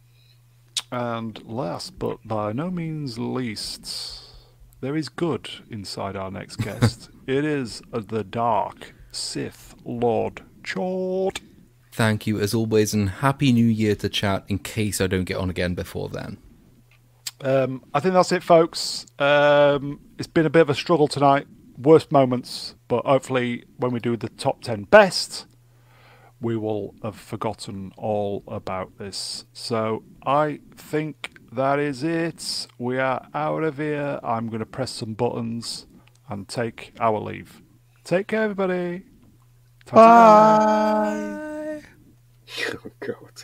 [0.91, 4.33] And last but by no means least,
[4.81, 7.11] there is good inside our next guest.
[7.27, 11.39] it is the Dark Sith Lord Chord.
[11.97, 15.37] Thank you, as always, and Happy New Year to chat in case I don't get
[15.37, 16.37] on again before then.
[17.41, 19.07] Um, I think that's it, folks.
[19.17, 21.47] Um, it's been a bit of a struggle tonight.
[21.75, 25.47] Worst moments, but hopefully, when we do the top 10 best,
[26.39, 29.45] we will have forgotten all about this.
[29.51, 32.67] So, I think that is it.
[32.77, 34.19] We are out of here.
[34.21, 35.87] I'm going to press some buttons
[36.29, 37.63] and take our leave.
[38.03, 39.05] Take care, everybody.
[39.87, 39.95] Ta-ta.
[39.95, 41.46] Bye.
[42.85, 43.43] Oh, God.